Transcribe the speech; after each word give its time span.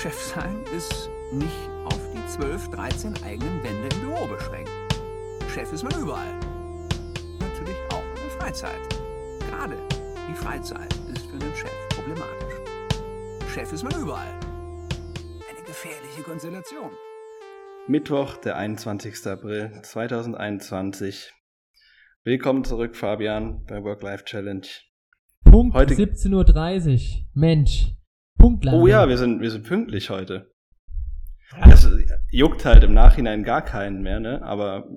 Chef 0.00 0.14
sein 0.14 0.62
ist 0.76 1.10
nicht 1.32 1.68
auf 1.84 1.98
die 2.14 2.24
12, 2.28 2.68
13 2.70 3.14
eigenen 3.24 3.60
Wände 3.64 3.88
im 3.96 4.00
Büro 4.02 4.28
beschränkt. 4.28 4.70
Chef 5.52 5.72
ist 5.72 5.82
man 5.82 6.00
überall. 6.00 6.38
Natürlich 7.40 7.76
auch 7.90 8.04
in 8.04 8.22
der 8.22 8.30
Freizeit. 8.38 8.80
Gerade 9.50 9.76
die 10.30 10.34
Freizeit 10.34 10.94
ist 11.12 11.26
für 11.26 11.32
einen 11.32 11.52
Chef 11.56 11.72
problematisch. 11.88 12.54
Chef 13.52 13.72
ist 13.72 13.82
man 13.82 14.00
überall. 14.00 14.38
Eine 15.50 15.66
gefährliche 15.66 16.22
Konstellation. 16.22 16.92
Mittwoch, 17.88 18.36
der 18.36 18.56
21. 18.56 19.26
April 19.26 19.80
2021. 19.82 21.32
Willkommen 22.22 22.62
zurück, 22.62 22.94
Fabian, 22.94 23.64
bei 23.64 23.82
Work-Life 23.82 24.24
Challenge. 24.26 24.68
Punkt 25.42 25.74
Heute- 25.74 25.94
17.30 25.94 27.16
Uhr. 27.16 27.24
Mensch. 27.34 27.97
Punktlandung. 28.38 28.82
Oh 28.82 28.86
ja, 28.86 29.08
wir 29.08 29.18
sind, 29.18 29.40
wir 29.40 29.50
sind 29.50 29.66
pünktlich 29.66 30.10
heute. 30.10 30.50
Das 31.64 31.88
juckt 32.30 32.64
halt 32.64 32.84
im 32.84 32.92
Nachhinein 32.92 33.42
gar 33.42 33.62
keinen 33.62 34.02
mehr, 34.02 34.20
ne? 34.20 34.42
Aber 34.42 34.88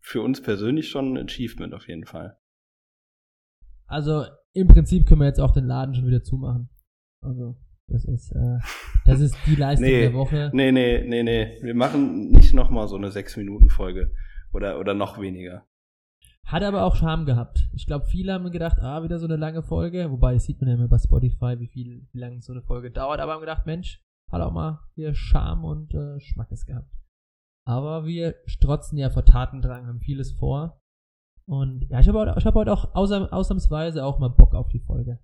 für 0.00 0.22
uns 0.22 0.42
persönlich 0.42 0.88
schon 0.88 1.16
ein 1.16 1.24
Achievement 1.24 1.74
auf 1.74 1.86
jeden 1.86 2.04
Fall. 2.04 2.36
Also 3.86 4.24
im 4.52 4.68
Prinzip 4.68 5.06
können 5.06 5.20
wir 5.20 5.26
jetzt 5.26 5.40
auch 5.40 5.52
den 5.52 5.66
Laden 5.66 5.94
schon 5.94 6.06
wieder 6.06 6.22
zumachen. 6.22 6.70
Also 7.20 7.56
das 7.86 8.04
ist 8.04 8.32
äh, 8.32 8.58
das 9.04 9.20
ist 9.20 9.36
die 9.46 9.54
Leistung 9.54 9.86
Nee, 9.86 10.00
der 10.00 10.14
Woche. 10.14 10.50
Nee, 10.54 10.72
nee, 10.72 11.04
nee, 11.06 11.22
nee. 11.22 11.58
Wir 11.62 11.74
machen 11.74 12.30
nicht 12.30 12.54
nochmal 12.54 12.88
so 12.88 12.96
eine 12.96 13.08
6-Minuten-Folge. 13.08 14.12
Oder, 14.52 14.78
oder 14.78 14.94
noch 14.94 15.20
weniger. 15.20 15.66
Hat 16.46 16.62
aber 16.62 16.84
auch 16.84 16.96
Charme 16.96 17.24
gehabt. 17.24 17.68
Ich 17.72 17.86
glaube, 17.86 18.04
viele 18.06 18.32
haben 18.34 18.50
gedacht, 18.50 18.78
ah, 18.80 19.02
wieder 19.02 19.18
so 19.18 19.26
eine 19.26 19.36
lange 19.36 19.62
Folge. 19.62 20.10
Wobei, 20.10 20.34
das 20.34 20.44
sieht 20.44 20.60
man 20.60 20.68
ja 20.68 20.74
immer 20.74 20.88
bei 20.88 20.98
Spotify, 20.98 21.58
wie 21.58 21.68
viel, 21.68 22.06
wie 22.12 22.18
lange 22.18 22.42
so 22.42 22.52
eine 22.52 22.62
Folge 22.62 22.90
dauert. 22.90 23.20
Aber 23.20 23.32
haben 23.32 23.40
gedacht, 23.40 23.64
Mensch, 23.64 24.02
hat 24.30 24.42
auch 24.42 24.52
mal 24.52 24.80
hier 24.94 25.14
Charme 25.14 25.64
und 25.64 25.94
äh, 25.94 26.20
Schmackes 26.20 26.66
gehabt. 26.66 26.90
Aber 27.66 28.04
wir 28.06 28.34
strotzen 28.46 28.98
ja 28.98 29.08
vor 29.08 29.24
Tatendrang, 29.24 29.86
haben 29.86 30.00
vieles 30.00 30.32
vor. 30.32 30.78
Und 31.46 31.88
ja, 31.88 32.00
ich 32.00 32.08
habe 32.08 32.18
heute, 32.18 32.34
hab 32.44 32.54
heute 32.54 32.72
auch 32.72 32.94
außer, 32.94 33.32
ausnahmsweise 33.32 34.04
auch 34.04 34.18
mal 34.18 34.28
Bock 34.28 34.54
auf 34.54 34.68
die 34.68 34.80
Folge. 34.80 35.20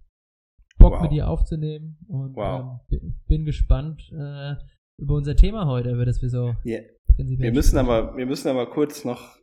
Bock 0.78 0.94
Wow. 0.94 1.02
mit 1.02 1.12
dir 1.12 1.28
aufzunehmen. 1.28 1.98
Und 2.08 2.36
Wow. 2.36 2.80
ähm, 2.90 3.16
bin, 3.26 3.44
gespannt 3.44 4.10
äh, 4.12 4.54
über 5.00 5.14
unser 5.14 5.36
Thema 5.36 5.66
heute, 5.66 5.90
über 5.92 6.06
das 6.06 6.22
wir 6.22 6.30
so 6.30 6.54
Ja. 6.64 6.80
prinzipiell 7.14 7.48
Wir 7.48 7.52
müssen 7.52 7.76
aber, 7.76 8.16
wir 8.16 8.26
müssen 8.26 8.48
aber 8.48 8.66
kurz 8.70 9.04
noch, 9.04 9.37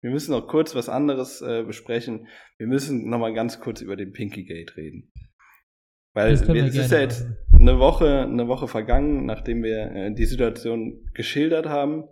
wir 0.00 0.10
müssen 0.10 0.32
noch 0.32 0.46
kurz 0.46 0.74
was 0.74 0.88
anderes 0.88 1.42
äh, 1.42 1.64
besprechen. 1.64 2.28
Wir 2.56 2.66
müssen 2.66 3.08
noch 3.08 3.18
mal 3.18 3.34
ganz 3.34 3.60
kurz 3.60 3.80
über 3.80 3.96
den 3.96 4.12
Pinky 4.12 4.44
Gate 4.44 4.76
reden. 4.76 5.10
Weil 6.14 6.32
es 6.32 6.42
ist 6.42 6.90
ja 6.90 7.00
jetzt 7.00 7.26
eine 7.52 7.78
Woche, 7.78 8.22
eine 8.22 8.48
Woche 8.48 8.68
vergangen, 8.68 9.26
nachdem 9.26 9.62
wir 9.62 9.90
äh, 9.92 10.14
die 10.14 10.24
Situation 10.24 11.04
geschildert 11.14 11.66
haben. 11.66 12.04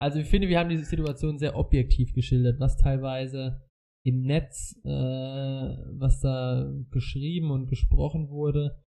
Also 0.00 0.18
ich 0.18 0.26
finde, 0.26 0.48
wir 0.48 0.58
haben 0.58 0.68
diese 0.68 0.84
Situation 0.84 1.38
sehr 1.38 1.56
objektiv 1.56 2.12
geschildert, 2.12 2.60
was 2.60 2.76
teilweise 2.76 3.62
im 4.04 4.22
Netz, 4.22 4.78
äh, 4.84 4.88
was 4.88 6.20
da 6.20 6.70
geschrieben 6.90 7.50
und 7.50 7.68
gesprochen 7.68 8.28
wurde, 8.28 8.82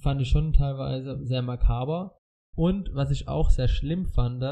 fand 0.00 0.22
ich 0.22 0.28
schon 0.28 0.52
teilweise 0.52 1.18
sehr 1.24 1.42
makaber. 1.42 2.18
Und 2.54 2.90
was 2.92 3.10
ich 3.10 3.28
auch 3.28 3.50
sehr 3.50 3.68
schlimm 3.68 4.06
fand, 4.06 4.42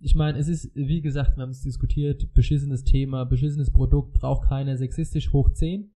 ich 0.00 0.14
meine, 0.14 0.38
es 0.38 0.48
ist, 0.48 0.74
wie 0.74 1.00
gesagt, 1.00 1.36
wir 1.36 1.42
haben 1.42 1.50
es 1.50 1.62
diskutiert, 1.62 2.32
beschissenes 2.34 2.84
Thema, 2.84 3.24
beschissenes 3.24 3.72
Produkt, 3.72 4.14
braucht 4.14 4.48
keine 4.48 4.76
sexistisch 4.76 5.32
hoch 5.32 5.52
10. 5.52 5.92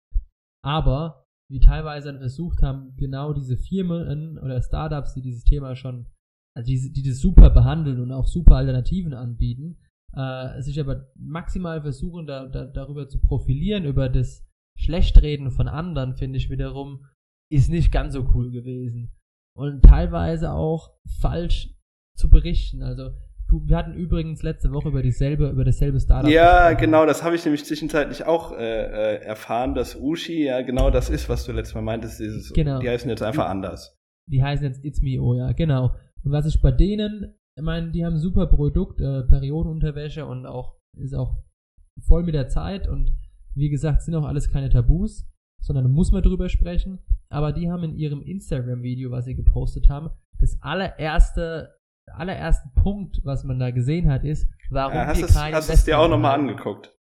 Aber 0.65 1.25
wie 1.51 1.61
teilweise 1.61 2.17
versucht 2.19 2.63
haben, 2.63 2.95
genau 2.97 3.33
diese 3.33 3.57
Firmen 3.57 4.39
oder 4.39 4.61
Startups, 4.63 5.15
die 5.15 5.23
dieses 5.23 5.45
Thema 5.45 5.75
schon 5.77 6.07
also 6.59 6.67
die, 6.67 6.93
die 6.93 7.09
das 7.09 7.21
super 7.21 7.51
behandeln 7.51 8.01
und 8.01 8.11
auch 8.11 8.27
super 8.27 8.57
Alternativen 8.57 9.15
anbieten, 9.15 9.79
äh, 10.13 10.61
sich 10.61 10.81
aber 10.81 11.09
maximal 11.15 11.81
versuchen, 11.83 12.27
da, 12.27 12.47
da, 12.47 12.65
darüber 12.65 13.09
zu 13.09 13.21
profilieren, 13.21 13.85
über 13.85 14.09
das 14.09 14.45
Schlechtreden 14.77 15.53
von 15.53 15.69
anderen, 15.69 16.17
finde 16.17 16.39
ich 16.39 16.51
wiederum, 16.51 17.07
ist 17.49 17.71
nicht 17.71 17.93
ganz 17.93 18.15
so 18.15 18.29
cool 18.35 18.51
gewesen. 18.51 19.13
Und 19.57 19.83
teilweise 19.85 20.53
auch 20.53 20.97
falsch 21.21 21.75
zu 22.17 22.29
berichten. 22.29 22.83
Also, 22.83 23.13
du, 23.49 23.67
wir 23.67 23.77
hatten 23.77 23.95
übrigens 23.95 24.43
letzte 24.43 24.73
Woche 24.73 24.89
über 24.89 25.03
dieselbe, 25.03 25.49
über 25.49 25.65
dasselbe 25.65 26.01
Startup. 26.01 26.31
Ja, 26.31 26.71
gesprochen. 26.71 26.85
genau, 26.85 27.07
das 27.07 27.23
habe 27.23 27.37
ich 27.37 27.45
nämlich 27.45 27.65
zwischenzeitlich 27.65 28.25
auch 28.25 28.53
äh, 28.53 28.57
äh, 28.57 29.23
erfahren, 29.23 29.75
dass 29.75 29.97
Ushi 29.97 30.45
ja 30.45 30.63
genau 30.63 30.91
das 30.91 31.11
ist, 31.11 31.29
was 31.29 31.45
du 31.45 31.53
letztes 31.53 31.75
Mal 31.75 31.83
meintest. 31.83 32.21
Dieses, 32.21 32.53
Genau. 32.53 32.81
Die 32.81 32.89
heißen 32.89 33.09
jetzt 33.09 33.23
einfach 33.23 33.49
anders. 33.49 33.99
Die 34.31 34.43
heißen 34.43 34.67
jetzt 34.67 34.85
It's 34.85 35.01
Me 35.01 35.21
Oh, 35.21 35.35
ja, 35.35 35.53
genau. 35.53 35.95
Und 36.23 36.33
was 36.33 36.47
ich 36.47 36.61
bei 36.61 36.71
denen, 36.71 37.35
ich 37.57 37.63
meine, 37.63 37.91
die 37.91 38.05
haben 38.05 38.15
ein 38.15 38.21
super 38.21 38.47
Produkt, 38.47 39.01
äh, 39.01 39.23
Periodenunterwäsche 39.23 40.27
und 40.27 40.47
auch, 40.47 40.77
ist 40.97 41.15
auch 41.15 41.43
voll 42.07 42.23
mit 42.23 42.35
der 42.35 42.49
Zeit 42.49 42.87
und 42.87 43.13
wie 43.55 43.71
gesagt, 43.71 44.03
sind 44.03 44.15
auch 44.15 44.25
alles 44.25 44.51
keine 44.51 44.69
Tabus, 44.69 45.27
sondern 45.61 45.91
muss 45.91 46.13
man 46.13 46.23
drüber 46.23 46.49
sprechen. 46.49 47.01
Aber 47.29 47.53
die 47.53 47.71
haben 47.71 47.83
in 47.83 47.97
ihrem 47.97 48.23
Instagram-Video, 48.23 49.11
was 49.11 49.25
sie 49.25 49.35
gepostet 49.35 49.89
haben, 49.89 50.11
das 50.39 50.57
allererste, 50.63 51.78
allererste 52.15 52.69
Punkt, 52.83 53.21
was 53.25 53.45
man 53.45 53.59
da 53.59 53.71
gesehen 53.71 54.11
hat, 54.11 54.25
ist, 54.25 54.49
warum 54.71 54.95
Ja, 54.95 55.07
hast 55.07 55.19
wir 55.19 55.27
du 55.27 55.31
es 55.33 55.37
kein 55.37 55.55
hast 55.55 55.69
es 55.71 55.85
dir 55.85 55.99
auch 55.99 56.09
nochmal 56.09 56.39
angeguckt? 56.39 56.95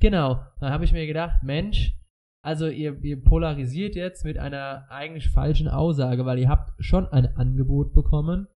Genau, 0.00 0.40
da 0.60 0.70
habe 0.70 0.84
ich 0.84 0.92
mir 0.92 1.06
gedacht, 1.06 1.42
Mensch, 1.42 1.94
also 2.42 2.68
ihr, 2.68 3.02
ihr 3.04 3.22
polarisiert 3.22 3.94
jetzt 3.96 4.24
mit 4.24 4.38
einer 4.38 4.86
eigentlich 4.90 5.28
falschen 5.30 5.68
Aussage, 5.68 6.24
weil 6.24 6.38
ihr 6.38 6.48
habt 6.48 6.72
schon 6.78 7.06
ein 7.08 7.36
Angebot 7.36 7.92
bekommen, 7.92 8.48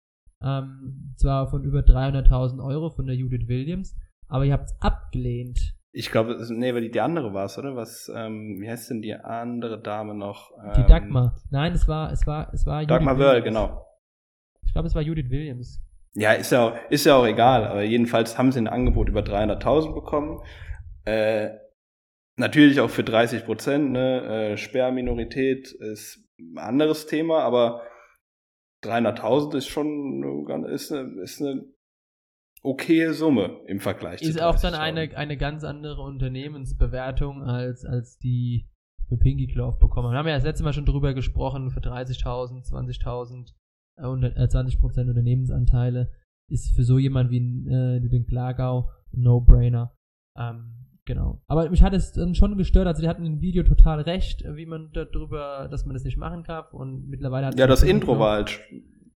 ähm, 0.42 1.14
zwar 1.16 1.48
von 1.50 1.64
über 1.64 1.80
300.000 1.80 2.64
Euro 2.64 2.90
von 2.90 3.06
der 3.06 3.16
Judith 3.16 3.48
Williams, 3.48 3.96
aber 4.28 4.44
ihr 4.44 4.52
habt 4.52 4.66
es 4.66 4.76
abgelehnt. 4.80 5.74
Ich 5.94 6.10
glaube, 6.10 6.38
nee, 6.50 6.72
weil 6.72 6.82
die, 6.82 6.90
die 6.90 7.00
andere 7.00 7.34
war 7.34 7.44
es, 7.44 7.58
oder? 7.58 7.76
Was, 7.76 8.10
ähm, 8.14 8.56
wie 8.60 8.68
heißt 8.70 8.88
denn 8.90 9.02
die 9.02 9.14
andere 9.14 9.78
Dame 9.82 10.14
noch? 10.14 10.50
Die 10.76 10.80
Ähm, 10.80 10.86
Dagmar. 10.86 11.36
Nein, 11.50 11.72
es 11.72 11.86
war, 11.86 12.10
es 12.12 12.26
war, 12.26 12.54
es 12.54 12.64
war 12.64 12.86
Dagmar 12.86 13.14
Judith 13.14 13.26
Wörl, 13.26 13.42
Williams. 13.42 13.58
genau. 13.58 13.86
Ich 14.64 14.72
glaube, 14.72 14.88
es 14.88 14.94
war 14.94 15.02
Judith 15.02 15.28
Williams. 15.28 15.82
Ja, 16.14 16.32
ist 16.32 16.52
ja, 16.52 16.68
auch, 16.68 16.90
ist 16.90 17.06
ja 17.06 17.16
auch 17.16 17.26
egal, 17.26 17.64
aber 17.66 17.82
jedenfalls 17.82 18.36
haben 18.36 18.52
sie 18.52 18.60
ein 18.60 18.68
Angebot 18.68 19.08
über 19.08 19.20
300.000 19.20 19.94
bekommen. 19.94 20.42
Äh, 21.04 21.50
natürlich 22.36 22.80
auch 22.80 22.90
für 22.90 23.04
30 23.04 23.44
Prozent, 23.44 23.92
ne? 23.92 24.52
Äh, 24.52 24.56
Sperrminorität 24.56 25.72
ist 25.72 26.28
ein 26.38 26.58
anderes 26.58 27.06
Thema, 27.06 27.42
aber 27.42 27.82
300.000 28.84 29.56
ist 29.56 29.68
schon 29.68 30.22
ist 30.66 30.92
eine, 30.92 31.22
ist 31.22 31.40
eine 31.40 31.64
okaye 32.62 33.12
Summe 33.12 33.60
im 33.66 33.80
Vergleich 33.80 34.20
zu 34.20 34.28
Ist 34.28 34.40
auch 34.40 34.58
dann 34.58 34.74
30.000. 34.74 34.78
eine, 34.78 35.16
eine 35.16 35.36
ganz 35.36 35.64
andere 35.64 36.02
Unternehmensbewertung 36.02 37.42
als, 37.42 37.84
als 37.84 38.18
die 38.18 38.68
für 39.08 39.16
Pinky 39.16 39.46
Cloth 39.46 39.78
bekommen. 39.78 40.12
Wir 40.12 40.18
haben 40.18 40.28
ja 40.28 40.34
das 40.34 40.44
letzte 40.44 40.64
Mal 40.64 40.72
schon 40.72 40.86
drüber 40.86 41.14
gesprochen, 41.14 41.70
für 41.70 41.80
30.000, 41.80 42.68
20.000, 42.70 43.52
unter- 43.96 44.36
äh, 44.36 44.48
20% 44.48 45.08
Unternehmensanteile 45.08 46.10
ist 46.48 46.74
für 46.74 46.84
so 46.84 46.98
jemand 46.98 47.30
wie 47.30 47.38
äh, 47.38 48.00
den 48.00 48.26
Klagau 48.26 48.90
ein 49.14 49.22
No-Brainer. 49.22 49.94
Ähm, 50.36 50.86
genau. 51.04 51.42
Aber 51.46 51.68
mich 51.70 51.82
hat 51.82 51.92
es 51.94 52.12
dann 52.12 52.34
schon 52.34 52.56
gestört, 52.56 52.86
also 52.86 53.02
die 53.02 53.08
hatten 53.08 53.24
im 53.24 53.40
Video 53.40 53.62
total 53.62 54.00
recht, 54.00 54.44
wie 54.54 54.66
man 54.66 54.90
darüber, 54.92 55.68
dass 55.70 55.84
man 55.84 55.94
das 55.94 56.04
nicht 56.04 56.16
machen 56.16 56.44
darf 56.44 56.72
und 56.72 57.08
mittlerweile 57.08 57.46
hat 57.46 57.58
Ja, 57.58 57.66
das 57.66 57.82
Intro 57.82 58.18
war 58.18 58.32
halt, 58.36 58.60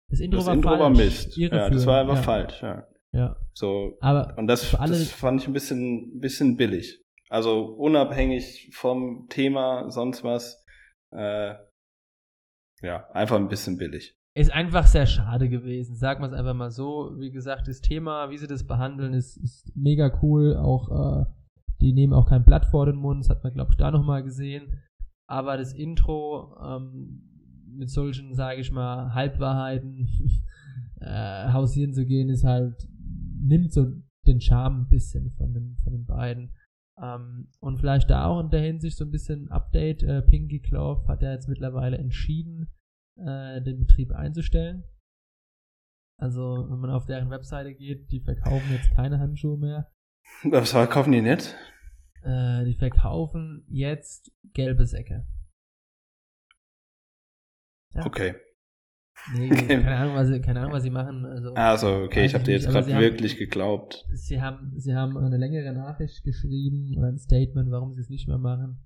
das 0.09 0.21
Intro 0.21 0.39
das 0.39 0.47
war 0.47 0.55
Intro 0.55 0.69
falsch, 0.71 0.81
war 0.81 0.91
Mist. 0.91 1.37
Ja, 1.37 1.71
das 1.71 1.87
war 1.87 2.01
einfach 2.01 2.17
ja, 2.17 2.23
falsch, 2.23 2.63
ja. 2.63 2.87
Ja, 3.13 3.37
So, 3.55 3.97
aber 4.01 4.37
Und 4.37 4.47
das, 4.47 4.71
das 4.73 5.11
fand 5.11 5.41
ich 5.41 5.47
ein 5.47 5.53
bisschen, 5.55 6.21
bisschen 6.21 6.57
billig. 6.57 7.03
Also 7.29 7.65
unabhängig 7.65 8.71
vom 8.75 9.27
Thema, 9.29 9.91
sonst 9.91 10.23
was. 10.23 10.63
Äh, 11.13 11.55
ja, 12.83 13.09
einfach 13.11 13.37
ein 13.37 13.49
bisschen 13.49 13.79
billig. 13.79 14.16
Ist 14.37 14.53
einfach 14.53 14.87
sehr 14.87 15.07
schade 15.07 15.49
gewesen. 15.49 15.97
Sagen 15.97 16.21
wir 16.21 16.27
es 16.27 16.35
einfach 16.35 16.53
mal 16.53 16.71
so. 16.71 17.13
Wie 17.17 17.31
gesagt, 17.31 17.69
das 17.69 17.81
Thema, 17.81 18.29
wie 18.31 18.37
sie 18.37 18.47
das 18.47 18.67
behandeln, 18.67 19.15
ist, 19.15 19.39
ist 19.39 19.75
mega 19.75 20.13
cool. 20.23 20.57
Auch 20.57 21.23
äh, 21.23 21.25
die 21.81 21.95
nehmen 21.95 22.13
auch 22.13 22.29
kein 22.29 22.45
Blatt 22.45 22.67
vor 22.67 22.85
den 22.85 22.97
Mund. 22.97 23.21
Das 23.21 23.31
hat 23.31 23.43
man, 23.43 23.55
glaube 23.55 23.71
ich, 23.71 23.79
da 23.79 23.91
nochmal 23.91 24.23
gesehen. 24.23 24.83
Aber 25.27 25.57
das 25.57 25.73
Intro 25.73 26.55
ähm, 26.63 27.23
mit 27.67 27.89
solchen, 27.89 28.35
sage 28.35 28.61
ich 28.61 28.71
mal, 28.71 29.15
Halbwahrheiten 29.15 30.07
äh, 31.01 31.53
hausieren 31.53 31.95
zu 31.95 32.05
gehen, 32.05 32.29
ist 32.29 32.45
halt, 32.45 32.87
nimmt 33.41 33.73
so 33.73 33.87
den 34.27 34.43
Charme 34.43 34.83
ein 34.83 34.89
bisschen 34.89 35.31
von 35.31 35.55
den, 35.55 35.79
von 35.83 35.95
den 35.95 36.05
beiden. 36.05 36.51
Ähm, 37.03 37.49
und 37.61 37.79
vielleicht 37.79 38.11
da 38.11 38.27
auch 38.27 38.41
in 38.41 38.51
der 38.51 38.61
Hinsicht 38.61 38.99
so 38.99 39.07
ein 39.07 39.11
bisschen 39.11 39.51
Update. 39.51 40.03
Äh, 40.03 40.21
Pinky 40.21 40.61
Cloth 40.61 41.09
hat 41.09 41.23
ja 41.23 41.33
jetzt 41.33 41.49
mittlerweile 41.49 41.97
entschieden, 41.97 42.69
äh, 43.17 43.61
den 43.63 43.79
Betrieb 43.79 44.13
einzustellen. 44.13 44.85
Also, 46.19 46.67
wenn 46.71 46.79
man 46.79 46.91
auf 46.91 47.07
deren 47.07 47.31
Webseite 47.31 47.75
geht, 47.75 48.11
die 48.11 48.21
verkaufen 48.21 48.73
jetzt 48.73 48.91
keine 48.95 49.19
Handschuhe 49.19 49.59
mehr. 49.59 49.93
Was 50.45 50.71
verkaufen 50.71 51.13
die 51.13 51.21
nicht? 51.21 51.55
Äh, 52.23 52.65
die 52.65 52.75
verkaufen 52.75 53.65
jetzt 53.69 54.33
gelbe 54.55 54.87
Säcke. 54.87 55.27
Ja. 57.95 58.07
Okay. 58.07 58.35
Nee, 59.35 59.49
keine 59.49 59.97
Ahnung, 59.97 60.15
was 60.15 60.29
sie, 60.29 60.41
keine 60.41 60.61
Ahnung, 60.61 60.73
was 60.73 60.83
sie 60.83 60.91
machen. 60.91 61.25
Also, 61.25 61.55
also 61.55 62.03
okay, 62.05 62.27
ich 62.27 62.35
habe 62.35 62.45
dir 62.45 62.53
jetzt 62.53 62.69
gerade 62.69 62.87
wirklich 62.87 63.33
haben, 63.33 63.39
geglaubt. 63.39 64.07
Sie 64.13 64.41
haben, 64.41 64.73
sie 64.77 64.95
haben 64.95 65.17
eine 65.17 65.37
längere 65.37 65.73
Nachricht 65.73 66.23
geschrieben 66.23 66.95
oder 66.97 67.09
ein 67.09 67.19
Statement, 67.19 67.71
warum 67.71 67.95
sie 67.95 68.01
es 68.01 68.11
nicht 68.11 68.29
mehr 68.29 68.39
machen. 68.39 68.86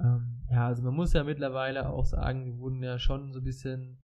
Ähm, 0.00 0.42
ja, 0.50 0.66
also 0.66 0.82
man 0.82 0.94
muss 0.94 1.12
ja 1.12 1.24
mittlerweile 1.24 1.88
auch 1.88 2.04
sagen, 2.04 2.44
die 2.44 2.58
wurden 2.58 2.82
ja 2.82 2.98
schon 2.98 3.32
so 3.32 3.40
ein 3.40 3.44
bisschen 3.44 4.02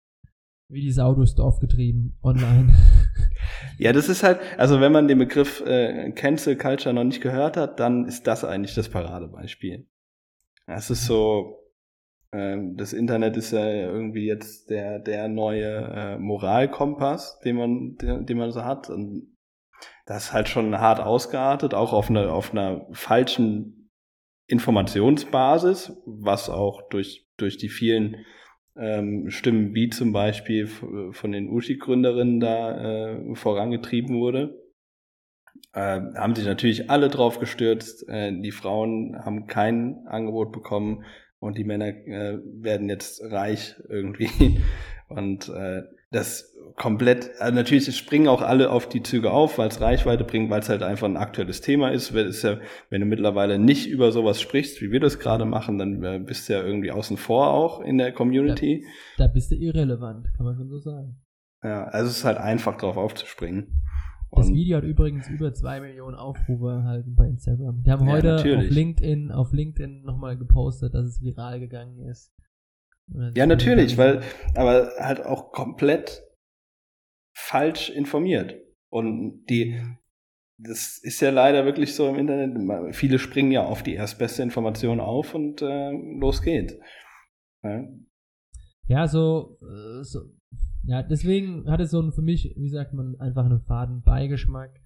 wie 0.68 0.82
die 0.82 0.92
Sau 0.92 1.14
durchs 1.14 1.34
Dorf 1.34 1.58
getrieben 1.58 2.16
online. 2.22 2.72
ja, 3.78 3.92
das 3.92 4.08
ist 4.08 4.22
halt, 4.22 4.40
also 4.56 4.80
wenn 4.80 4.92
man 4.92 5.08
den 5.08 5.18
Begriff 5.18 5.60
äh, 5.66 6.12
Cancel 6.12 6.56
Culture 6.56 6.94
noch 6.94 7.04
nicht 7.04 7.20
gehört 7.20 7.56
hat, 7.56 7.80
dann 7.80 8.04
ist 8.04 8.26
das 8.26 8.44
eigentlich 8.44 8.74
das 8.74 8.88
Paradebeispiel. 8.88 9.88
Es 10.66 10.90
ist 10.90 11.06
so, 11.06 11.60
ähm, 12.32 12.76
das 12.76 12.92
Internet 12.92 13.36
ist 13.36 13.50
ja 13.50 13.66
irgendwie 13.66 14.26
jetzt 14.26 14.70
der, 14.70 15.00
der 15.00 15.28
neue 15.28 15.76
äh, 15.76 16.18
Moralkompass, 16.18 17.40
den 17.40 17.56
man, 17.56 17.96
den, 17.96 18.26
den 18.26 18.38
man 18.38 18.52
so 18.52 18.64
hat. 18.64 18.88
Und 18.88 19.36
das 20.06 20.26
ist 20.26 20.32
halt 20.32 20.48
schon 20.48 20.78
hart 20.78 21.00
ausgeartet, 21.00 21.74
auch 21.74 21.92
auf 21.92 22.10
einer, 22.10 22.32
auf 22.32 22.52
einer 22.52 22.86
falschen 22.92 23.79
Informationsbasis, 24.50 25.92
was 26.06 26.50
auch 26.50 26.88
durch, 26.88 27.26
durch 27.36 27.56
die 27.56 27.68
vielen 27.68 28.16
ähm, 28.76 29.30
Stimmen 29.30 29.74
wie 29.74 29.90
zum 29.90 30.12
Beispiel 30.12 30.66
von 30.66 31.32
den 31.32 31.48
Uschi-Gründerinnen 31.48 32.40
da 32.40 33.12
äh, 33.12 33.34
vorangetrieben 33.34 34.16
wurde. 34.16 34.58
Äh, 35.72 36.00
haben 36.16 36.34
sich 36.34 36.46
natürlich 36.46 36.90
alle 36.90 37.08
drauf 37.08 37.38
gestürzt. 37.38 38.08
Äh, 38.08 38.32
die 38.40 38.50
Frauen 38.50 39.16
haben 39.24 39.46
kein 39.46 40.06
Angebot 40.06 40.52
bekommen 40.52 41.04
und 41.38 41.58
die 41.58 41.64
Männer 41.64 41.88
äh, 41.88 42.38
werden 42.44 42.88
jetzt 42.88 43.22
reich 43.22 43.76
irgendwie. 43.88 44.60
Und 45.08 45.48
äh, 45.48 45.82
das 46.10 46.50
komplett, 46.76 47.30
also 47.38 47.54
natürlich 47.54 47.94
springen 47.96 48.28
auch 48.28 48.42
alle 48.42 48.70
auf 48.70 48.88
die 48.88 49.02
Züge 49.02 49.30
auf, 49.30 49.58
weil 49.58 49.68
es 49.68 49.80
Reichweite 49.80 50.24
bringt, 50.24 50.50
weil 50.50 50.60
es 50.60 50.68
halt 50.68 50.82
einfach 50.82 51.06
ein 51.06 51.16
aktuelles 51.16 51.60
Thema 51.60 51.90
ist. 51.90 52.10
ist 52.10 52.42
ja, 52.42 52.58
wenn 52.88 53.00
du 53.00 53.06
mittlerweile 53.06 53.58
nicht 53.58 53.88
über 53.88 54.12
sowas 54.12 54.40
sprichst, 54.40 54.80
wie 54.80 54.90
wir 54.90 55.00
das 55.00 55.18
gerade 55.18 55.44
machen, 55.44 55.78
dann 55.78 56.02
äh, 56.02 56.18
bist 56.18 56.48
du 56.48 56.54
ja 56.54 56.62
irgendwie 56.62 56.90
außen 56.90 57.16
vor 57.16 57.50
auch 57.50 57.80
in 57.80 57.98
der 57.98 58.12
Community. 58.12 58.84
Da, 59.18 59.26
da 59.26 59.32
bist 59.32 59.50
du 59.50 59.56
irrelevant, 59.56 60.32
kann 60.36 60.46
man 60.46 60.56
schon 60.56 60.68
so 60.68 60.78
sagen. 60.78 61.20
Ja, 61.62 61.84
also 61.84 62.08
es 62.10 62.18
ist 62.18 62.24
halt 62.24 62.38
einfach 62.38 62.78
drauf 62.78 62.96
aufzuspringen. 62.96 63.82
Das 64.32 64.46
und 64.46 64.54
Video 64.54 64.78
hat 64.78 64.84
übrigens 64.84 65.28
über 65.28 65.52
zwei 65.52 65.80
Millionen 65.80 66.14
Aufrufe 66.14 66.70
erhalten 66.70 67.14
bei 67.14 67.26
Instagram. 67.26 67.82
Die 67.82 67.90
haben 67.90 68.06
ja, 68.06 68.12
heute 68.12 68.28
natürlich. 68.28 68.68
auf 68.68 68.74
LinkedIn, 68.74 69.32
auf 69.32 69.52
LinkedIn 69.52 70.02
nochmal 70.02 70.38
gepostet, 70.38 70.94
dass 70.94 71.04
es 71.04 71.20
viral 71.20 71.58
gegangen 71.58 71.98
ist. 72.06 72.32
Ja, 73.34 73.46
natürlich, 73.46 73.98
weil, 73.98 74.22
aber 74.54 74.92
halt 74.98 75.24
auch 75.24 75.52
komplett 75.52 76.22
falsch 77.34 77.90
informiert. 77.90 78.54
Und 78.88 79.46
die, 79.46 79.80
das 80.58 80.98
ist 80.98 81.20
ja 81.20 81.30
leider 81.30 81.64
wirklich 81.64 81.94
so 81.94 82.08
im 82.08 82.16
Internet. 82.16 82.94
Viele 82.94 83.18
springen 83.18 83.52
ja 83.52 83.64
auf 83.64 83.82
die 83.82 83.94
erstbeste 83.94 84.42
Information 84.42 85.00
auf 85.00 85.34
und 85.34 85.62
äh, 85.62 85.90
los 85.90 86.42
geht's. 86.42 86.76
Ja, 87.62 87.84
ja 88.86 89.06
so, 89.08 89.58
äh, 89.62 90.02
so 90.04 90.20
ja, 90.82 91.02
deswegen 91.02 91.68
hat 91.70 91.80
es 91.80 91.90
so 91.90 92.00
ein, 92.00 92.12
für 92.12 92.22
mich, 92.22 92.54
wie 92.56 92.70
sagt 92.70 92.94
man, 92.94 93.18
einfach 93.20 93.44
einen 93.44 93.60
faden 93.60 94.02
Beigeschmack. 94.02 94.80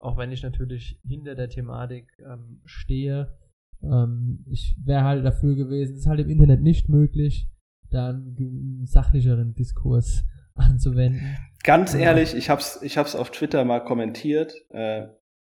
Auch 0.00 0.16
wenn 0.16 0.30
ich 0.30 0.42
natürlich 0.42 1.00
hinter 1.06 1.34
der 1.34 1.48
Thematik 1.48 2.06
ähm, 2.24 2.60
stehe. 2.64 3.36
Ähm, 3.82 4.44
ich 4.48 4.76
wäre 4.84 5.04
halt 5.04 5.24
dafür 5.24 5.56
gewesen, 5.56 5.94
es 5.94 6.00
ist 6.00 6.06
halt 6.06 6.20
im 6.20 6.30
Internet 6.30 6.62
nicht 6.62 6.88
möglich, 6.88 7.48
da 7.90 8.10
einen 8.10 8.86
sachlicheren 8.86 9.54
Diskurs 9.54 10.24
anzuwenden. 10.54 11.36
Ganz 11.64 11.94
ehrlich, 11.94 12.34
ich 12.34 12.50
hab's, 12.50 12.80
ich 12.82 12.98
hab's 12.98 13.14
auf 13.14 13.30
Twitter 13.30 13.64
mal 13.64 13.80
kommentiert 13.80 14.54
äh, 14.70 15.06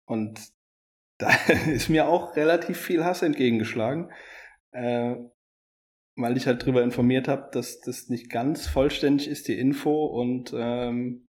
und 0.07 0.41
da 1.19 1.31
ist 1.71 1.89
mir 1.89 2.09
auch 2.09 2.37
relativ 2.37 2.79
viel 2.79 3.05
Hass 3.05 3.23
entgegengeschlagen. 3.23 4.11
Äh, 4.73 5.15
weil 6.17 6.37
ich 6.37 6.47
halt 6.47 6.65
drüber 6.65 6.83
informiert 6.83 7.29
habe, 7.29 7.49
dass 7.53 7.81
das 7.81 8.09
nicht 8.09 8.31
ganz 8.31 8.67
vollständig 8.67 9.29
ist, 9.29 9.49
die 9.49 9.59
Info 9.59 10.07
und 10.07 10.55
ähm, 10.57 11.27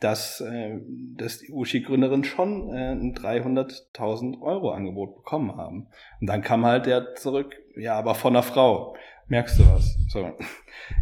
dass, 0.00 0.40
äh, 0.40 0.78
dass 1.16 1.38
die 1.38 1.50
Uschi-Gründerin 1.50 2.22
schon 2.22 2.72
äh, 2.72 2.92
ein 2.92 3.14
300.000 3.14 4.40
Euro 4.40 4.70
Angebot 4.70 5.16
bekommen 5.16 5.56
haben. 5.56 5.88
Und 6.20 6.28
dann 6.28 6.42
kam 6.42 6.64
halt 6.64 6.86
der 6.86 7.16
zurück, 7.16 7.56
ja, 7.76 7.94
aber 7.98 8.14
von 8.14 8.34
einer 8.34 8.44
Frau. 8.44 8.96
Merkst 9.28 9.58
du 9.58 9.62
was? 9.66 9.96
So. 10.08 10.32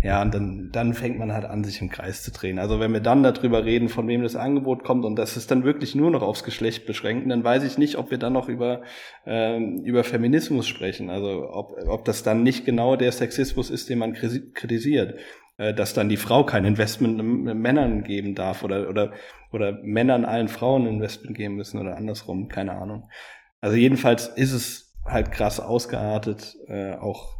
Ja, 0.03 0.21
und 0.21 0.35
dann, 0.35 0.71
dann 0.73 0.95
fängt 0.95 1.19
man 1.19 1.33
halt 1.33 1.45
an, 1.45 1.63
sich 1.63 1.81
im 1.81 1.91
Kreis 1.91 2.25
zu 2.25 2.33
drehen. 2.33 2.59
Also 2.59 2.81
wenn 2.81 2.93
wir 2.93 3.01
dann 3.01 3.23
darüber 3.23 3.65
reden, 3.65 3.89
von 3.89 4.09
wem 4.09 4.23
das 4.23 4.35
Angebot 4.35 4.83
kommt 4.83 5.05
und 5.05 5.17
das 5.17 5.37
ist 5.37 5.51
dann 5.53 5.63
wirklich 5.63 5.95
nur 5.95 6.11
noch 6.11 6.23
aufs 6.23 6.43
Geschlecht 6.43 6.87
beschränken, 6.87 7.29
dann 7.29 7.45
weiß 7.45 7.63
ich 7.63 7.79
nicht, 7.79 7.97
ob 7.97 8.11
wir 8.11 8.19
dann 8.19 8.33
noch 8.33 8.49
über, 8.49 8.83
ähm, 9.27 9.79
über 9.85 10.03
Feminismus 10.03 10.67
sprechen. 10.67 11.09
Also 11.09 11.49
ob, 11.53 11.77
ob 11.87 12.05
das 12.05 12.25
dann 12.25 12.43
nicht 12.43 12.65
genau 12.65 12.97
der 12.97 13.13
Sexismus 13.13 13.71
ist, 13.71 13.89
den 13.89 13.99
man 13.99 14.13
kritisiert. 14.13 15.21
Äh, 15.59 15.73
dass 15.73 15.95
dann 15.95 16.09
die 16.09 16.19
Frau 16.19 16.45
kein 16.45 16.65
Investment 16.65 17.23
Männern 17.23 18.05
geben 18.05 18.35
darf 18.35 18.63
oder, 18.63 18.89
oder, 18.89 19.13
oder 19.53 19.73
Männern 19.83 20.25
allen 20.25 20.49
Frauen 20.49 20.87
Investment 20.87 21.37
geben 21.37 21.55
müssen 21.55 21.81
oder 21.81 21.97
andersrum, 21.97 22.49
keine 22.49 22.73
Ahnung. 22.73 23.09
Also 23.61 23.77
jedenfalls 23.77 24.29
ist 24.29 24.53
es 24.53 24.95
halt 25.05 25.33
krass 25.33 25.61
ausgeartet, 25.61 26.57
äh, 26.69 26.95
auch 26.95 27.37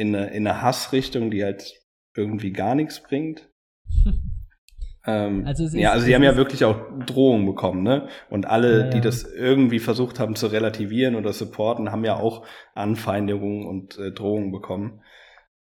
in 0.00 0.16
eine, 0.16 0.28
in 0.28 0.46
eine 0.46 0.62
Hassrichtung, 0.62 1.30
die 1.30 1.44
halt 1.44 1.74
irgendwie 2.16 2.52
gar 2.52 2.74
nichts 2.74 3.02
bringt. 3.02 3.50
ähm, 5.06 5.44
also 5.46 5.64
ist, 5.64 5.74
ja, 5.74 5.92
also 5.92 6.06
sie 6.06 6.14
haben 6.14 6.22
ja 6.22 6.36
wirklich 6.36 6.64
auch 6.64 6.76
Drohungen 7.04 7.44
bekommen, 7.44 7.82
ne? 7.82 8.08
Und 8.30 8.46
alle, 8.46 8.86
ja, 8.86 8.90
die 8.90 9.00
das 9.02 9.24
irgendwie 9.24 9.78
versucht 9.78 10.18
haben 10.18 10.36
zu 10.36 10.46
relativieren 10.46 11.16
oder 11.16 11.32
supporten, 11.32 11.92
haben 11.92 12.04
ja 12.04 12.16
auch 12.16 12.46
Anfeindungen 12.74 13.66
und 13.66 13.98
äh, 13.98 14.10
Drohungen 14.10 14.50
bekommen. 14.52 15.02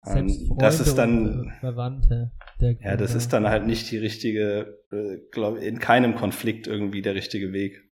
Ähm, 0.07 0.31
das 0.59 0.81
ist 0.81 0.97
dann 0.97 1.53
Verwandte. 1.61 2.31
ja, 2.61 2.97
das 2.97 3.15
ist 3.15 3.33
dann 3.33 3.49
halt 3.49 3.67
nicht 3.67 3.91
die 3.91 3.99
richtige, 3.99 4.79
äh, 4.93 5.17
glaube 5.33 5.61
in 5.61 5.79
keinem 5.79 6.15
Konflikt 6.15 6.67
irgendwie 6.67 7.03
der 7.03 7.15
richtige 7.15 7.53
Weg. 7.53 7.86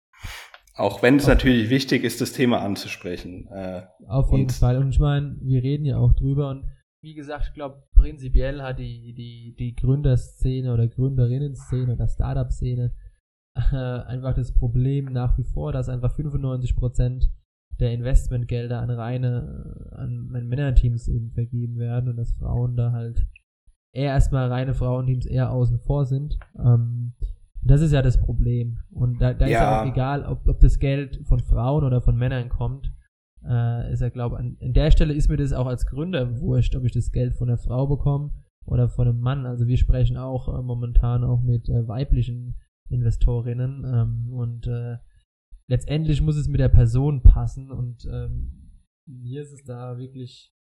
Auch 0.77 1.03
wenn 1.03 1.17
es 1.17 1.27
natürlich 1.27 1.71
wichtig 1.71 2.03
ist, 2.03 2.21
das 2.21 2.33
Thema 2.33 2.61
anzusprechen. 2.61 3.47
Äh, 3.49 3.83
Auf 4.09 4.33
jeden 4.33 4.51
Fall. 4.51 4.79
Und 4.79 4.91
ich 4.91 4.99
meine, 4.99 5.37
wir 5.41 5.63
reden 5.63 5.85
ja 5.85 5.99
auch 5.99 6.15
drüber. 6.15 6.51
Und 6.51 6.65
wie 7.01 7.15
gesagt, 7.15 7.47
ich 7.49 7.55
glaube, 7.55 7.85
prinzipiell 7.95 8.61
hat 8.61 8.81
die, 8.81 9.15
die, 9.15 9.55
die 9.57 9.77
Gründerszene 9.77 10.73
oder 10.73 10.89
Gründerinnen-Szene 10.89 11.93
oder 11.93 12.09
Startup-Szene 12.09 12.93
äh, 13.57 13.77
einfach 13.77 14.35
das 14.35 14.53
Problem 14.53 15.13
nach 15.13 15.39
wie 15.39 15.45
vor, 15.45 15.73
dass 15.73 15.89
einfach 15.89 16.17
95% 16.19 17.29
der 17.79 17.93
Investmentgelder 17.93 18.81
an 18.81 18.91
reine, 18.91 19.91
an, 19.93 20.31
an 20.35 20.49
Männerteams 20.49 21.07
eben 21.09 21.31
vergeben 21.31 21.79
werden 21.79 22.09
und 22.09 22.17
dass 22.17 22.33
Frauen 22.33 22.77
da 22.77 22.93
halt 22.93 23.27
eher 23.93 24.11
erstmal 24.13 24.49
reine 24.49 24.75
Frauenteams 24.75 25.27
eher 25.27 25.51
außen 25.51 25.79
vor 25.79 26.05
sind. 26.05 26.39
Ähm, 26.59 27.15
das 27.65 27.81
ist 27.81 27.93
ja 27.93 28.03
das 28.03 28.21
Problem. 28.21 28.79
Und 28.91 29.21
da, 29.21 29.33
da 29.33 29.47
ja. 29.47 29.57
ist 29.57 29.63
ja 29.63 29.83
auch 29.83 29.87
egal, 29.87 30.25
ob, 30.27 30.47
ob 30.47 30.61
das 30.61 30.79
Geld 30.79 31.21
von 31.27 31.41
Frauen 31.41 31.85
oder 31.85 32.01
von 32.01 32.17
Männern 32.17 32.49
kommt. 32.49 32.93
Äh, 33.47 33.93
ist 33.93 34.01
ja, 34.01 34.09
glaube 34.09 34.39
an, 34.39 34.57
an 34.61 34.73
der 34.73 34.91
Stelle 34.91 35.15
ist 35.15 35.29
mir 35.29 35.37
das 35.37 35.53
auch 35.53 35.67
als 35.67 35.87
Gründer 35.87 36.41
wurscht, 36.41 36.77
ob 36.77 36.85
ich 36.85 36.93
das 36.93 37.13
Geld 37.13 37.35
von 37.35 37.49
einer 37.49 37.59
Frau 37.59 37.87
bekomme 37.87 38.33
oder 38.67 38.89
von 38.89 39.09
einem 39.09 39.21
Mann. 39.21 39.47
Also 39.47 39.67
wir 39.67 39.77
sprechen 39.77 40.17
auch 40.17 40.49
äh, 40.49 40.63
momentan 40.63 41.25
auch 41.25 41.43
mit 41.43 41.69
äh, 41.69 41.87
weiblichen 41.87 42.57
Investorinnen 42.89 43.85
ähm, 43.85 44.33
und 44.33 44.67
äh, 44.67 44.99
letztendlich 45.69 46.21
muss 46.21 46.37
es 46.37 46.49
mit 46.49 46.61
der 46.61 46.69
Person 46.69 47.23
passen 47.23 47.71
und 47.71 48.07
ähm, 48.11 48.81
mir 49.07 49.43
ist 49.43 49.53
es 49.53 49.65
da 49.65 49.99
wirklich, 49.99 50.55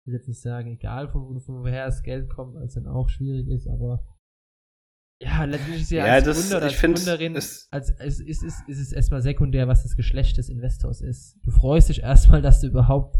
ich 0.00 0.06
will 0.06 0.14
jetzt 0.14 0.28
nicht 0.28 0.40
sagen, 0.40 0.70
egal 0.70 1.08
von, 1.08 1.40
von 1.40 1.62
woher 1.62 1.86
das 1.86 2.02
Geld 2.02 2.28
kommt, 2.28 2.54
weil 2.54 2.64
es 2.64 2.74
dann 2.74 2.86
auch 2.86 3.08
schwierig 3.08 3.48
ist, 3.48 3.66
aber 3.68 4.04
ja, 5.22 5.44
letztendlich 5.44 5.82
ist 5.82 5.90
ja, 5.90 6.06
ja 6.06 6.12
als 6.14 6.24
das, 6.24 6.48
Gründer 6.48 6.64
als 6.64 6.80
Gründerin, 6.80 7.36
als, 7.36 7.68
es 7.70 8.20
ist, 8.20 8.42
ist, 8.42 8.68
ist 8.68 8.80
es 8.80 8.92
erstmal 8.92 9.20
sekundär, 9.20 9.68
was 9.68 9.82
das 9.82 9.94
Geschlecht 9.94 10.38
des 10.38 10.48
Investors 10.48 11.02
ist. 11.02 11.36
Du 11.42 11.50
freust 11.50 11.90
dich 11.90 12.02
erstmal, 12.02 12.40
dass 12.40 12.62
du 12.62 12.68
überhaupt 12.68 13.16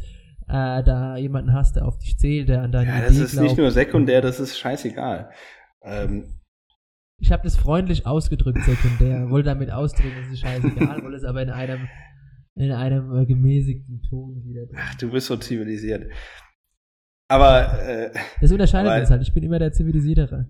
äh, 0.48 0.82
da 0.82 1.16
jemanden 1.18 1.52
hast, 1.52 1.76
der 1.76 1.86
auf 1.86 1.98
dich 1.98 2.18
zählt, 2.18 2.48
der 2.48 2.62
an 2.62 2.72
deine 2.72 2.90
Ja, 2.90 3.00
das 3.02 3.12
Idee 3.12 3.24
ist 3.24 3.32
glaubt. 3.32 3.48
nicht 3.48 3.58
nur 3.58 3.70
sekundär, 3.70 4.22
das 4.22 4.40
ist 4.40 4.58
scheißegal. 4.58 5.30
Ähm. 5.82 6.40
Ich 7.18 7.32
habe 7.32 7.42
das 7.42 7.56
freundlich 7.56 8.06
ausgedrückt, 8.06 8.62
sekundär. 8.64 9.28
wollte 9.28 9.50
damit 9.50 9.70
ausdrücken, 9.70 10.22
es 10.22 10.32
ist 10.32 10.40
scheißegal, 10.40 11.02
wollte 11.02 11.18
es 11.18 11.24
aber 11.24 11.42
in 11.42 11.50
einem 11.50 11.86
in 12.54 12.72
einem 12.72 13.14
äh, 13.14 13.26
gemäßigten 13.26 14.02
Ton 14.08 14.42
wieder. 14.44 14.62
Ach, 14.74 14.94
du 14.94 15.10
bist 15.10 15.26
so 15.26 15.36
zivilisiert. 15.36 16.10
Aber 17.28 17.78
äh, 17.82 18.10
das 18.40 18.50
unterscheidet 18.50 19.00
uns 19.00 19.10
halt. 19.10 19.22
Ich 19.22 19.34
bin 19.34 19.42
immer 19.42 19.58
der 19.58 19.72
zivilisiertere 19.72 20.48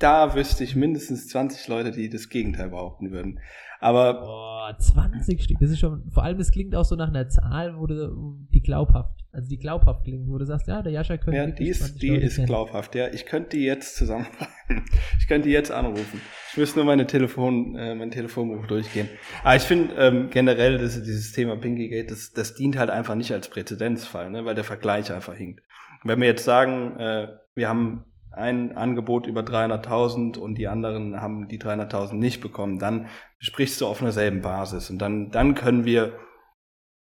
da 0.00 0.34
wüsste 0.34 0.64
ich 0.64 0.74
mindestens 0.74 1.28
20 1.28 1.68
Leute, 1.68 1.92
die 1.92 2.08
das 2.08 2.28
Gegenteil 2.28 2.70
behaupten 2.70 3.12
würden. 3.12 3.38
Aber. 3.80 4.14
Boah, 4.20 4.76
20 4.78 5.42
Stück. 5.42 5.58
Das 5.60 5.70
ist 5.70 5.78
schon, 5.78 6.10
vor 6.10 6.24
allem, 6.24 6.38
das 6.38 6.50
klingt 6.50 6.74
auch 6.74 6.84
so 6.84 6.96
nach 6.96 7.08
einer 7.08 7.28
Zahl, 7.28 7.78
wo 7.78 7.86
du, 7.86 8.36
die 8.52 8.60
glaubhaft. 8.60 9.20
Also 9.32 9.48
die 9.48 9.58
glaubhaft 9.58 10.04
klingen, 10.04 10.28
wo 10.28 10.38
du 10.38 10.44
sagst, 10.44 10.66
ja, 10.66 10.82
der 10.82 10.90
Jascha 10.90 11.16
könnte 11.16 11.38
Ja, 11.38 11.46
die 11.46 11.68
ist, 11.68 12.02
die 12.02 12.16
ist 12.16 12.44
glaubhaft, 12.46 12.96
ja. 12.96 13.08
Ich 13.12 13.26
könnte 13.26 13.56
die 13.56 13.64
jetzt 13.64 13.94
zusammen, 13.94 14.26
ich 15.20 15.28
könnte 15.28 15.46
die 15.46 15.54
jetzt 15.54 15.70
anrufen. 15.70 16.20
Ich 16.50 16.56
müsste 16.56 16.80
nur 16.80 16.86
meine 16.86 17.06
Telefon, 17.06 17.76
äh, 17.76 17.94
mein 17.94 18.10
Telefonbuch 18.10 18.66
durchgehen. 18.66 19.08
Aber 19.44 19.54
ich 19.54 19.62
finde 19.62 19.94
ähm, 19.94 20.30
generell, 20.30 20.78
dass 20.78 21.00
dieses 21.00 21.30
Thema 21.30 21.56
Pinkygate, 21.56 22.08
das, 22.08 22.32
das 22.32 22.54
dient 22.54 22.76
halt 22.76 22.90
einfach 22.90 23.14
nicht 23.14 23.32
als 23.32 23.48
Präzedenzfall, 23.48 24.30
ne, 24.30 24.44
weil 24.44 24.56
der 24.56 24.64
Vergleich 24.64 25.12
einfach 25.12 25.34
hinkt. 25.34 25.62
Wenn 26.02 26.20
wir 26.20 26.26
jetzt 26.26 26.44
sagen, 26.44 26.98
äh, 26.98 27.28
wir 27.54 27.68
haben 27.68 28.04
ein 28.32 28.76
Angebot 28.76 29.26
über 29.26 29.40
300.000 29.40 30.38
und 30.38 30.56
die 30.56 30.68
anderen 30.68 31.20
haben 31.20 31.48
die 31.48 31.60
300.000 31.60 32.14
nicht 32.14 32.40
bekommen, 32.40 32.78
dann 32.78 33.06
sprichst 33.38 33.80
du 33.80 33.86
auf 33.86 34.00
einer 34.00 34.12
selben 34.12 34.40
Basis 34.40 34.90
und 34.90 34.98
dann, 34.98 35.30
dann 35.30 35.54
können 35.54 35.84
wir 35.84 36.12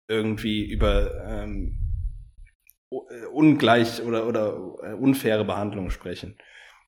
irgendwie 0.08 0.64
über 0.64 1.24
ähm, 1.24 1.78
äh, 2.90 3.26
ungleich 3.32 4.02
oder, 4.02 4.26
oder 4.26 4.56
äh, 4.82 4.92
unfaire 4.94 5.44
Behandlung 5.44 5.90
sprechen. 5.90 6.36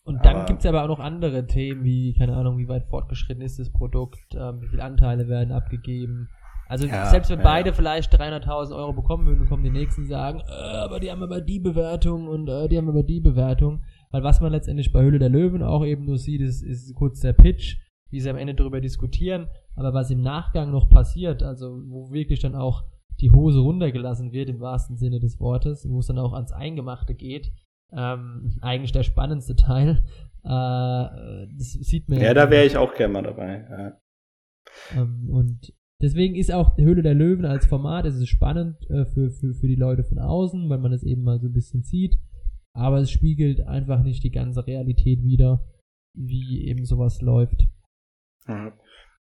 Und 0.04 0.24
dann 0.24 0.46
gibt 0.46 0.60
es 0.60 0.66
aber 0.66 0.84
auch 0.84 0.88
noch 0.88 1.00
andere 1.00 1.46
Themen, 1.46 1.84
wie, 1.84 2.14
keine 2.14 2.34
Ahnung, 2.34 2.56
wie 2.56 2.66
weit 2.68 2.86
fortgeschritten 2.88 3.42
ist 3.42 3.58
das 3.58 3.70
Produkt, 3.70 4.34
ähm, 4.34 4.62
wie 4.62 4.68
viele 4.68 4.82
Anteile 4.82 5.28
werden 5.28 5.52
abgegeben. 5.52 6.30
Also 6.66 6.86
ja, 6.86 7.06
selbst 7.06 7.30
wenn 7.30 7.40
ja, 7.40 7.44
beide 7.44 7.74
vielleicht 7.74 8.14
300.000 8.14 8.74
Euro 8.74 8.94
bekommen 8.94 9.26
würden, 9.26 9.48
kommen 9.48 9.64
die 9.64 9.70
Nächsten 9.70 10.06
sagen, 10.06 10.40
äh, 10.48 10.52
aber 10.52 11.00
die 11.00 11.10
haben 11.10 11.22
aber 11.22 11.42
die 11.42 11.58
Bewertung 11.58 12.26
und 12.26 12.48
äh, 12.48 12.68
die 12.68 12.78
haben 12.78 12.88
aber 12.88 13.02
die 13.02 13.20
Bewertung. 13.20 13.82
Weil 14.10 14.22
was 14.22 14.40
man 14.40 14.52
letztendlich 14.52 14.92
bei 14.92 15.02
Höhle 15.02 15.18
der 15.18 15.28
Löwen 15.28 15.62
auch 15.62 15.84
eben 15.84 16.06
nur 16.06 16.18
sieht, 16.18 16.40
ist, 16.40 16.62
ist 16.62 16.94
kurz 16.94 17.20
der 17.20 17.34
Pitch, 17.34 17.76
wie 18.10 18.20
sie 18.20 18.30
am 18.30 18.36
Ende 18.36 18.54
darüber 18.54 18.80
diskutieren. 18.80 19.48
Aber 19.74 19.92
was 19.92 20.10
im 20.10 20.22
Nachgang 20.22 20.70
noch 20.70 20.88
passiert, 20.88 21.42
also 21.42 21.82
wo 21.88 22.10
wirklich 22.10 22.40
dann 22.40 22.54
auch 22.54 22.84
die 23.20 23.30
Hose 23.30 23.58
runtergelassen 23.58 24.32
wird, 24.32 24.48
im 24.48 24.60
wahrsten 24.60 24.96
Sinne 24.96 25.20
des 25.20 25.40
Wortes, 25.40 25.86
wo 25.88 25.98
es 25.98 26.06
dann 26.06 26.18
auch 26.18 26.32
ans 26.32 26.52
Eingemachte 26.52 27.14
geht, 27.14 27.52
ähm, 27.92 28.58
eigentlich 28.60 28.92
der 28.92 29.02
spannendste 29.02 29.56
Teil. 29.56 30.04
Äh, 30.44 31.48
das 31.56 31.72
sieht 31.72 32.08
man 32.08 32.18
ja. 32.18 32.26
Ja, 32.26 32.34
da 32.34 32.50
wäre 32.50 32.64
ich 32.64 32.76
auch 32.76 32.94
gerne 32.94 33.12
mal 33.12 33.22
dabei. 33.22 33.66
Ja. 34.94 35.00
Ähm, 35.00 35.28
und 35.30 35.74
deswegen 36.00 36.34
ist 36.34 36.52
auch 36.52 36.76
die 36.76 36.84
Höhle 36.84 37.02
der 37.02 37.14
Löwen 37.14 37.44
als 37.44 37.66
Format, 37.66 38.06
es 38.06 38.16
ist 38.16 38.28
spannend 38.28 38.88
äh, 38.88 39.04
für, 39.04 39.30
für, 39.30 39.52
für 39.52 39.66
die 39.66 39.74
Leute 39.74 40.04
von 40.04 40.18
außen, 40.18 40.68
weil 40.68 40.78
man 40.78 40.92
es 40.92 41.02
eben 41.02 41.22
mal 41.22 41.40
so 41.40 41.48
ein 41.48 41.52
bisschen 41.52 41.82
sieht 41.82 42.18
aber 42.74 42.98
es 42.98 43.10
spiegelt 43.10 43.60
einfach 43.66 44.02
nicht 44.02 44.22
die 44.24 44.30
ganze 44.30 44.66
Realität 44.66 45.22
wider, 45.22 45.64
wie 46.14 46.66
eben 46.66 46.84
sowas 46.84 47.20
läuft. 47.20 47.66
Ja. 48.46 48.72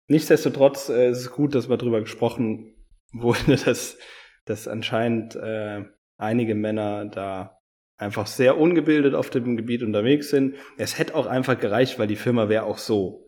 Nichtsdestotrotz 0.07 0.89
äh, 0.89 1.09
ist 1.09 1.19
es 1.19 1.31
gut, 1.31 1.53
dass 1.53 1.69
wir 1.69 1.77
darüber 1.77 1.99
gesprochen 1.99 2.73
wurde, 3.11 3.55
dass, 3.65 3.97
dass 4.45 4.67
anscheinend 4.67 5.35
äh, 5.35 5.83
einige 6.17 6.55
Männer 6.55 7.05
da 7.05 7.57
einfach 7.97 8.27
sehr 8.27 8.57
ungebildet 8.57 9.15
auf 9.15 9.29
dem 9.29 9.57
Gebiet 9.57 9.83
unterwegs 9.83 10.29
sind. 10.29 10.55
Es 10.77 10.97
hätte 10.99 11.15
auch 11.15 11.25
einfach 11.25 11.59
gereicht, 11.59 11.97
weil 11.99 12.07
die 12.07 12.15
Firma 12.15 12.47
wäre 12.47 12.63
auch 12.63 12.77
so 12.77 13.26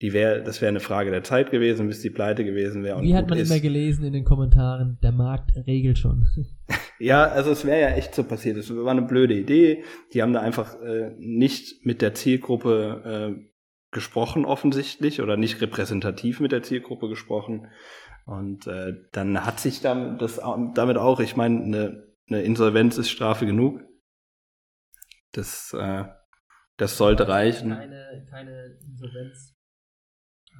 die 0.00 0.12
wäre, 0.12 0.42
das 0.42 0.60
wäre 0.60 0.68
eine 0.68 0.80
Frage 0.80 1.10
der 1.10 1.24
Zeit 1.24 1.50
gewesen, 1.50 1.88
bis 1.88 2.00
die 2.00 2.10
pleite 2.10 2.44
gewesen 2.44 2.84
wäre. 2.84 3.02
Wie 3.02 3.16
hat 3.16 3.28
man 3.28 3.38
ist. 3.38 3.50
immer 3.50 3.60
gelesen 3.60 4.04
in 4.04 4.12
den 4.12 4.24
Kommentaren, 4.24 4.98
der 5.02 5.10
Markt 5.10 5.50
regelt 5.66 5.98
schon. 5.98 6.26
ja, 7.00 7.24
also 7.24 7.50
es 7.50 7.64
wäre 7.64 7.80
ja 7.80 7.96
echt 7.96 8.14
so 8.14 8.22
passiert. 8.22 8.56
Es 8.56 8.74
war 8.74 8.92
eine 8.92 9.02
blöde 9.02 9.34
Idee. 9.34 9.82
Die 10.12 10.22
haben 10.22 10.32
da 10.32 10.40
einfach 10.40 10.80
äh, 10.80 11.14
nicht 11.18 11.84
mit 11.84 12.00
der 12.00 12.14
Zielgruppe 12.14 13.36
äh, 13.36 13.50
gesprochen 13.90 14.44
offensichtlich 14.44 15.20
oder 15.20 15.36
nicht 15.36 15.60
repräsentativ 15.60 16.38
mit 16.38 16.52
der 16.52 16.62
Zielgruppe 16.62 17.08
gesprochen. 17.08 17.66
Und 18.24 18.68
äh, 18.68 18.92
dann 19.12 19.44
hat 19.44 19.58
sich 19.58 19.80
dann 19.80 20.18
das 20.18 20.40
damit 20.74 20.96
auch, 20.96 21.18
ich 21.18 21.34
meine, 21.34 21.64
eine, 21.64 22.04
eine 22.28 22.42
Insolvenz 22.42 22.98
ist 22.98 23.10
Strafe 23.10 23.46
genug. 23.46 23.80
Das, 25.32 25.74
äh, 25.76 26.04
das 26.76 26.96
sollte 26.96 27.26
reichen. 27.26 27.70
Keine, 27.70 28.26
keine 28.30 28.78
Insolvenz 28.86 29.57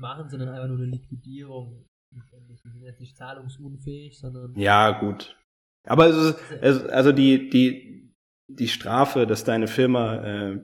machen, 0.01 0.29
sondern 0.29 0.51
einfach 0.51 0.69
nur 0.69 0.79
eine 0.79 0.87
Liquidierung. 0.87 1.85
Die 2.11 2.57
sind 2.57 2.83
jetzt 2.83 3.01
nicht 3.01 3.17
zahlungsunfähig, 3.17 4.19
sondern. 4.19 4.55
Ja, 4.57 4.99
gut. 4.99 5.37
Aber 5.85 6.07
es 6.07 6.17
ist, 6.17 6.91
also 6.91 7.13
die, 7.13 7.51
die, 7.51 8.15
die 8.49 8.69
Strafe, 8.69 9.27
dass 9.27 9.45
deine 9.45 9.69
Firma 9.69 10.25
äh, 10.25 10.61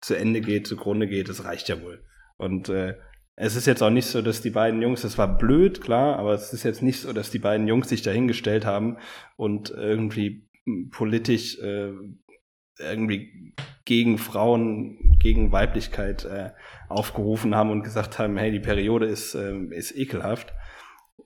zu 0.00 0.14
Ende 0.16 0.40
geht, 0.40 0.66
zugrunde 0.66 1.08
geht, 1.08 1.28
das 1.28 1.44
reicht 1.44 1.68
ja 1.68 1.80
wohl. 1.82 2.04
Und 2.36 2.68
äh, 2.68 2.96
es 3.36 3.54
ist 3.54 3.66
jetzt 3.66 3.82
auch 3.82 3.90
nicht 3.90 4.06
so, 4.06 4.22
dass 4.22 4.42
die 4.42 4.50
beiden 4.50 4.82
Jungs, 4.82 5.02
das 5.02 5.18
war 5.18 5.38
blöd, 5.38 5.80
klar, 5.80 6.18
aber 6.18 6.34
es 6.34 6.52
ist 6.52 6.64
jetzt 6.64 6.82
nicht 6.82 7.00
so, 7.00 7.12
dass 7.12 7.30
die 7.30 7.38
beiden 7.38 7.68
Jungs 7.68 7.88
sich 7.88 8.02
dahingestellt 8.02 8.64
haben 8.64 8.98
und 9.36 9.70
irgendwie 9.70 10.48
politisch 10.90 11.58
äh, 11.60 11.92
irgendwie 12.78 13.54
gegen 13.84 14.18
Frauen, 14.18 15.16
gegen 15.18 15.50
Weiblichkeit 15.50 16.24
äh, 16.24 16.50
aufgerufen 16.88 17.54
haben 17.54 17.70
und 17.70 17.82
gesagt 17.82 18.18
haben, 18.18 18.36
hey, 18.36 18.52
die 18.52 18.60
Periode 18.60 19.06
ist, 19.06 19.34
äh, 19.34 19.56
ist 19.70 19.96
ekelhaft, 19.96 20.52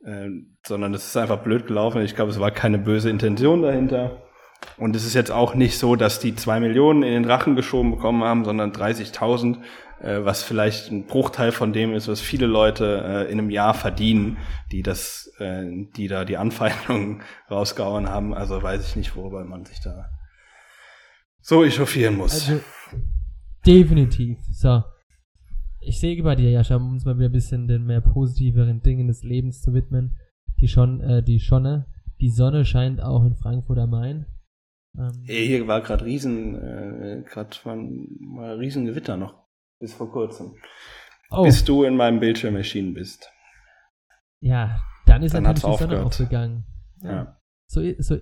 äh, 0.04 0.28
sondern 0.64 0.94
es 0.94 1.06
ist 1.06 1.16
einfach 1.16 1.42
blöd 1.42 1.66
gelaufen. 1.66 2.02
Ich 2.02 2.14
glaube, 2.14 2.30
es 2.30 2.38
war 2.38 2.50
keine 2.52 2.78
böse 2.78 3.10
Intention 3.10 3.62
dahinter. 3.62 4.22
Und 4.76 4.94
es 4.94 5.04
ist 5.04 5.14
jetzt 5.14 5.32
auch 5.32 5.54
nicht 5.56 5.76
so, 5.76 5.96
dass 5.96 6.20
die 6.20 6.36
zwei 6.36 6.60
Millionen 6.60 7.02
in 7.02 7.12
den 7.14 7.24
Rachen 7.24 7.56
geschoben 7.56 7.90
bekommen 7.90 8.22
haben, 8.22 8.44
sondern 8.44 8.70
30.000, 8.70 9.56
äh, 10.00 10.24
was 10.24 10.44
vielleicht 10.44 10.90
ein 10.92 11.06
Bruchteil 11.06 11.50
von 11.50 11.72
dem 11.72 11.94
ist, 11.94 12.06
was 12.06 12.20
viele 12.20 12.46
Leute 12.46 13.02
äh, 13.04 13.32
in 13.32 13.40
einem 13.40 13.50
Jahr 13.50 13.74
verdienen, 13.74 14.38
die 14.70 14.84
das, 14.84 15.32
äh, 15.40 15.64
die 15.96 16.06
da 16.06 16.24
die 16.24 16.36
Anfeindungen 16.36 17.22
rausgehauen 17.50 18.08
haben. 18.08 18.34
Also 18.34 18.62
weiß 18.62 18.86
ich 18.86 18.94
nicht, 18.94 19.16
worüber 19.16 19.44
man 19.44 19.64
sich 19.64 19.80
da 19.80 20.08
so 21.42 21.64
echauffieren 21.64 22.16
muss. 22.16 22.32
Also, 22.32 22.60
definitiv. 23.66 24.38
So. 24.52 24.82
Ich 25.80 25.98
sehe 25.98 26.22
bei 26.22 26.36
dir, 26.36 26.50
Jascha, 26.50 26.76
um 26.76 26.92
uns 26.92 27.04
mal 27.04 27.18
wieder 27.18 27.28
ein 27.28 27.32
bisschen 27.32 27.66
den 27.66 27.84
mehr 27.84 28.00
positiveren 28.00 28.82
Dingen 28.82 29.08
des 29.08 29.24
Lebens 29.24 29.60
zu 29.60 29.74
widmen. 29.74 30.16
Die 30.60 30.68
schon, 30.68 31.00
äh, 31.00 31.22
die 31.22 31.40
Schonne, 31.40 31.86
die 32.20 32.30
Sonne 32.30 32.64
scheint 32.64 33.02
auch 33.02 33.24
in 33.24 33.34
Frankfurt 33.34 33.78
am 33.78 33.90
Main. 33.90 34.26
Ähm, 34.96 35.24
hier 35.24 35.66
war 35.66 35.80
gerade 35.80 36.04
riesen, 36.04 36.54
äh, 36.54 37.24
gerade 37.28 37.56
mal 37.64 38.56
riesen 38.58 38.86
Gewitter 38.86 39.16
noch 39.16 39.42
bis 39.82 39.92
vor 39.94 40.10
kurzem. 40.10 40.54
Oh. 41.30 41.42
Bis 41.42 41.64
du 41.64 41.82
in 41.82 41.96
meinem 41.96 42.20
Bildschirm 42.20 42.56
erschienen 42.56 42.94
bist. 42.94 43.28
Ja, 44.40 44.80
dann 45.06 45.22
ist 45.22 45.34
dann 45.34 45.42
natürlich 45.42 45.76
die 45.78 45.82
Sonne 45.82 46.04
aufgegangen. 46.04 46.64
Ja. 47.02 47.10
ja. 47.10 47.40
So, 47.66 47.82
so, 47.98 48.18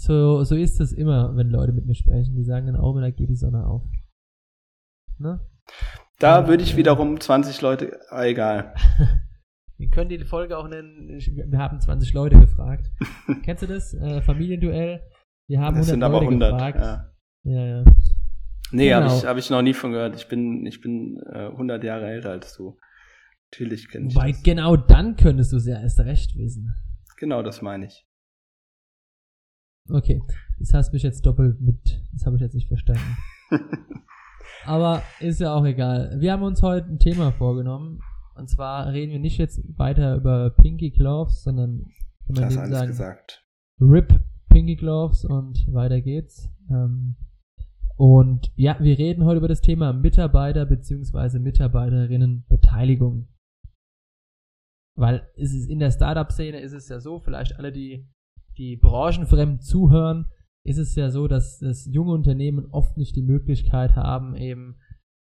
so, 0.00 0.44
so 0.44 0.56
ist 0.56 0.80
es 0.80 0.92
immer, 0.92 1.36
wenn 1.36 1.50
Leute 1.50 1.72
mit 1.72 1.84
mir 1.84 1.94
sprechen. 1.94 2.34
Die 2.34 2.44
sagen 2.44 2.66
dann, 2.66 2.80
oh, 2.80 2.98
da 2.98 3.10
geht 3.10 3.28
die 3.28 3.36
Sonne 3.36 3.66
auf. 3.66 3.82
Ne? 5.18 5.40
Da 6.18 6.48
würde 6.48 6.62
ich 6.62 6.74
wiederum 6.74 7.20
20 7.20 7.60
Leute, 7.60 8.00
ah, 8.08 8.24
egal. 8.24 8.74
Wir 9.76 9.88
können 9.88 10.08
die 10.08 10.18
Folge 10.24 10.58
auch 10.58 10.68
nennen, 10.68 11.08
wir 11.08 11.58
haben 11.58 11.80
20 11.80 12.12
Leute 12.12 12.38
gefragt. 12.38 12.90
Kennst 13.44 13.62
du 13.62 13.66
das? 13.66 13.94
Äh, 13.94 14.20
Familienduell. 14.20 15.00
Wir 15.48 15.60
haben 15.60 15.74
das 15.74 15.88
100 15.88 15.94
sind 15.94 16.02
aber 16.02 16.20
100, 16.20 16.52
gefragt. 16.52 16.80
Ja. 16.80 17.14
ja, 17.44 17.66
ja. 17.66 17.84
Nee, 18.72 18.88
genau. 18.88 19.00
habe 19.00 19.16
ich, 19.16 19.24
hab 19.24 19.36
ich 19.38 19.48
noch 19.48 19.62
nie 19.62 19.72
von 19.72 19.92
gehört. 19.92 20.16
Ich 20.16 20.28
bin, 20.28 20.66
ich 20.66 20.82
bin 20.82 21.18
äh, 21.32 21.46
100 21.46 21.82
Jahre 21.82 22.10
älter 22.10 22.28
als 22.28 22.54
du. 22.58 22.78
Natürlich 23.50 23.88
kenne 23.88 24.08
ich 24.08 24.14
Wobei, 24.14 24.32
das. 24.32 24.42
genau 24.42 24.76
dann 24.76 25.16
könntest 25.16 25.52
du 25.52 25.56
es 25.56 25.66
ja 25.66 25.80
erst 25.80 26.00
recht 26.00 26.36
wissen. 26.36 26.74
Genau, 27.16 27.42
das 27.42 27.62
meine 27.62 27.86
ich. 27.86 28.06
Okay, 29.88 30.22
das 30.58 30.74
hast 30.74 30.92
mich 30.92 31.02
jetzt 31.02 31.24
doppelt 31.26 31.60
mit, 31.60 32.02
das 32.12 32.26
habe 32.26 32.36
ich 32.36 32.42
jetzt 32.42 32.54
nicht 32.54 32.68
verstanden. 32.68 33.16
Aber 34.64 35.02
ist 35.20 35.40
ja 35.40 35.54
auch 35.54 35.64
egal. 35.64 36.16
Wir 36.20 36.32
haben 36.32 36.42
uns 36.42 36.62
heute 36.62 36.88
ein 36.88 36.98
Thema 36.98 37.32
vorgenommen. 37.32 38.00
Und 38.34 38.48
zwar 38.48 38.92
reden 38.92 39.12
wir 39.12 39.18
nicht 39.18 39.38
jetzt 39.38 39.60
weiter 39.78 40.16
über 40.16 40.50
Pinky 40.50 40.90
Gloves, 40.90 41.42
sondern 41.42 41.86
kann 42.26 42.34
man 42.34 42.44
das 42.44 42.70
sagen, 42.70 42.86
gesagt. 42.86 43.44
RIP 43.80 44.20
Pinky 44.48 44.76
Gloves 44.76 45.24
und 45.24 45.66
weiter 45.72 46.00
geht's. 46.00 46.48
Ähm, 46.70 47.16
und 47.96 48.50
ja, 48.56 48.78
wir 48.80 48.98
reden 48.98 49.24
heute 49.24 49.38
über 49.38 49.48
das 49.48 49.60
Thema 49.60 49.92
Mitarbeiter 49.92 50.64
bzw. 50.66 51.38
Mitarbeiterinnenbeteiligung. 51.38 53.28
Weil 54.96 55.28
es 55.36 55.52
ist 55.52 55.68
in 55.68 55.78
der 55.78 55.90
Startup-Szene 55.90 56.60
ist 56.60 56.72
es 56.72 56.88
ja 56.88 57.00
so, 57.00 57.20
vielleicht 57.20 57.56
alle, 57.58 57.72
die 57.72 58.08
die 58.56 58.76
branchenfremd 58.76 59.62
zuhören, 59.62 60.26
ist 60.64 60.78
es 60.78 60.94
ja 60.94 61.10
so, 61.10 61.26
dass, 61.26 61.58
dass 61.58 61.86
junge 61.86 62.12
Unternehmen 62.12 62.66
oft 62.70 62.96
nicht 62.96 63.16
die 63.16 63.22
Möglichkeit 63.22 63.96
haben, 63.96 64.36
eben 64.36 64.76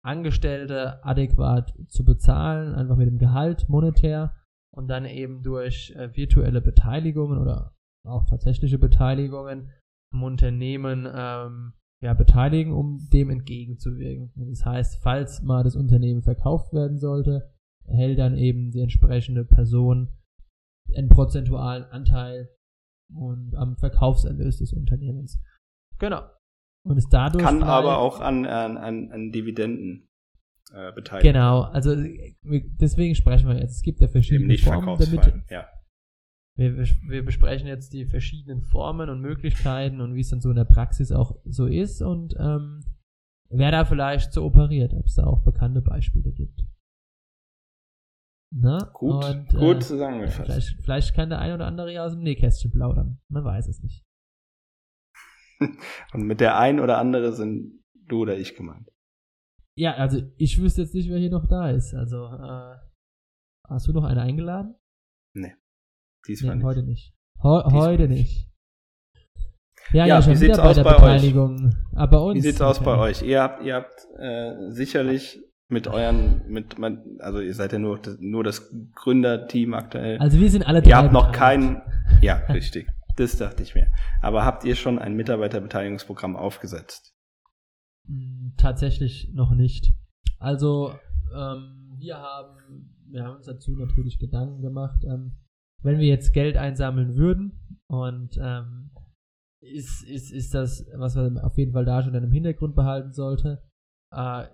Angestellte 0.03 1.05
adäquat 1.05 1.75
zu 1.89 2.05
bezahlen, 2.05 2.75
einfach 2.75 2.97
mit 2.97 3.07
dem 3.07 3.19
Gehalt 3.19 3.69
monetär 3.69 4.35
und 4.75 4.89
dann 4.89 5.05
eben 5.05 5.43
durch 5.43 5.95
äh, 5.97 6.15
virtuelle 6.17 6.61
Beteiligungen 6.61 7.39
oder 7.39 7.75
auch 8.07 8.25
tatsächliche 8.25 8.79
Beteiligungen 8.79 9.71
am 10.13 10.23
Unternehmen 10.23 11.07
ähm, 11.13 11.75
ja, 12.03 12.15
beteiligen, 12.15 12.73
um 12.73 13.09
dem 13.13 13.31
entgegenzuwirken. 13.31 14.33
Das 14.49 14.65
heißt, 14.65 15.03
falls 15.03 15.43
mal 15.43 15.63
das 15.63 15.77
Unternehmen 15.77 16.23
verkauft 16.23 16.73
werden 16.73 16.99
sollte, 16.99 17.53
erhält 17.85 18.19
dann 18.19 18.37
eben 18.37 18.71
die 18.71 18.81
entsprechende 18.81 19.45
Person 19.45 20.09
einen 20.97 21.09
prozentualen 21.09 21.85
Anteil 21.85 22.49
und 23.15 23.55
am 23.55 23.77
Verkaufserlös 23.77 24.59
des 24.59 24.73
Unternehmens. 24.73 25.43
Genau. 25.99 26.23
Und 26.83 26.97
ist 26.97 27.09
dadurch. 27.11 27.45
Kann 27.45 27.61
frei. 27.61 27.69
aber 27.69 27.99
auch 27.99 28.21
an, 28.21 28.47
an, 28.47 28.79
an, 28.79 29.13
an 29.13 29.33
Dividenden 29.33 30.09
äh, 30.73 30.93
beteiligt. 30.93 31.25
Genau, 31.25 31.63
also 31.63 31.95
deswegen 32.43 33.15
sprechen 33.15 33.49
wir 33.49 33.59
jetzt. 33.59 33.77
Es 33.77 33.83
gibt 33.83 34.01
ja 34.01 34.09
verschiedene 34.09 34.57
Formen 34.59 34.99
damit. 34.99 35.51
Ja. 35.51 35.67
Wir, 36.57 36.77
wir 36.77 37.25
besprechen 37.25 37.67
jetzt 37.67 37.93
die 37.93 38.07
verschiedenen 38.07 38.63
Formen 38.63 39.09
und 39.09 39.21
Möglichkeiten 39.21 40.01
und 40.01 40.15
wie 40.15 40.21
es 40.21 40.29
dann 40.29 40.41
so 40.41 40.51
in 40.51 40.57
der 40.57 40.65
Praxis 40.65 41.13
auch 41.13 41.37
so 41.45 41.67
ist 41.67 42.03
und 42.03 42.35
ähm, 42.39 42.85
wer 43.49 43.71
da 43.71 43.85
vielleicht 43.85 44.33
so 44.33 44.45
operiert, 44.45 44.93
ob 44.95 45.07
es 45.07 45.15
da 45.15 45.25
auch 45.25 45.43
bekannte 45.43 45.81
Beispiele 45.81 46.33
gibt. 46.33 46.65
Na? 48.53 48.79
Gut, 48.93 49.25
und, 49.25 49.49
gut 49.49 49.77
äh, 49.77 49.81
zusammengefasst. 49.81 50.51
vielleicht, 50.51 50.83
vielleicht 50.83 51.15
kann 51.15 51.31
der 51.31 51.39
ein 51.39 51.53
oder 51.53 51.67
andere 51.67 51.93
ja 51.93 52.05
aus 52.05 52.13
dem 52.13 52.23
Nähkästchen 52.23 52.73
plaudern. 52.73 53.21
Man 53.29 53.45
weiß 53.45 53.69
es 53.69 53.83
nicht. 53.83 54.05
Und 56.13 56.23
mit 56.23 56.41
der 56.41 56.59
ein 56.59 56.81
oder 56.81 56.99
andere 56.99 57.33
sind 57.33 57.85
du 57.95 58.23
oder 58.23 58.37
ich 58.37 58.57
gemeint. 58.57 58.91
Ja, 59.77 59.95
also 59.95 60.21
ich 60.37 60.61
wüsste 60.61 60.83
jetzt 60.83 60.95
nicht, 60.95 61.09
wer 61.09 61.19
hier 61.19 61.31
noch 61.31 61.47
da 61.47 61.71
ist. 61.71 61.95
Also, 61.95 62.27
äh, 62.27 62.77
hast 63.69 63.87
du 63.87 63.93
noch 63.93 64.05
eine 64.05 64.23
eingeladen? 64.23 64.75
Diesmal 66.27 66.57
Nee, 66.57 66.57
nicht. 66.57 66.65
heute 66.65 66.83
nicht. 66.83 67.15
Heu 67.43 67.63
Diesmal 67.63 67.89
heute 67.89 68.09
nicht. 68.09 68.51
Ja, 69.93 70.07
Ja, 70.07 70.07
ja, 70.07 70.23
schon 70.23 70.33
wie 70.33 70.37
sieht's 70.37 70.59
bei 70.59 70.65
aus 70.65 70.77
der 70.77 70.85
bei 70.85 70.97
euch? 70.97 71.01
Beteiligung. 71.01 71.75
Aber 71.95 72.19
bei 72.19 72.19
uns. 72.19 72.37
Wie 72.37 72.41
sieht's 72.41 72.61
aus 72.61 72.77
okay. 72.77 72.85
bei 72.85 72.99
euch? 72.99 73.23
Ihr 73.23 73.43
habt, 73.43 73.65
ihr 73.65 73.75
habt 73.75 74.07
äh, 74.19 74.71
sicherlich 74.71 75.41
mit 75.71 75.87
euren, 75.87 76.43
mit, 76.49 76.79
man- 76.79 77.03
also 77.21 77.41
ihr 77.41 77.55
seid 77.55 77.73
ja 77.73 77.79
nur, 77.79 77.99
das- 77.99 78.19
nur 78.21 78.45
das 78.45 78.73
Gründerteam 78.95 79.75
aktuell. 79.75 80.19
Also 80.19 80.39
wir 80.41 80.51
sind 80.51 80.67
alle 80.67 80.83
drei 80.83 80.91
ihr 80.91 80.97
habt 80.97 81.13
noch 81.13 81.31
beteiligt. 81.33 81.81
kein, 81.81 82.21
ja, 82.23 82.35
richtig. 82.49 82.89
Das 83.17 83.37
dachte 83.37 83.63
ich 83.63 83.75
mir. 83.75 83.89
Aber 84.23 84.45
habt 84.45 84.65
ihr 84.65 84.77
schon 84.77 84.99
ein 84.99 85.15
Mitarbeiterbeteiligungsprogramm 85.17 86.37
aufgesetzt? 86.37 87.15
Hm, 88.07 88.55
Tatsächlich 88.57 89.31
noch 89.35 89.55
nicht. 89.55 89.93
Also, 90.39 90.95
ähm, 91.37 91.95
wir 91.99 92.17
haben, 92.17 92.95
wir 93.11 93.25
haben 93.25 93.37
uns 93.37 93.47
dazu 93.47 93.77
natürlich 93.77 94.19
Gedanken 94.19 94.63
gemacht, 94.63 95.03
ähm, 95.05 95.33
wenn 95.83 95.99
wir 95.99 96.07
jetzt 96.07 96.33
Geld 96.33 96.57
einsammeln 96.57 97.15
würden 97.17 97.79
und 97.89 98.39
ähm, 98.43 98.91
ist, 99.61 100.03
ist, 100.09 100.33
ist 100.33 100.55
das, 100.55 100.87
was 100.97 101.15
man 101.15 101.39
auf 101.39 101.59
jeden 101.59 101.73
Fall 101.73 101.85
da 101.85 102.03
schon 102.03 102.13
dann 102.15 102.25
im 102.25 102.33
Hintergrund 102.33 102.75
behalten 102.75 103.13
sollte, 103.13 103.63
äh, 104.13 104.45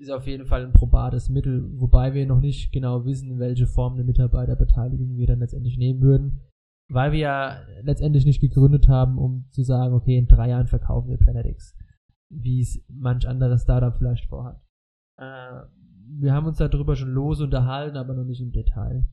ist 0.00 0.10
auf 0.10 0.26
jeden 0.26 0.46
Fall 0.46 0.64
ein 0.64 0.72
probates 0.72 1.28
Mittel, 1.28 1.68
wobei 1.78 2.14
wir 2.14 2.26
noch 2.26 2.40
nicht 2.40 2.72
genau 2.72 3.04
wissen, 3.04 3.38
welche 3.38 3.66
Form 3.66 3.96
der 3.96 4.04
Mitarbeiterbeteiligung 4.04 5.16
wir 5.16 5.26
dann 5.26 5.40
letztendlich 5.40 5.76
nehmen 5.76 6.00
würden, 6.00 6.40
weil 6.88 7.12
wir 7.12 7.18
ja 7.18 7.56
letztendlich 7.82 8.24
nicht 8.24 8.40
gegründet 8.40 8.88
haben, 8.88 9.18
um 9.18 9.44
zu 9.50 9.62
sagen, 9.62 9.94
okay, 9.94 10.16
in 10.16 10.26
drei 10.26 10.48
Jahren 10.48 10.66
verkaufen 10.66 11.10
wir 11.10 11.18
Planet 11.18 11.46
X 11.46 11.76
wie 12.30 12.60
es 12.60 12.82
manch 12.88 13.28
anderes 13.28 13.62
Startup 13.62 13.94
vielleicht 13.96 14.26
vorhat. 14.26 14.60
Äh, 15.18 15.62
wir 16.20 16.32
haben 16.32 16.46
uns 16.46 16.58
darüber 16.58 16.96
schon 16.96 17.12
lose 17.12 17.44
unterhalten, 17.44 17.96
aber 17.96 18.14
noch 18.14 18.24
nicht 18.24 18.40
im 18.40 18.52
Detail. 18.52 19.04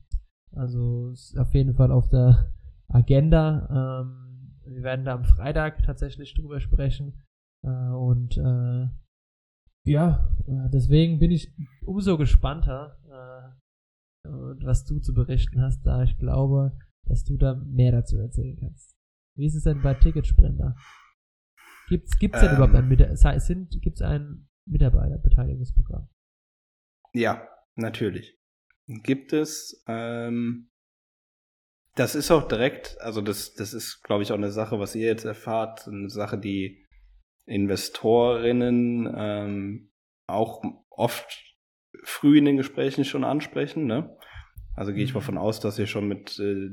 Also 0.52 1.10
ist 1.10 1.38
auf 1.38 1.52
jeden 1.54 1.74
Fall 1.74 1.92
auf 1.92 2.08
der 2.08 2.52
Agenda. 2.88 4.02
Ähm, 4.02 4.54
wir 4.64 4.82
werden 4.82 5.04
da 5.04 5.14
am 5.14 5.24
Freitag 5.24 5.82
tatsächlich 5.82 6.34
drüber 6.34 6.60
sprechen. 6.60 7.24
Äh, 7.64 7.90
und 7.90 8.38
äh, 8.38 8.86
ja, 9.84 10.28
äh, 10.46 10.68
deswegen 10.72 11.18
bin 11.18 11.30
ich 11.30 11.52
umso 11.84 12.18
gespannter, 12.18 12.98
äh, 14.24 14.28
was 14.64 14.84
du 14.84 14.98
zu 15.00 15.14
berichten 15.14 15.60
hast, 15.62 15.82
da 15.84 16.02
ich 16.02 16.18
glaube, 16.18 16.76
dass 17.04 17.24
du 17.24 17.36
da 17.38 17.54
mehr 17.54 17.92
dazu 17.92 18.18
erzählen 18.18 18.56
kannst. 18.60 18.94
Wie 19.36 19.46
ist 19.46 19.54
es 19.54 19.62
denn 19.64 19.80
bei 19.80 19.94
Ticketsprender? 19.94 20.76
Gibt's, 21.88 22.18
gibt's 22.18 22.40
denn 22.40 22.50
Ähm. 22.50 22.56
überhaupt 22.56 22.74
ein, 22.74 22.88
Mit- 22.88 23.18
sei- 23.18 23.38
sind, 23.38 23.80
gibt's 23.80 24.02
ein 24.02 24.48
Mitarbeiterbeteiligungsprogramm? 24.66 26.08
Ja, 27.14 27.48
natürlich. 27.76 28.36
Gibt 28.86 29.32
es. 29.32 29.82
Ähm, 29.86 30.68
das 31.94 32.14
ist 32.14 32.30
auch 32.30 32.46
direkt, 32.48 33.00
also 33.00 33.22
das, 33.22 33.54
das 33.54 33.72
ist, 33.72 34.02
glaube 34.02 34.22
ich, 34.22 34.30
auch 34.32 34.36
eine 34.36 34.50
Sache, 34.52 34.78
was 34.78 34.94
ihr 34.94 35.06
jetzt 35.06 35.24
erfahrt, 35.24 35.88
eine 35.88 36.10
Sache, 36.10 36.38
die 36.38 36.84
Investorinnen 37.48 39.12
ähm, 39.16 39.90
auch 40.26 40.62
oft 40.90 41.56
früh 42.04 42.38
in 42.38 42.44
den 42.44 42.56
Gesprächen 42.56 43.04
schon 43.04 43.24
ansprechen. 43.24 43.86
Ne? 43.86 44.16
Also 44.74 44.92
gehe 44.92 45.04
ich 45.04 45.14
mal 45.14 45.20
von 45.20 45.38
aus, 45.38 45.60
dass 45.60 45.78
ihr 45.78 45.86
schon 45.86 46.06
mit, 46.06 46.38
äh, 46.38 46.68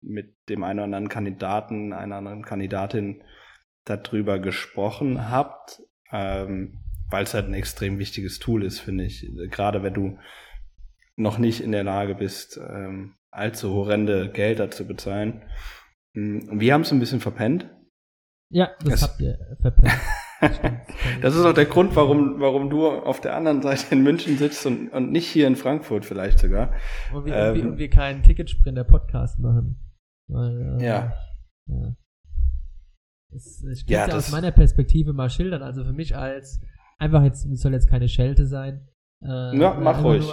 mit 0.00 0.34
dem 0.48 0.62
einen 0.62 0.80
oder 0.80 0.84
anderen 0.84 1.08
Kandidaten, 1.08 1.92
einer 1.92 2.16
anderen 2.16 2.44
Kandidatin 2.44 3.22
darüber 3.84 4.38
gesprochen 4.38 5.30
habt, 5.30 5.82
ähm, 6.12 6.78
weil 7.10 7.22
es 7.22 7.34
halt 7.34 7.46
ein 7.46 7.54
extrem 7.54 7.98
wichtiges 7.98 8.40
Tool 8.40 8.64
ist, 8.64 8.80
finde 8.80 9.04
ich. 9.04 9.26
Gerade 9.50 9.82
wenn 9.82 9.94
du 9.94 10.18
noch 11.14 11.38
nicht 11.38 11.60
in 11.60 11.72
der 11.72 11.84
Lage 11.84 12.14
bist, 12.14 12.58
ähm, 12.58 13.14
allzu 13.30 13.72
horrende 13.72 14.30
Gelder 14.30 14.70
zu 14.70 14.86
bezahlen. 14.86 15.42
Mm, 16.14 16.60
Wir 16.60 16.74
haben 16.74 16.82
es 16.82 16.92
ein 16.92 17.00
bisschen 17.00 17.20
verpennt. 17.20 17.70
Ja, 18.50 18.70
das, 18.80 18.88
Das- 19.00 19.02
habt 19.02 19.20
ihr 19.20 19.38
verpennt. 19.60 19.92
Das 21.22 21.34
ist 21.34 21.44
auch 21.46 21.54
der 21.54 21.64
Grund, 21.64 21.96
warum, 21.96 22.38
warum 22.40 22.68
du 22.68 22.86
auf 22.86 23.22
der 23.22 23.34
anderen 23.34 23.62
Seite 23.62 23.94
in 23.94 24.02
München 24.02 24.36
sitzt 24.36 24.66
und, 24.66 24.90
und 24.90 25.10
nicht 25.10 25.26
hier 25.26 25.46
in 25.46 25.56
Frankfurt 25.56 26.04
vielleicht 26.04 26.38
sogar. 26.40 26.74
Und 27.14 27.24
wir, 27.24 27.34
Ähm. 27.34 27.48
und 27.48 27.54
wir, 27.56 27.66
und 27.70 27.78
wir 27.78 27.88
keinen 27.90 28.22
Ticketsprinter-Podcast 28.22 29.38
machen. 29.38 29.80
Weil, 30.28 30.78
äh, 30.78 30.84
Ja. 30.86 31.12
ja. 31.68 31.96
Das, 33.30 33.64
ich 33.72 33.86
kann 33.86 33.92
Ja, 33.92 33.98
ja, 34.00 34.04
aus 34.08 34.26
das- 34.26 34.30
meiner 34.32 34.52
Perspektive 34.52 35.14
mal 35.14 35.30
schildern. 35.30 35.62
Also 35.62 35.84
für 35.84 35.94
mich 35.94 36.14
als, 36.14 36.60
einfach 36.98 37.22
jetzt, 37.24 37.46
es 37.46 37.60
soll 37.62 37.72
jetzt 37.72 37.88
keine 37.88 38.08
Schelte 38.08 38.46
sein. 38.46 38.86
Äh, 39.24 39.56
Ja, 39.58 39.72
mach 39.80 40.04
ruhig. 40.04 40.30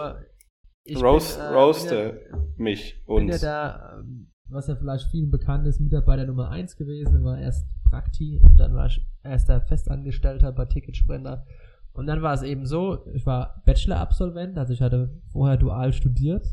ich 0.84 1.02
Roast, 1.02 1.38
bin, 1.40 1.46
äh, 1.46 1.54
roaste 1.54 2.30
mich 2.58 3.02
bin 3.08 3.30
ja 3.30 3.38
da, 3.38 4.00
ähm, 4.02 4.33
was 4.54 4.68
ja 4.68 4.76
vielleicht 4.76 5.10
vielen 5.10 5.32
bekannt 5.32 5.66
ist, 5.68 5.80
Mitarbeiter 5.80 6.26
Nummer 6.26 6.50
1 6.50 6.76
gewesen, 6.78 7.24
war 7.24 7.40
erst 7.40 7.68
Prakti 7.90 8.40
und 8.44 8.58
dann 8.58 8.74
war 8.74 8.88
ich 8.88 9.06
erster 9.24 9.62
Festangestellter 9.62 10.52
bei 10.52 10.66
Ticketsprender. 10.66 11.46
Und 11.94 12.08
dann 12.08 12.22
war 12.22 12.34
es 12.34 12.42
eben 12.42 12.66
so, 12.66 13.06
ich 13.14 13.26
war 13.26 13.62
Bachelor-Absolvent, 13.66 14.58
also 14.58 14.74
ich 14.74 14.82
hatte 14.82 15.22
vorher 15.32 15.58
dual 15.58 15.94
studiert 15.94 16.46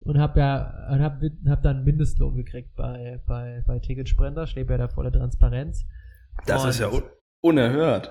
und 0.00 0.18
habe 0.18 0.40
ja 0.40 0.88
und 0.90 1.00
hab, 1.02 1.20
hab 1.46 1.62
dann 1.62 1.84
Mindestlohn 1.84 2.36
gekriegt 2.36 2.74
bei, 2.74 3.20
bei, 3.26 3.62
bei 3.66 3.78
Ticketsprender, 3.80 4.46
steht 4.46 4.70
ja 4.70 4.78
da 4.78 4.88
voller 4.88 5.12
Transparenz. 5.12 5.84
Das 6.46 6.62
Und- 6.64 6.70
ist 6.70 6.78
ja 6.80 6.88
un 6.88 7.02
unerhört. 7.40 8.10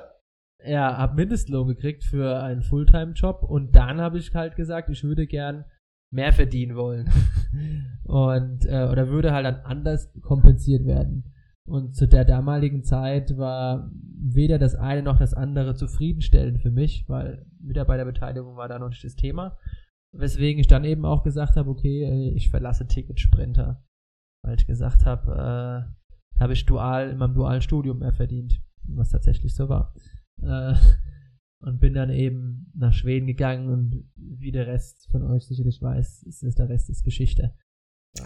ja, 0.63 0.97
hab 0.97 1.15
Mindestlohn 1.15 1.67
gekriegt 1.67 2.03
für 2.03 2.39
einen 2.41 2.61
Fulltime-Job 2.61 3.43
und 3.43 3.75
dann 3.75 3.99
habe 3.99 4.19
ich 4.19 4.33
halt 4.35 4.55
gesagt, 4.55 4.89
ich 4.89 5.03
würde 5.03 5.25
gern 5.27 5.65
mehr 6.11 6.33
verdienen 6.33 6.75
wollen. 6.75 7.09
und 8.03 8.65
äh, 8.65 8.87
oder 8.91 9.09
würde 9.09 9.33
halt 9.33 9.45
dann 9.45 9.61
anders 9.63 10.11
kompensiert 10.21 10.85
werden. 10.85 11.33
Und 11.65 11.95
zu 11.95 12.07
der 12.07 12.23
damaligen 12.23 12.83
Zeit 12.83 13.37
war 13.37 13.91
weder 13.91 14.57
das 14.57 14.75
eine 14.75 15.03
noch 15.03 15.19
das 15.19 15.33
andere 15.33 15.75
zufriedenstellend 15.75 16.59
für 16.59 16.71
mich, 16.71 17.03
weil 17.09 17.45
Mitarbeiterbeteiligung 17.59 18.55
war 18.55 18.69
da 18.69 18.79
noch 18.79 18.89
nicht 18.89 19.03
das 19.03 19.15
Thema. 19.15 19.57
Weswegen 20.13 20.61
ich 20.61 20.67
dann 20.67 20.85
eben 20.85 21.05
auch 21.05 21.23
gesagt 21.23 21.57
habe, 21.57 21.69
okay, 21.69 22.03
äh, 22.03 22.29
ich 22.29 22.49
verlasse 22.49 22.87
Ticketsprinter. 22.87 23.83
Weil 24.43 24.55
ich 24.55 24.65
gesagt 24.65 25.05
habe, 25.05 25.87
äh, 25.91 26.39
habe 26.39 26.53
ich 26.53 26.65
dual 26.65 27.09
in 27.09 27.17
meinem 27.17 27.33
dualen 27.33 27.61
Studium 27.61 27.99
mehr 27.99 28.13
verdient, 28.13 28.61
was 28.83 29.09
tatsächlich 29.09 29.53
so 29.53 29.67
war. 29.67 29.93
Äh, 30.41 30.73
und 31.59 31.79
bin 31.79 31.93
dann 31.93 32.09
eben 32.09 32.71
nach 32.75 32.93
Schweden 32.93 33.27
gegangen 33.27 33.69
und 33.69 34.09
wie 34.15 34.51
der 34.51 34.67
Rest 34.67 35.09
von 35.11 35.23
euch 35.23 35.47
sicherlich 35.47 35.81
weiß, 35.81 36.23
ist, 36.23 36.43
ist 36.43 36.59
der 36.59 36.69
Rest 36.69 36.89
ist 36.89 37.03
Geschichte. 37.03 37.53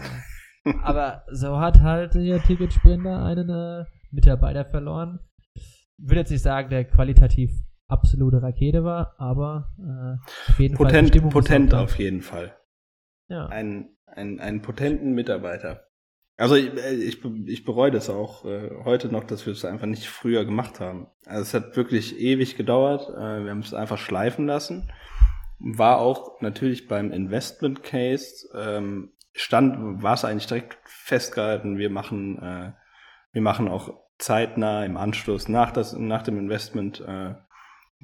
Aber 0.82 1.24
so 1.30 1.58
hat 1.58 1.80
halt 1.80 2.14
der 2.14 2.42
Ticketsprinter 2.42 3.24
einen 3.24 3.48
äh, 3.48 3.84
Mitarbeiter 4.10 4.64
verloren. 4.64 5.18
Ich 5.54 5.88
will 5.96 6.18
jetzt 6.18 6.30
nicht 6.30 6.42
sagen, 6.42 6.70
der 6.70 6.84
qualitativ 6.84 7.50
absolute 7.88 8.42
Rakete 8.42 8.84
war, 8.84 9.14
aber 9.18 9.74
äh, 9.78 10.50
auf 10.50 10.58
jeden 10.58 10.76
Fall 10.76 10.86
Potent, 10.86 11.08
Stimmung 11.08 11.30
potent 11.30 11.74
auf 11.74 11.98
jeden 11.98 12.22
Fall. 12.22 12.56
Ja. 13.28 13.46
Ein, 13.46 13.90
ein, 14.06 14.40
einen 14.40 14.62
potenten 14.62 15.12
Mitarbeiter. 15.14 15.88
Also 16.42 16.56
ich, 16.56 16.76
äh, 16.76 16.94
ich, 16.94 17.24
ich 17.46 17.64
bereue 17.64 17.92
das 17.92 18.10
auch 18.10 18.44
äh, 18.44 18.70
heute 18.82 19.06
noch, 19.06 19.22
dass 19.22 19.46
wir 19.46 19.52
es 19.52 19.64
einfach 19.64 19.86
nicht 19.86 20.08
früher 20.08 20.44
gemacht 20.44 20.80
haben. 20.80 21.06
Also 21.24 21.42
es 21.42 21.54
hat 21.54 21.76
wirklich 21.76 22.18
ewig 22.18 22.56
gedauert. 22.56 23.08
Äh, 23.10 23.44
wir 23.44 23.50
haben 23.52 23.60
es 23.60 23.72
einfach 23.72 23.98
schleifen 23.98 24.48
lassen. 24.48 24.90
War 25.60 25.98
auch 25.98 26.40
natürlich 26.40 26.88
beim 26.88 27.12
Investment 27.12 27.84
Case 27.84 28.48
ähm, 28.56 29.12
stand, 29.32 30.02
war 30.02 30.14
es 30.14 30.24
eigentlich 30.24 30.48
direkt 30.48 30.78
festgehalten. 30.84 31.78
Wir 31.78 31.90
machen, 31.90 32.42
äh, 32.42 32.72
wir 33.30 33.42
machen 33.42 33.68
auch 33.68 34.02
zeitnah 34.18 34.84
im 34.84 34.96
Anschluss 34.96 35.48
nach 35.48 35.70
das, 35.70 35.92
nach 35.92 36.24
dem 36.24 36.40
Investment 36.40 37.00
äh, 37.02 37.36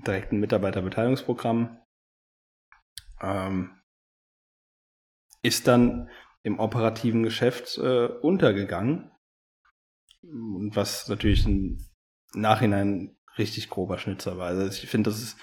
direkt 0.07 0.31
ein 0.31 0.39
Mitarbeiterbeteiligungsprogramm. 0.39 1.77
Ähm, 3.21 3.73
ist 5.43 5.67
dann 5.67 6.09
im 6.49 6.59
operativen 6.59 7.23
Geschäft 7.23 7.79
äh, 7.79 8.07
untergegangen. 8.07 9.13
was 10.23 11.09
natürlich 11.09 11.47
im 11.47 11.79
Nachhinein 12.35 13.17
richtig 13.39 13.71
grober 13.71 13.99
Schnitzer 13.99 14.37
war. 14.37 14.49
Also 14.49 14.67
ich 14.67 14.91
finde, 14.91 15.11
das 15.11 15.23
ist, 15.23 15.39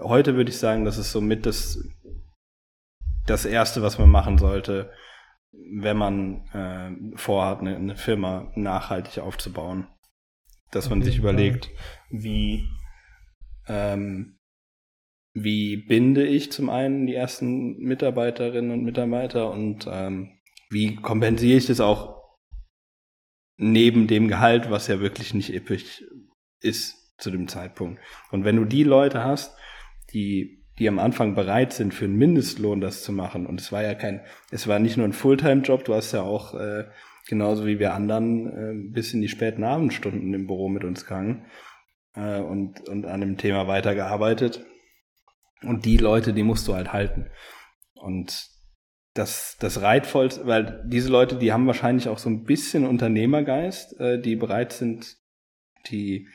heute 0.00 0.36
würde 0.36 0.50
ich 0.50 0.58
sagen, 0.58 0.84
das 0.84 0.98
ist 0.98 1.10
somit 1.10 1.46
das, 1.46 1.82
das 3.26 3.44
Erste, 3.44 3.82
was 3.82 3.98
man 3.98 4.08
machen 4.08 4.38
sollte, 4.38 4.92
wenn 5.50 5.96
man 5.96 6.46
äh, 6.52 7.16
vorhat, 7.16 7.60
eine, 7.60 7.76
eine 7.76 7.96
Firma 7.96 8.52
nachhaltig 8.54 9.18
aufzubauen. 9.18 9.88
Dass 10.70 10.90
man 10.90 11.02
sich 11.02 11.18
überlegt, 11.18 11.70
wie, 12.10 12.68
ähm, 13.68 14.38
wie 15.32 15.76
binde 15.76 16.26
ich 16.26 16.52
zum 16.52 16.68
einen 16.68 17.06
die 17.06 17.14
ersten 17.14 17.78
Mitarbeiterinnen 17.78 18.72
und 18.72 18.84
Mitarbeiter 18.84 19.50
und 19.50 19.88
ähm, 19.90 20.33
wie 20.74 20.96
kompensiere 20.96 21.56
ich 21.56 21.66
das 21.66 21.80
auch 21.80 22.22
neben 23.56 24.06
dem 24.06 24.28
Gehalt, 24.28 24.70
was 24.70 24.88
ja 24.88 25.00
wirklich 25.00 25.32
nicht 25.32 25.54
episch 25.54 26.04
ist 26.60 27.16
zu 27.16 27.30
dem 27.30 27.48
Zeitpunkt. 27.48 28.02
Und 28.30 28.44
wenn 28.44 28.56
du 28.56 28.66
die 28.66 28.84
Leute 28.84 29.24
hast, 29.24 29.56
die 30.12 30.64
die 30.78 30.88
am 30.88 30.98
Anfang 30.98 31.34
bereit 31.34 31.72
sind, 31.72 31.94
für 31.94 32.04
einen 32.04 32.16
Mindestlohn 32.16 32.80
das 32.80 33.02
zu 33.02 33.12
machen. 33.12 33.46
Und 33.46 33.60
es 33.60 33.70
war 33.70 33.82
ja 33.82 33.94
kein, 33.94 34.22
es 34.50 34.66
war 34.66 34.78
nicht 34.78 34.96
nur 34.96 35.06
ein 35.06 35.12
Fulltime-Job, 35.12 35.84
du 35.84 35.94
hast 35.94 36.12
ja 36.12 36.22
auch, 36.22 36.54
äh, 36.54 36.84
genauso 37.28 37.64
wie 37.66 37.78
wir 37.78 37.94
anderen, 37.94 38.46
äh, 38.48 38.92
bis 38.92 39.14
in 39.14 39.20
die 39.20 39.28
späten 39.28 39.62
Abendstunden 39.62 40.34
im 40.34 40.46
Büro 40.46 40.68
mit 40.68 40.84
uns 40.84 41.04
gegangen 41.04 41.46
äh, 42.14 42.40
und, 42.40 42.88
und 42.88 43.06
an 43.06 43.20
dem 43.20 43.36
Thema 43.36 43.68
weitergearbeitet. 43.68 44.64
Und 45.62 45.84
die 45.84 45.96
Leute, 45.96 46.32
die 46.32 46.42
musst 46.42 46.66
du 46.66 46.74
halt 46.74 46.92
halten. 46.92 47.30
Und 47.94 48.53
das, 49.14 49.56
das 49.60 49.80
reitvollste, 49.80 50.46
weil 50.46 50.82
diese 50.86 51.08
Leute, 51.08 51.36
die 51.36 51.52
haben 51.52 51.66
wahrscheinlich 51.66 52.08
auch 52.08 52.18
so 52.18 52.28
ein 52.28 52.44
bisschen 52.44 52.86
Unternehmergeist, 52.86 53.98
äh, 54.00 54.20
die 54.20 54.36
bereit 54.36 54.72
sind, 54.72 55.16
die 55.86 56.28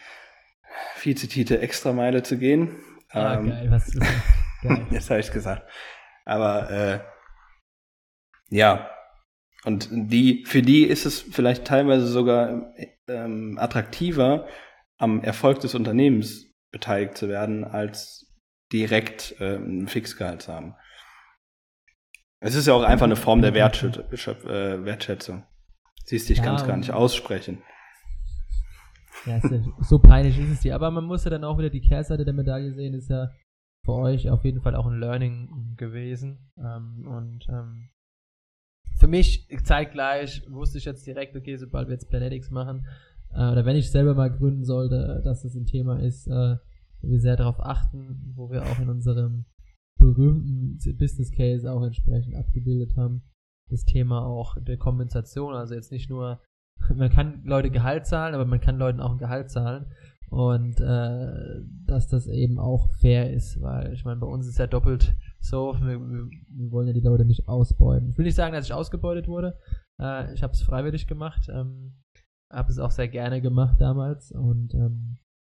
viel 0.96 1.18
zitierte 1.18 1.60
Extrameile 1.60 2.24
zu 2.24 2.38
gehen 2.38 2.78
Ah, 3.12 3.36
ähm, 3.36 3.50
geil, 3.50 3.72
was 3.72 3.88
ist 3.88 4.00
das? 4.00 4.08
Geil. 4.62 4.88
Jetzt 4.92 5.10
habe 5.10 5.20
ich 5.20 5.32
gesagt. 5.32 5.70
Aber 6.26 6.70
äh, 6.70 7.00
ja, 8.50 8.90
und 9.64 9.90
die, 9.92 10.46
für 10.46 10.62
die 10.62 10.84
ist 10.84 11.06
es 11.06 11.22
vielleicht 11.22 11.66
teilweise 11.66 12.08
sogar 12.08 12.74
ähm, 13.08 13.58
attraktiver, 13.60 14.48
am 14.98 15.24
Erfolg 15.24 15.60
des 15.62 15.76
Unternehmens 15.76 16.54
beteiligt 16.72 17.18
zu 17.18 17.30
werden, 17.30 17.64
als 17.64 18.28
direkt 18.72 19.36
ähm, 19.40 19.84
ein 19.84 19.88
Fixgehalt 19.88 20.44
zu 20.44 20.54
haben. 20.54 20.76
Es 22.42 22.56
ist 22.56 22.68
ja 22.68 22.74
auch 22.74 22.84
einfach 22.84 23.06
eine 23.06 23.16
Form 23.16 23.42
der 23.42 23.54
äh, 23.54 24.86
Wertschätzung. 24.86 25.44
Siehst 26.06 26.30
du, 26.30 26.34
ich 26.34 26.40
Ja, 26.40 26.46
kann 26.46 26.56
es 26.56 26.66
gar 26.66 26.78
nicht 26.78 26.92
aussprechen. 26.92 27.62
Ja, 29.26 29.42
so 29.82 30.00
peinlich 30.00 30.40
ist 30.40 30.50
es 30.50 30.60
dir. 30.62 30.76
Aber 30.76 30.90
man 30.92 31.04
muss 31.04 31.26
ja 31.26 31.30
dann 31.30 31.44
auch 31.44 31.58
wieder 31.58 31.70
die 31.70 31.82
Kehrseite 31.82 32.24
der 32.24 32.34
Medaille 32.34 32.74
sehen, 32.74 32.94
ist 32.94 33.10
ja 33.10 33.30
für 33.84 33.94
euch 33.94 34.30
auf 34.30 34.46
jeden 34.46 34.62
Fall 34.62 34.76
auch 34.76 34.88
ein 34.88 35.00
Learning 35.00 35.76
gewesen. 35.76 36.52
Ähm, 36.58 37.06
und 37.08 37.48
ähm, 37.50 37.90
für 38.98 39.08
mich 39.08 39.48
zeitgleich 39.64 40.44
wusste 40.50 40.78
ich 40.78 40.86
jetzt 40.86 41.06
direkt, 41.06 41.36
okay, 41.36 41.58
sobald 41.58 41.88
wir 41.88 41.94
jetzt 41.94 42.10
Planetics 42.10 42.52
machen, 42.52 42.88
äh, 43.34 43.52
oder 43.52 43.66
wenn 43.66 43.76
ich 43.76 43.92
selber 43.92 44.14
mal 44.16 44.32
gründen 44.32 44.64
sollte, 44.64 45.22
dass 45.24 45.44
das 45.44 45.56
ein 45.56 45.66
Thema 45.66 46.00
ist, 46.00 46.28
äh, 46.28 46.56
wo 47.02 47.10
wir 47.10 47.20
sehr 47.20 47.36
darauf 47.36 47.60
achten, 47.60 48.34
wo 48.36 48.50
wir 48.50 48.64
auch 48.64 48.80
in 48.80 48.90
unserem 48.90 49.46
berühmten 50.00 50.80
Business 50.98 51.32
Case 51.32 51.72
auch 51.72 51.84
entsprechend 51.84 52.36
abgebildet 52.36 52.96
haben. 52.98 53.22
Das 53.70 53.86
Thema 53.86 54.26
auch 54.26 54.58
der 54.60 54.78
Kompensation, 54.78 55.54
also 55.54 55.76
jetzt 55.76 55.92
nicht 55.92 56.10
nur 56.10 56.42
man 56.96 57.10
kann 57.10 57.44
Leute 57.44 57.70
Gehalt 57.70 58.06
zahlen, 58.06 58.34
aber 58.34 58.46
man 58.46 58.62
kann 58.62 58.78
Leuten 58.78 59.00
auch 59.00 59.12
ein 59.12 59.18
Gehalt 59.18 59.50
zahlen. 59.50 59.86
Und 60.30 60.80
äh, 60.80 61.62
dass 61.86 62.08
das 62.08 62.28
eben 62.28 62.60
auch 62.60 62.92
fair 62.94 63.34
ist, 63.34 63.62
weil 63.62 63.94
ich 63.94 64.06
meine, 64.06 64.20
bei 64.20 64.28
uns 64.28 64.48
ist 64.48 64.60
ja 64.60 64.68
doppelt 64.68 65.16
so, 65.40 65.74
wir, 65.82 66.00
wir, 66.00 66.72
wollen 66.72 66.88
ja 66.88 66.94
die 66.94 67.00
Leute 67.00 67.26
nicht 67.26 67.48
ausbeuten. 67.48 68.10
Ich 68.12 68.18
will 68.18 68.26
nicht 68.26 68.36
sagen, 68.36 68.54
dass 68.54 68.66
ich 68.66 68.74
ausgebeutet 68.74 69.28
wurde. 69.28 69.58
Äh, 70.00 70.32
ich 70.34 70.44
habe 70.44 70.54
es 70.54 70.62
freiwillig 70.62 71.08
gemacht, 71.08 71.50
ähm, 71.52 71.96
habe 72.52 72.72
es 72.72 72.78
auch 72.78 72.92
sehr 72.92 73.08
gerne 73.08 73.42
gemacht 73.42 73.82
damals 73.82 74.32
und 74.32 74.76
ähm, 74.76 75.18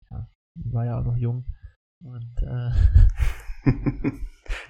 ja, 0.09 0.29
war 0.55 0.85
ja 0.85 0.99
auch 0.99 1.05
noch 1.05 1.17
jung. 1.17 1.45
Und 2.01 2.41
äh, 2.41 2.69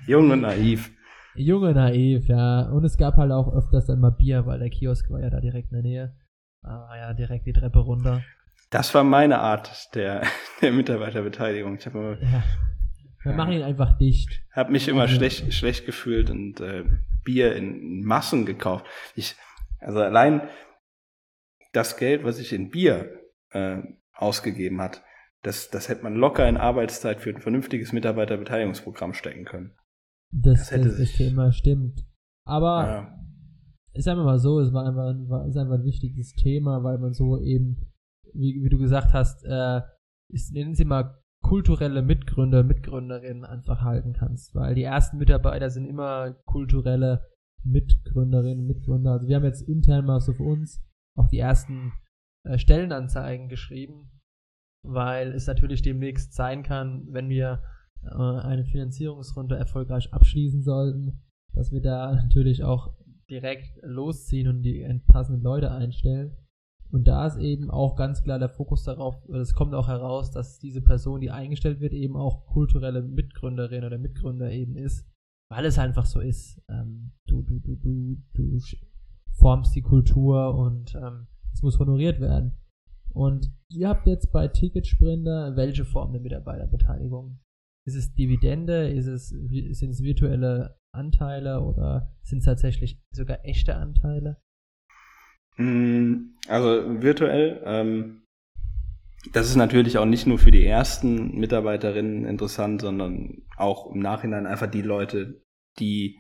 Jung 0.08 0.32
und 0.32 0.42
naiv. 0.42 0.92
Junge 1.36 1.74
naiv, 1.74 2.28
ja. 2.28 2.70
Und 2.70 2.84
es 2.84 2.98
gab 2.98 3.16
halt 3.16 3.32
auch 3.32 3.54
öfters 3.54 3.86
dann 3.86 4.00
mal 4.00 4.12
Bier, 4.12 4.46
weil 4.46 4.60
der 4.60 4.70
Kiosk 4.70 5.10
war 5.10 5.22
ja 5.22 5.30
da 5.30 5.40
direkt 5.40 5.72
in 5.72 5.76
der 5.76 5.84
Nähe. 5.84 6.16
Ah 6.64 6.94
ja, 6.96 7.14
direkt 7.14 7.46
die 7.48 7.54
Treppe 7.54 7.80
runter. 7.80 8.22
Das 8.70 8.94
war 8.94 9.04
meine 9.04 9.40
Art 9.40 9.94
der, 9.96 10.24
der 10.62 10.72
Mitarbeiterbeteiligung. 10.72 11.78
Ich 11.78 11.86
habe 11.86 11.98
immer 12.00 12.22
Ja. 12.22 12.44
Wir 13.24 13.34
machen 13.34 13.54
ihn 13.54 13.62
einfach 13.62 13.98
dicht. 14.00 14.42
habe 14.52 14.72
mich 14.72 14.88
immer 14.88 15.06
Ja. 15.06 15.08
schlecht, 15.08 15.54
schlecht 15.54 15.86
gefühlt 15.86 16.30
und 16.32 16.60
äh, 16.60 16.84
Bier 17.24 17.56
in 17.56 18.04
Massen 18.04 18.46
gekauft. 18.48 18.86
Ich, 19.16 19.36
also 19.80 20.00
allein 20.02 20.42
das 21.72 21.98
Geld, 21.98 22.24
was 22.24 22.40
ich 22.40 22.52
in 22.52 22.72
Bier 22.72 23.20
äh, 23.52 23.78
ausgegeben 24.16 24.82
hat, 24.82 25.04
das, 25.44 25.70
das 25.70 25.90
hätte 25.90 26.04
man 26.04 26.16
locker 26.16 26.48
in 26.48 26.58
Arbeitszeit 26.58 27.20
für 27.22 27.30
ein 27.32 27.42
vernünftiges 27.42 27.94
Mitarbeiterbeteiligungsprogramm 27.94 29.14
stecken 29.14 29.46
können. 29.46 29.72
Das, 30.34 30.60
Das 30.60 30.72
hätte 30.72 30.84
das, 30.90 30.98
das 30.98 31.08
sich- 31.10 31.18
Thema 31.18 31.52
stimmt. 31.52 32.06
Aber 32.46 32.88
Ja. 32.88 33.20
ist 33.94 34.08
einfach 34.08 34.24
mal 34.26 34.40
so, 34.40 34.60
es 34.60 34.72
war 34.74 34.88
einfach, 34.88 35.10
ein- 35.10 35.30
war, 35.30 35.48
ist 35.48 35.58
einfach 35.58 35.76
ein 35.76 35.84
wichtiges 35.86 36.34
Thema, 36.34 36.84
weil 36.84 36.98
man 37.00 37.14
so 37.14 37.40
eben, 37.40 37.78
wie, 38.34 38.64
wie 38.64 38.70
du 38.70 38.78
gesagt 38.78 39.14
hast, 39.14 39.44
äh, 39.46 39.82
ist, 40.30 40.54
nennen 40.54 40.76
sie 40.76 40.86
mal 40.86 41.18
kulturelle 41.44 42.02
Mitgründer, 42.04 42.64
Mitgründerinnen 42.64 43.44
einfach 43.46 43.82
halten 43.82 44.14
kannst, 44.14 44.54
weil 44.56 44.76
die 44.76 44.84
ersten 44.84 45.18
Mitarbeiter 45.18 45.70
sind 45.70 45.86
immer 45.86 46.32
kulturelle 46.46 47.26
Mitgründerinnen, 47.64 48.66
Mitgründer. 48.66 49.12
Also 49.14 49.28
wir 49.28 49.36
haben 49.36 49.44
jetzt 49.46 49.68
intern 49.68 50.06
mal 50.06 50.20
so 50.22 50.34
für 50.34 50.44
uns 50.44 50.82
auch 51.18 51.28
die 51.28 51.40
ersten 51.40 51.92
äh, 52.46 52.58
Stellenanzeigen 52.58 53.50
geschrieben, 53.50 54.12
weil 54.84 55.34
es 55.34 55.48
natürlich 55.48 55.82
demnächst 55.82 56.34
sein 56.34 56.64
kann, 56.64 57.08
wenn 57.12 57.30
wir 57.30 57.62
äh, 58.04 58.16
eine 58.16 58.66
Finanzierungsrunde 58.66 59.56
erfolgreich 59.56 60.14
abschließen 60.14 60.64
sollten, 60.64 61.22
dass 61.54 61.72
wir 61.72 61.82
da 61.82 62.14
natürlich 62.16 62.64
auch 62.64 62.96
direkt 63.30 63.80
losziehen 63.84 64.48
und 64.48 64.64
die 64.64 64.86
passenden 65.08 65.42
Leute 65.42 65.72
einstellen. 65.72 66.36
Und 66.92 67.08
da 67.08 67.26
ist 67.26 67.38
eben 67.38 67.72
auch 67.72 67.96
ganz 67.96 68.22
klar 68.22 68.38
der 68.38 68.50
Fokus 68.50 68.84
darauf, 68.84 69.16
es 69.30 69.54
kommt 69.54 69.74
auch 69.74 69.88
heraus, 69.88 70.32
dass 70.32 70.60
diese 70.60 70.82
Person, 70.82 71.22
die 71.22 71.32
eingestellt 71.32 71.80
wird, 71.80 71.94
eben 71.94 72.18
auch 72.18 72.46
kulturelle 72.48 73.02
Mitgründerin 73.02 73.86
oder 73.86 73.98
Mitgründer 73.98 74.52
eben 74.52 74.76
ist, 74.76 75.10
weil 75.50 75.64
es 75.66 75.80
einfach 75.80 76.06
so 76.06 76.20
ist. 76.20 76.62
Ähm, 76.70 77.14
du, 77.28 77.44
du, 77.44 77.60
du, 77.60 77.76
du, 77.78 78.18
du 78.34 78.60
formst 79.32 79.74
die 79.74 79.82
Kultur 79.82 80.54
und 80.54 80.94
ähm, 80.96 81.28
es 81.54 81.62
muss 81.62 81.80
honoriert 81.80 82.20
werden. 82.20 82.61
Und 83.14 83.52
ihr 83.70 83.90
habt 83.90 84.08
jetzt 84.08 84.32
bei 84.32 84.48
Ticketsprinter 84.48 85.56
welche 85.56 85.86
Form 85.86 86.14
der 86.14 86.22
Mitarbeiterbeteiligung? 86.22 87.40
Ist 87.86 87.96
es 87.96 88.14
Dividende? 88.14 88.90
Ist 88.90 89.08
es, 89.08 89.30
sind 89.30 89.90
es 89.90 90.04
virtuelle 90.04 90.78
Anteile 90.94 91.62
oder 91.62 92.14
sind 92.24 92.40
es 92.40 92.46
tatsächlich 92.46 93.02
sogar 93.12 93.44
echte 93.44 93.76
Anteile? 93.76 94.38
Mm, 95.58 96.36
Also 96.48 97.02
virtuell, 97.02 97.62
ähm, 97.66 98.24
das 99.34 99.50
ist 99.50 99.56
natürlich 99.56 99.98
auch 99.98 100.06
nicht 100.06 100.26
nur 100.28 100.40
für 100.40 100.52
die 100.52 100.66
ersten 100.66 101.38
Mitarbeiterinnen 101.38 102.26
interessant, 102.26 102.82
sondern 102.82 103.44
auch 103.58 103.92
im 103.94 104.00
Nachhinein 104.00 104.48
einfach 104.48 104.68
die 104.68 104.82
Leute, 104.82 105.44
die 105.80 106.18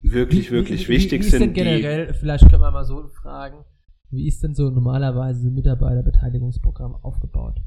wirklich, 0.00 0.50
wirklich 0.50 0.88
wie, 0.88 0.94
wichtig 0.94 1.22
wie 1.22 1.26
ist 1.26 1.38
sind. 1.38 1.54
generell, 1.54 2.12
vielleicht 2.14 2.48
können 2.48 2.62
wir 2.62 2.70
mal 2.70 2.84
so 2.84 3.08
fragen, 3.08 3.64
wie 4.12 4.26
ist 4.28 4.42
denn 4.42 4.54
so 4.54 4.70
normalerweise 4.70 5.48
ein 5.48 5.54
Mitarbeiterbeteiligungsprogramm 5.54 6.94
aufgebaut? 6.96 7.60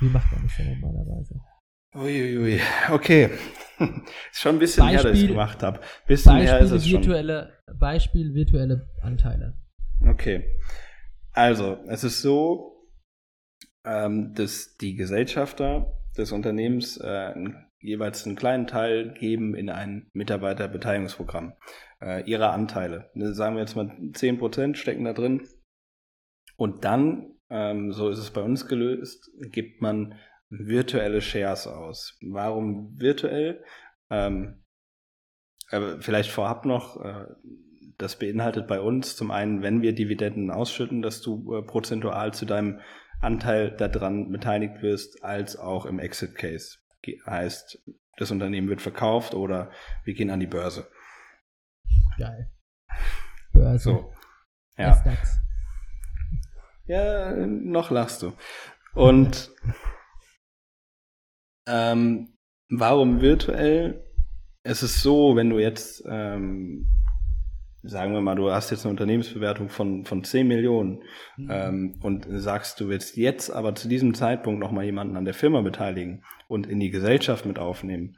Wie 0.00 0.08
macht 0.08 0.30
man 0.32 0.42
das 0.42 0.56
denn 0.56 0.78
normalerweise? 0.78 1.40
Uiuiui, 1.94 2.60
okay. 2.92 3.30
ist 4.30 4.40
schon 4.40 4.56
ein 4.56 4.58
bisschen 4.58 4.86
her, 4.88 4.96
dass 5.02 5.04
ich 5.06 5.10
Beispiel- 5.12 5.28
gemacht 5.28 5.62
habe. 5.62 5.80
Bisschen 6.06 6.36
her 6.36 6.58
ist 6.60 6.70
Beispiel 6.70 6.76
es 6.76 6.86
schon. 6.86 7.00
virtuelle, 7.00 7.52
Beispiel 7.78 8.34
virtuelle 8.34 8.90
Anteile. 9.02 9.56
Okay. 10.06 10.44
Also, 11.32 11.78
es 11.88 12.04
ist 12.04 12.20
so, 12.20 12.88
ähm, 13.84 14.34
dass 14.34 14.76
die 14.76 14.96
Gesellschafter 14.96 15.94
des 16.16 16.30
Unternehmens 16.32 16.98
äh, 16.98 17.32
jeweils 17.80 18.26
einen 18.26 18.36
kleinen 18.36 18.66
Teil 18.66 19.14
geben 19.14 19.54
in 19.54 19.70
ein 19.70 20.10
Mitarbeiterbeteiligungsprogramm 20.12 21.54
äh, 22.00 22.28
ihrer 22.28 22.52
Anteile. 22.52 23.10
Ne, 23.14 23.34
Sagen 23.34 23.54
wir 23.56 23.60
jetzt 23.60 23.76
mal 23.76 23.86
10% 23.86 24.76
stecken 24.76 25.04
da 25.04 25.12
drin. 25.12 25.48
Und 26.56 26.84
dann, 26.84 27.34
ähm, 27.50 27.92
so 27.92 28.10
ist 28.10 28.18
es 28.18 28.30
bei 28.32 28.42
uns 28.42 28.66
gelöst, 28.66 29.30
gibt 29.52 29.80
man 29.80 30.14
virtuelle 30.50 31.20
Shares 31.20 31.66
aus. 31.66 32.18
Warum 32.22 32.98
virtuell? 32.98 33.62
Ähm, 34.10 34.64
aber 35.70 36.00
vielleicht 36.00 36.30
vorab 36.30 36.64
noch, 36.64 37.04
äh, 37.04 37.26
das 37.98 38.18
beinhaltet 38.18 38.66
bei 38.66 38.80
uns 38.80 39.16
zum 39.16 39.30
einen, 39.30 39.62
wenn 39.62 39.82
wir 39.82 39.94
Dividenden 39.94 40.50
ausschütten, 40.50 41.02
dass 41.02 41.20
du 41.20 41.54
äh, 41.54 41.62
prozentual 41.62 42.32
zu 42.32 42.46
deinem 42.46 42.80
Anteil 43.20 43.72
daran 43.72 44.30
beteiligt 44.30 44.82
wirst, 44.82 45.24
als 45.24 45.56
auch 45.56 45.84
im 45.84 45.98
Exit 45.98 46.36
Case. 46.36 46.78
Heißt, 47.26 47.82
das 48.16 48.30
Unternehmen 48.30 48.68
wird 48.68 48.82
verkauft 48.82 49.34
oder 49.34 49.70
wir 50.04 50.14
gehen 50.14 50.30
an 50.30 50.40
die 50.40 50.46
Börse. 50.46 50.90
Geil. 52.18 52.50
Börse. 53.52 53.84
So. 53.84 54.14
Ja. 54.76 55.02
Ja, 56.86 57.34
noch 57.46 57.90
lachst 57.90 58.22
du. 58.22 58.32
Und 58.94 59.50
ähm, 61.66 62.36
warum 62.70 63.20
virtuell? 63.20 64.04
Es 64.62 64.82
ist 64.82 65.02
so, 65.02 65.36
wenn 65.36 65.50
du 65.50 65.58
jetzt, 65.58 66.02
ähm, 66.08 66.86
sagen 67.82 68.12
wir 68.12 68.20
mal, 68.20 68.34
du 68.34 68.50
hast 68.50 68.70
jetzt 68.70 68.84
eine 68.84 68.90
Unternehmensbewertung 68.90 69.68
von, 69.68 70.04
von 70.04 70.24
10 70.24 70.46
Millionen 70.46 71.02
mhm. 71.36 71.48
ähm, 71.50 71.98
und 72.02 72.26
sagst, 72.28 72.80
du 72.80 72.88
willst 72.88 73.16
jetzt 73.16 73.50
aber 73.50 73.74
zu 73.74 73.88
diesem 73.88 74.14
Zeitpunkt 74.14 74.60
nochmal 74.60 74.84
jemanden 74.84 75.16
an 75.16 75.24
der 75.24 75.34
Firma 75.34 75.60
beteiligen 75.60 76.24
und 76.48 76.66
in 76.66 76.80
die 76.80 76.90
Gesellschaft 76.90 77.46
mit 77.46 77.58
aufnehmen, 77.58 78.16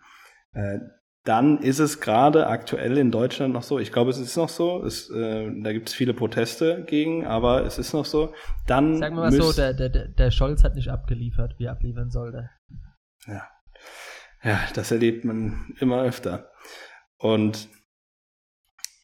äh, 0.52 0.78
dann 1.24 1.58
ist 1.58 1.80
es 1.80 2.00
gerade 2.00 2.46
aktuell 2.46 2.96
in 2.96 3.10
Deutschland 3.10 3.52
noch 3.52 3.62
so, 3.62 3.78
ich 3.78 3.92
glaube, 3.92 4.10
es 4.10 4.18
ist 4.18 4.36
noch 4.36 4.48
so, 4.48 4.82
es, 4.82 5.10
äh, 5.10 5.50
da 5.62 5.72
gibt 5.72 5.90
es 5.90 5.94
viele 5.94 6.14
Proteste 6.14 6.84
gegen, 6.86 7.26
aber 7.26 7.64
es 7.66 7.78
ist 7.78 7.92
noch 7.92 8.06
so, 8.06 8.32
dann. 8.66 8.96
Sagen 8.96 9.16
wir 9.16 9.22
mal 9.22 9.32
so, 9.32 9.52
der, 9.52 9.74
der, 9.74 10.08
der 10.08 10.30
Scholz 10.30 10.64
hat 10.64 10.76
nicht 10.76 10.88
abgeliefert, 10.88 11.56
wie 11.58 11.64
er 11.64 11.72
abliefern 11.72 12.10
sollte. 12.10 12.48
Ja. 13.26 13.46
Ja, 14.42 14.58
das 14.74 14.90
erlebt 14.90 15.26
man 15.26 15.74
immer 15.80 16.02
öfter. 16.02 16.50
Und 17.18 17.68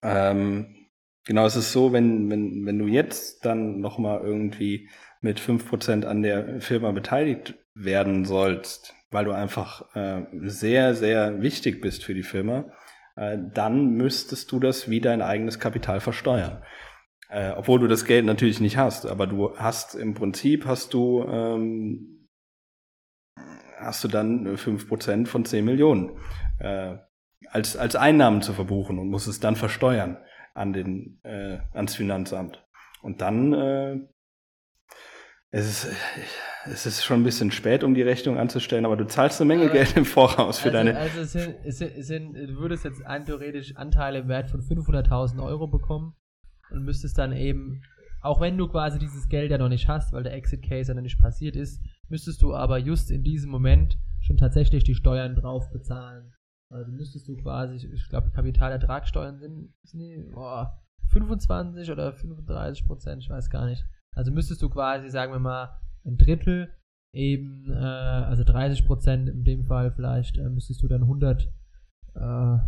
ähm, 0.03 0.89
genau, 1.25 1.47
es 1.47 1.57
ist 1.57 1.73
so, 1.73 1.93
wenn, 1.93 2.31
wenn, 2.31 2.67
wenn 2.67 2.79
du 2.79 2.87
jetzt 2.87 3.45
dann 3.45 3.81
nochmal 3.81 4.21
irgendwie 4.23 4.89
mit 5.21 5.41
fünf 5.41 5.69
Prozent 5.69 6.05
an 6.05 6.23
der 6.23 6.61
Firma 6.61 6.93
beteiligt 6.93 7.55
werden 7.75 8.25
sollst, 8.25 8.95
weil 9.11 9.25
du 9.25 9.33
einfach 9.33 9.95
äh, 9.95 10.25
sehr, 10.43 10.95
sehr 10.95 11.43
wichtig 11.43 11.81
bist 11.81 12.05
für 12.05 12.15
die 12.15 12.23
Firma, 12.23 12.67
äh, 13.17 13.39
dann 13.55 13.91
müsstest 13.91 14.53
du 14.53 14.61
das 14.61 14.89
wie 14.91 15.01
dein 15.01 15.23
eigenes 15.23 15.59
Kapital 15.59 16.01
versteuern. 16.01 16.63
Äh, 17.29 17.53
obwohl 17.57 17.81
du 17.81 17.89
das 17.89 18.05
Geld 18.05 18.25
natürlich 18.25 18.61
nicht 18.61 18.77
hast, 18.77 19.07
aber 19.07 19.27
du 19.27 19.57
hast 19.57 19.95
im 19.95 20.15
Prinzip 20.15 20.65
hast 20.65 20.95
du 20.95 21.25
ähm, 21.25 22.29
hast 23.79 24.05
du 24.05 24.09
dann 24.09 24.57
fünf 24.57 24.89
Prozent 24.89 25.29
von 25.29 25.45
zehn 25.45 25.65
Millionen 25.65 26.19
äh, 26.59 26.97
als, 27.51 27.77
als 27.77 27.97
Einnahmen 27.97 28.43
zu 28.43 28.53
verbuchen 28.53 28.99
und 28.99 29.09
musst 29.09 29.29
es 29.29 29.41
dann 29.41 29.57
versteuern 29.57 30.19
an 30.55 30.73
den, 30.73 31.21
äh, 31.23 31.59
ans 31.73 31.95
Finanzamt. 31.95 32.65
Und 33.03 33.21
dann 33.21 33.53
äh, 33.53 33.99
es 35.51 35.85
ist, 35.85 35.97
es 36.67 36.87
ist 36.87 37.05
schon 37.05 37.21
ein 37.21 37.25
bisschen 37.25 37.51
spät, 37.51 37.85
um 37.85 37.95
die 37.95 38.03
Rechnung 38.03 38.37
anzustellen, 38.37 38.85
aber 38.85 38.97
du 38.97 39.07
zahlst 39.07 39.41
eine 39.41 39.49
Menge 39.49 39.65
aber, 39.65 39.73
Geld 39.73 39.97
im 39.97 40.05
Voraus 40.05 40.59
für 40.59 40.69
also, 40.69 40.79
deine. 40.79 40.99
Also 40.99 41.21
es 41.21 41.33
sind, 41.33 41.57
es 41.65 41.79
sind, 41.79 41.93
es 41.97 42.07
sind, 42.09 42.35
du 42.35 42.57
würdest 42.57 42.85
jetzt 42.85 43.03
theoretisch 43.25 43.77
Anteile 43.77 44.19
im 44.19 44.29
Wert 44.29 44.51
von 44.51 44.61
500.000 44.61 45.43
Euro 45.43 45.69
bekommen 45.69 46.15
und 46.71 46.85
müsstest 46.85 47.17
dann 47.17 47.33
eben, 47.33 47.81
auch 48.23 48.41
wenn 48.41 48.59
du 48.59 48.69
quasi 48.69 48.99
dieses 48.99 49.29
Geld 49.29 49.51
ja 49.51 49.59
noch 49.59 49.69
nicht 49.69 49.89
hast, 49.89 50.13
weil 50.13 50.25
der 50.25 50.35
Exit 50.35 50.63
Case 50.63 50.91
ja 50.91 50.95
noch 50.95 51.03
nicht 51.03 51.21
passiert 51.21 51.55
ist, 51.55 51.81
müsstest 52.09 52.43
du 52.43 52.55
aber 52.55 52.79
just 52.79 53.11
in 53.11 53.23
diesem 53.23 53.51
Moment 53.51 53.99
schon 54.21 54.37
tatsächlich 54.37 54.83
die 54.85 54.95
Steuern 54.95 55.37
drauf 55.37 55.71
bezahlen. 55.71 56.33
Also 56.77 56.93
müsstest 56.93 57.27
du 57.29 57.37
quasi, 57.37 57.87
ich 57.87 58.09
glaube, 58.09 58.31
Kapitalertragssteuern 58.31 59.39
sind, 59.39 59.73
sind 59.83 60.01
die, 60.01 60.31
boah, 60.33 60.83
25 61.11 61.91
oder 61.91 62.13
35 62.13 62.87
Prozent, 62.87 63.23
ich 63.23 63.31
weiß 63.31 63.51
gar 63.51 63.67
nicht. 63.67 63.85
Also 64.15 64.33
müsstest 64.33 64.63
du 64.63 64.69
quasi, 64.69 65.11
sagen 65.11 65.33
wir 65.33 65.39
mal, 65.39 65.79
ein 66.05 66.17
Drittel 66.17 66.73
eben, 67.13 67.71
äh, 67.71 67.75
also 67.75 68.45
30 68.45 68.87
Prozent 68.87 69.29
in 69.29 69.45
dem 69.45 69.65
Fall 69.65 69.91
vielleicht, 69.91 70.37
äh, 70.39 70.49
müsstest 70.49 70.83
du 70.83 70.89
dann 70.89 71.03
100, 71.03 71.51
äh, 72.15 72.59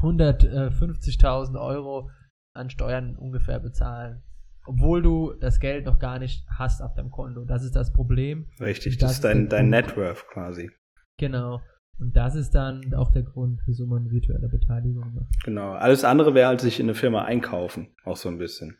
150.000 0.00 1.60
Euro 1.60 2.10
an 2.54 2.70
Steuern 2.70 3.16
ungefähr 3.16 3.60
bezahlen. 3.60 4.22
Obwohl 4.64 5.02
du 5.02 5.32
das 5.40 5.58
Geld 5.58 5.86
noch 5.86 5.98
gar 5.98 6.18
nicht 6.20 6.46
hast 6.48 6.82
auf 6.82 6.94
deinem 6.94 7.10
Konto. 7.10 7.44
Das 7.44 7.64
ist 7.64 7.74
das 7.74 7.92
Problem. 7.92 8.46
Richtig, 8.60 8.98
das, 8.98 9.08
das 9.08 9.12
ist 9.16 9.24
dein, 9.24 9.48
dein 9.48 9.70
Networth 9.70 10.24
quasi. 10.28 10.70
Genau. 11.18 11.60
Und 11.98 12.16
das 12.16 12.34
ist 12.34 12.50
dann 12.50 12.94
auch 12.94 13.12
der 13.12 13.22
Grund, 13.22 13.60
wieso 13.66 13.86
man 13.86 14.10
virtuelle 14.10 14.48
Beteiligung 14.48 15.14
macht. 15.14 15.44
Genau. 15.44 15.72
Alles 15.72 16.04
andere 16.04 16.34
wäre 16.34 16.48
halt 16.48 16.60
sich 16.60 16.80
in 16.80 16.86
eine 16.86 16.94
Firma 16.94 17.24
einkaufen, 17.24 17.94
auch 18.04 18.16
so 18.16 18.28
ein 18.28 18.38
bisschen. 18.38 18.78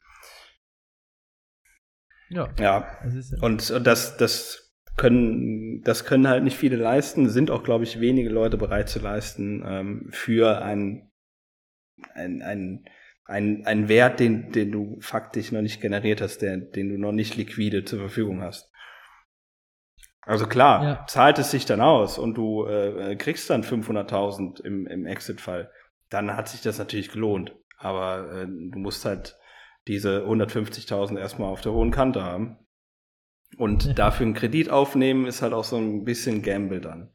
Ja. 2.30 2.48
Ja. 2.58 2.98
Und, 3.40 3.70
und 3.70 3.86
das, 3.86 4.16
das 4.16 4.62
können, 4.96 5.82
das 5.82 6.04
können 6.04 6.28
halt 6.28 6.44
nicht 6.44 6.56
viele 6.56 6.76
leisten, 6.76 7.28
sind 7.28 7.50
auch, 7.50 7.62
glaube 7.62 7.84
ich, 7.84 8.00
wenige 8.00 8.30
Leute 8.30 8.56
bereit 8.56 8.88
zu 8.88 8.98
leisten 8.98 9.62
ähm, 9.64 10.08
für 10.10 10.62
ein, 10.62 11.10
ein, 12.14 12.42
ein, 12.42 12.84
ein, 13.24 13.66
ein 13.66 13.88
Wert, 13.88 14.20
den, 14.20 14.50
den 14.52 14.72
du 14.72 14.98
faktisch 15.00 15.52
noch 15.52 15.62
nicht 15.62 15.80
generiert 15.80 16.20
hast, 16.20 16.38
der, 16.38 16.56
den 16.56 16.88
du 16.88 16.98
noch 16.98 17.12
nicht 17.12 17.36
liquide 17.36 17.84
zur 17.84 18.00
Verfügung 18.00 18.42
hast. 18.42 18.71
Also 20.24 20.46
klar, 20.46 20.84
ja. 20.84 21.06
zahlt 21.08 21.38
es 21.38 21.50
sich 21.50 21.64
dann 21.64 21.80
aus 21.80 22.18
und 22.18 22.34
du 22.34 22.64
äh, 22.66 23.16
kriegst 23.16 23.50
dann 23.50 23.64
500.000 23.64 24.60
im, 24.62 24.86
im 24.86 25.06
Exit-Fall, 25.06 25.70
dann 26.10 26.36
hat 26.36 26.48
sich 26.48 26.62
das 26.62 26.78
natürlich 26.78 27.10
gelohnt. 27.10 27.56
Aber 27.76 28.32
äh, 28.32 28.46
du 28.46 28.78
musst 28.78 29.04
halt 29.04 29.36
diese 29.88 30.24
150.000 30.24 31.18
erstmal 31.18 31.48
auf 31.48 31.60
der 31.60 31.72
hohen 31.72 31.90
Kante 31.90 32.22
haben. 32.22 32.58
Und 33.58 33.84
ja. 33.84 33.92
dafür 33.94 34.26
einen 34.26 34.34
Kredit 34.34 34.70
aufnehmen 34.70 35.26
ist 35.26 35.42
halt 35.42 35.52
auch 35.52 35.64
so 35.64 35.76
ein 35.76 36.04
bisschen 36.04 36.42
Gamble 36.42 36.80
dann. 36.80 37.10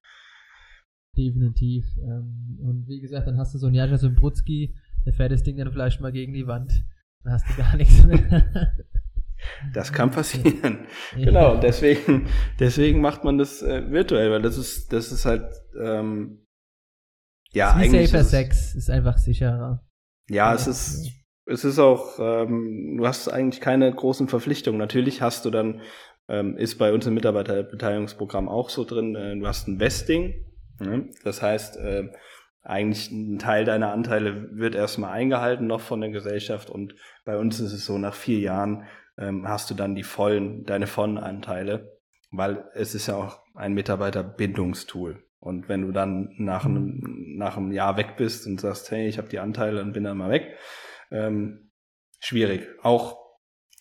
Definitiv. 1.17 1.86
Ähm, 1.98 2.60
und 2.62 2.88
wie 2.88 3.00
gesagt, 3.00 3.28
dann 3.28 3.38
hast 3.38 3.54
du 3.54 3.58
so 3.58 3.67
einen 3.67 3.76
Jascha 3.76 3.98
Symbrutski, 3.98 4.76
der 5.06 5.13
fährt 5.13 5.32
das 5.32 5.43
Ding 5.43 5.58
dann 5.58 5.72
vielleicht 5.72 6.02
mal 6.02 6.12
gegen 6.12 6.34
die 6.34 6.46
Wand. 6.46 6.84
Dann 7.24 7.34
hast 7.34 7.50
du 7.50 7.56
gar 7.56 7.76
nichts 7.78 8.06
mehr. 8.06 8.74
Das 9.73 9.93
kann 9.93 10.12
passieren. 10.12 10.88
Ja. 11.15 11.26
Genau, 11.26 11.58
deswegen, 11.58 12.28
deswegen 12.60 13.02
macht 13.02 13.23
man 13.23 13.38
das 13.38 13.62
äh, 13.62 13.89
virtuell, 13.91 14.32
weil 14.32 14.41
das 14.41 14.58
ist, 14.58 14.91
das 14.93 15.12
ist 15.12 15.26
halt, 15.26 15.45
ähm, 15.80 16.45
ja, 17.52 17.69
ist 17.71 17.76
eigentlich. 17.76 18.10
Safer 18.12 18.23
Sex 18.23 18.76
ist 18.76 18.89
einfach 18.89 19.17
sicherer. 19.17 19.84
Ja, 20.30 20.54
es 20.54 20.67
ist, 20.67 21.12
es 21.45 21.63
ist 21.63 21.80
auch, 21.80 22.19
ähm, 22.19 22.97
du 22.97 23.08
hast 23.08 23.30
eigentlich 23.30 23.62
keine 23.62 23.93
großen 23.93 24.28
Verpflichtungen. 24.28 24.78
Natürlich 24.78 25.21
hast 25.21 25.45
du 25.45 25.50
dann, 25.50 25.82
ähm, 26.28 26.58
ist 26.58 26.78
bei 26.78 26.93
uns 26.93 27.06
im 27.08 27.13
Mitarbeiterbeteiligungsprogramm 27.13 28.50
auch 28.50 28.69
so 28.69 28.84
drin, 28.84 29.15
äh, 29.15 29.38
du 29.38 29.47
hast 29.47 29.67
ein 29.67 29.80
Vesting. 29.80 30.45
Ne? 30.80 31.10
Das 31.23 31.41
heißt, 31.41 31.78
äh, 31.78 32.10
eigentlich 32.67 33.10
ein 33.12 33.39
Teil 33.39 33.63
deiner 33.63 33.93
Anteile 33.93 34.50
wird 34.52 34.76
erstmal 34.76 35.12
eingehalten 35.12 35.67
noch 35.67 35.80
von 35.80 36.02
der 36.02 36.10
Gesellschaft 36.10 36.69
und 36.69 36.95
bei 37.23 37.38
uns 37.38 37.62
ist 37.62 37.71
es 37.71 37.86
so, 37.86 37.97
nach 37.97 38.13
vier 38.13 38.39
Jahren 38.39 38.84
ähm, 39.17 39.47
hast 39.47 39.69
du 39.69 39.73
dann 39.73 39.95
die 39.95 40.03
vollen, 40.03 40.65
deine 40.65 40.88
vollen 40.88 41.17
Anteile, 41.17 41.99
weil 42.32 42.65
es 42.73 42.95
ist 42.95 43.08
ja 43.08 43.15
auch 43.15 43.41
ein 43.56 43.73
Mitarbeiterbindungstool. 43.73 45.23
Und 45.39 45.69
wenn 45.69 45.82
du 45.82 45.91
dann 45.91 46.34
nach 46.38 46.65
einem, 46.65 47.36
nach 47.38 47.58
einem 47.58 47.71
Jahr 47.71 47.97
weg 47.97 48.15
bist 48.17 48.47
und 48.47 48.60
sagst, 48.60 48.91
hey, 48.91 49.08
ich 49.08 49.17
habe 49.17 49.30
die 49.30 49.39
Anteile 49.39 49.82
und 49.82 49.93
bin 49.93 50.03
dann 50.03 50.17
mal 50.17 50.32
weg, 50.32 50.58
ähm, 51.12 51.71
schwierig. 52.19 52.67
Auch 52.82 53.17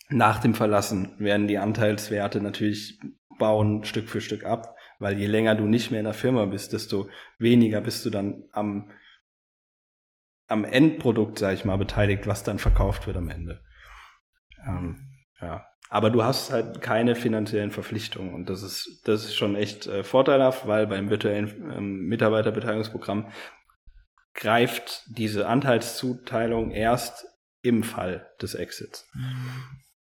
nach 0.08 0.38
dem 0.38 0.54
Verlassen 0.54 1.14
werden 1.18 1.48
die 1.48 1.58
Anteilswerte 1.58 2.40
natürlich 2.40 3.00
bauen 3.38 3.84
Stück 3.84 4.08
für 4.08 4.20
Stück 4.20 4.44
ab, 4.44 4.76
weil 4.98 5.18
je 5.18 5.26
länger 5.26 5.54
du 5.54 5.64
nicht 5.64 5.90
mehr 5.90 6.00
in 6.00 6.06
der 6.06 6.14
Firma 6.14 6.46
bist, 6.46 6.72
desto 6.72 7.08
weniger 7.38 7.80
bist 7.80 8.04
du 8.04 8.10
dann 8.10 8.44
am, 8.52 8.90
am 10.46 10.64
Endprodukt, 10.64 11.38
sag 11.38 11.54
ich 11.54 11.64
mal, 11.64 11.76
beteiligt, 11.76 12.26
was 12.26 12.44
dann 12.44 12.58
verkauft 12.58 13.06
wird 13.06 13.16
am 13.16 13.28
Ende. 13.28 13.62
Ähm, 14.66 15.05
ja. 15.40 15.66
Aber 15.88 16.10
du 16.10 16.24
hast 16.24 16.50
halt 16.50 16.80
keine 16.80 17.14
finanziellen 17.14 17.70
Verpflichtungen 17.70 18.34
und 18.34 18.50
das 18.50 18.62
ist, 18.62 19.02
das 19.04 19.24
ist 19.24 19.36
schon 19.36 19.54
echt 19.54 19.86
äh, 19.86 20.02
vorteilhaft, 20.02 20.66
weil 20.66 20.86
beim 20.86 21.10
virtuellen 21.10 21.48
ähm, 21.72 22.06
Mitarbeiterbeteiligungsprogramm 22.06 23.30
greift 24.34 25.04
diese 25.08 25.46
Anteilszuteilung 25.46 26.72
erst 26.72 27.26
im 27.62 27.82
Fall 27.82 28.28
des 28.40 28.54
Exits. 28.54 29.08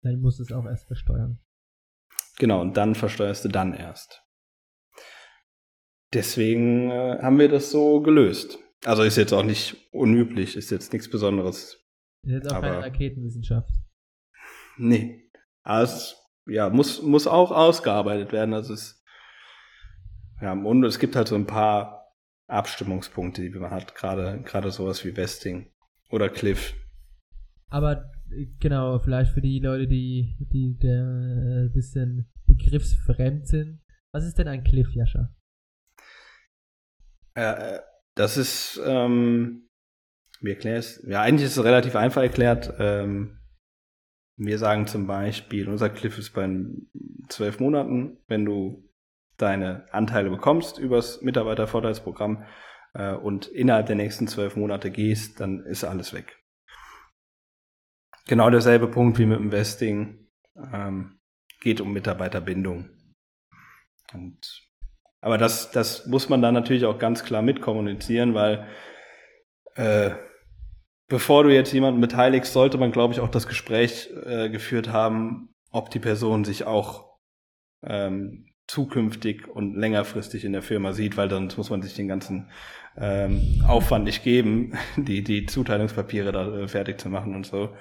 Dann 0.02 0.20
musst 0.20 0.38
du 0.38 0.44
es 0.44 0.52
auch 0.52 0.64
erst 0.66 0.86
versteuern. 0.86 1.40
Genau, 2.38 2.60
und 2.60 2.76
dann 2.76 2.94
versteuerst 2.94 3.44
du 3.44 3.48
dann 3.48 3.74
erst. 3.74 4.22
Deswegen 6.12 6.90
äh, 6.90 7.18
haben 7.22 7.38
wir 7.38 7.48
das 7.48 7.70
so 7.70 8.00
gelöst. 8.00 8.58
Also 8.84 9.02
ist 9.02 9.16
jetzt 9.16 9.32
auch 9.32 9.44
nicht 9.44 9.76
unüblich, 9.92 10.56
ist 10.56 10.70
jetzt 10.70 10.92
nichts 10.92 11.08
Besonderes. 11.08 11.78
Ist 12.24 12.32
jetzt 12.32 12.50
auch 12.50 12.56
aber, 12.56 12.68
keine 12.68 12.82
Raketenwissenschaft. 12.82 13.70
Nee. 14.76 15.21
Aber 15.62 15.82
es 15.82 16.22
ja, 16.46 16.68
muss, 16.70 17.02
muss 17.02 17.26
auch 17.26 17.50
ausgearbeitet 17.50 18.32
werden. 18.32 18.54
Also 18.54 18.74
es, 18.74 19.02
ja, 20.40 20.52
und 20.52 20.84
es 20.84 20.98
gibt 20.98 21.16
halt 21.16 21.28
so 21.28 21.36
ein 21.36 21.46
paar 21.46 22.16
Abstimmungspunkte, 22.48 23.42
die 23.42 23.58
man 23.58 23.70
hat, 23.70 23.94
gerade, 23.94 24.42
gerade 24.42 24.70
sowas 24.70 25.04
wie 25.04 25.16
Vesting 25.16 25.70
oder 26.10 26.28
Cliff. 26.28 26.74
Aber 27.68 28.10
genau, 28.60 28.98
vielleicht 28.98 29.32
für 29.32 29.40
die 29.40 29.60
Leute, 29.60 29.86
die, 29.86 30.36
die 30.40 30.76
der 30.78 31.02
ein 31.02 31.66
äh, 31.66 31.72
bisschen 31.72 32.30
begriffsfremd 32.46 33.46
sind. 33.46 33.80
Was 34.12 34.26
ist 34.26 34.38
denn 34.38 34.48
ein 34.48 34.64
Cliff, 34.64 34.92
Jascha? 34.94 35.34
Äh, 37.34 37.78
das 38.14 38.36
ist, 38.36 38.78
ähm, 38.84 39.70
wie 40.42 40.50
erkläre 40.50 40.78
es? 40.78 41.02
Ja, 41.06 41.22
eigentlich 41.22 41.46
ist 41.46 41.56
es 41.56 41.64
relativ 41.64 41.96
einfach 41.96 42.20
erklärt. 42.20 42.74
Ähm, 42.78 43.38
wir 44.36 44.58
sagen 44.58 44.86
zum 44.86 45.06
Beispiel, 45.06 45.68
unser 45.68 45.90
Cliff 45.90 46.18
ist 46.18 46.32
bei 46.32 46.48
zwölf 47.28 47.60
Monaten, 47.60 48.18
wenn 48.28 48.44
du 48.44 48.88
deine 49.36 49.86
Anteile 49.92 50.30
bekommst 50.30 50.78
übers 50.78 51.22
Mitarbeitervorteilsprogramm 51.22 52.44
äh, 52.94 53.12
und 53.14 53.46
innerhalb 53.46 53.86
der 53.86 53.96
nächsten 53.96 54.28
zwölf 54.28 54.56
Monate 54.56 54.90
gehst, 54.90 55.40
dann 55.40 55.64
ist 55.64 55.84
alles 55.84 56.12
weg. 56.12 56.38
Genau 58.26 58.50
derselbe 58.50 58.88
Punkt 58.88 59.18
wie 59.18 59.26
mit 59.26 59.38
dem 59.38 59.50
Vesting. 59.50 60.28
Ähm, 60.72 61.18
geht 61.60 61.80
um 61.80 61.92
Mitarbeiterbindung. 61.92 62.90
Und, 64.12 64.68
aber 65.20 65.38
das, 65.38 65.70
das 65.70 66.06
muss 66.06 66.28
man 66.28 66.42
dann 66.42 66.54
natürlich 66.54 66.84
auch 66.84 66.98
ganz 66.98 67.24
klar 67.24 67.42
mitkommunizieren, 67.42 68.34
weil 68.34 68.68
äh, 69.74 70.10
bevor 71.12 71.44
du 71.44 71.50
jetzt 71.54 71.74
jemanden 71.74 72.00
beteiligst, 72.00 72.54
sollte 72.54 72.78
man, 72.78 72.90
glaube 72.90 73.12
ich, 73.12 73.20
auch 73.20 73.28
das 73.28 73.46
Gespräch 73.46 74.08
äh, 74.24 74.48
geführt 74.48 74.88
haben, 74.88 75.50
ob 75.70 75.90
die 75.90 75.98
Person 75.98 76.44
sich 76.44 76.64
auch 76.64 77.18
ähm, 77.82 78.46
zukünftig 78.66 79.46
und 79.46 79.76
längerfristig 79.76 80.42
in 80.46 80.54
der 80.54 80.62
Firma 80.62 80.94
sieht, 80.94 81.18
weil 81.18 81.28
sonst 81.28 81.58
muss 81.58 81.68
man 81.68 81.82
sich 81.82 81.92
den 81.92 82.08
ganzen 82.08 82.50
ähm, 82.96 83.62
Aufwand 83.68 84.04
nicht 84.04 84.24
geben, 84.24 84.72
die, 84.96 85.22
die 85.22 85.44
Zuteilungspapiere 85.44 86.32
da 86.32 86.60
äh, 86.60 86.66
fertig 86.66 86.98
zu 86.98 87.10
machen 87.10 87.34
und 87.34 87.44
so. 87.44 87.76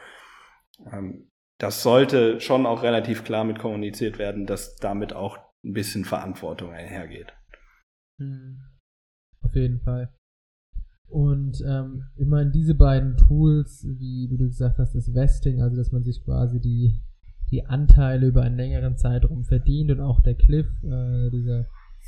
Ähm, 0.91 1.29
das 1.57 1.83
sollte 1.83 2.41
schon 2.41 2.65
auch 2.65 2.83
relativ 2.83 3.23
klar 3.23 3.45
mit 3.45 3.59
kommuniziert 3.59 4.19
werden, 4.19 4.45
dass 4.45 4.75
damit 4.75 5.13
auch 5.13 5.37
ein 5.63 5.71
bisschen 5.71 6.03
Verantwortung 6.03 6.73
einhergeht. 6.73 7.33
Hm. 8.19 8.59
Auf 9.41 9.55
jeden 9.55 9.79
Fall. 9.79 10.13
Und 11.11 11.61
ähm, 11.67 12.03
ich 12.15 12.25
meine, 12.25 12.51
diese 12.51 12.73
beiden 12.73 13.17
Tools, 13.17 13.85
wie 13.99 14.29
du 14.29 14.37
gesagt 14.37 14.79
hast, 14.79 14.95
das 14.95 15.13
Vesting, 15.13 15.61
also 15.61 15.75
dass 15.75 15.91
man 15.91 16.03
sich 16.03 16.23
quasi 16.23 16.61
die, 16.61 17.01
die 17.51 17.65
Anteile 17.65 18.27
über 18.27 18.43
einen 18.43 18.55
längeren 18.55 18.97
Zeitraum 18.97 19.43
verdient 19.43 19.91
und 19.91 19.99
auch 19.99 20.21
der 20.21 20.35
Cliff, 20.35 20.67
äh, 20.83 21.29
dieser 21.29 21.67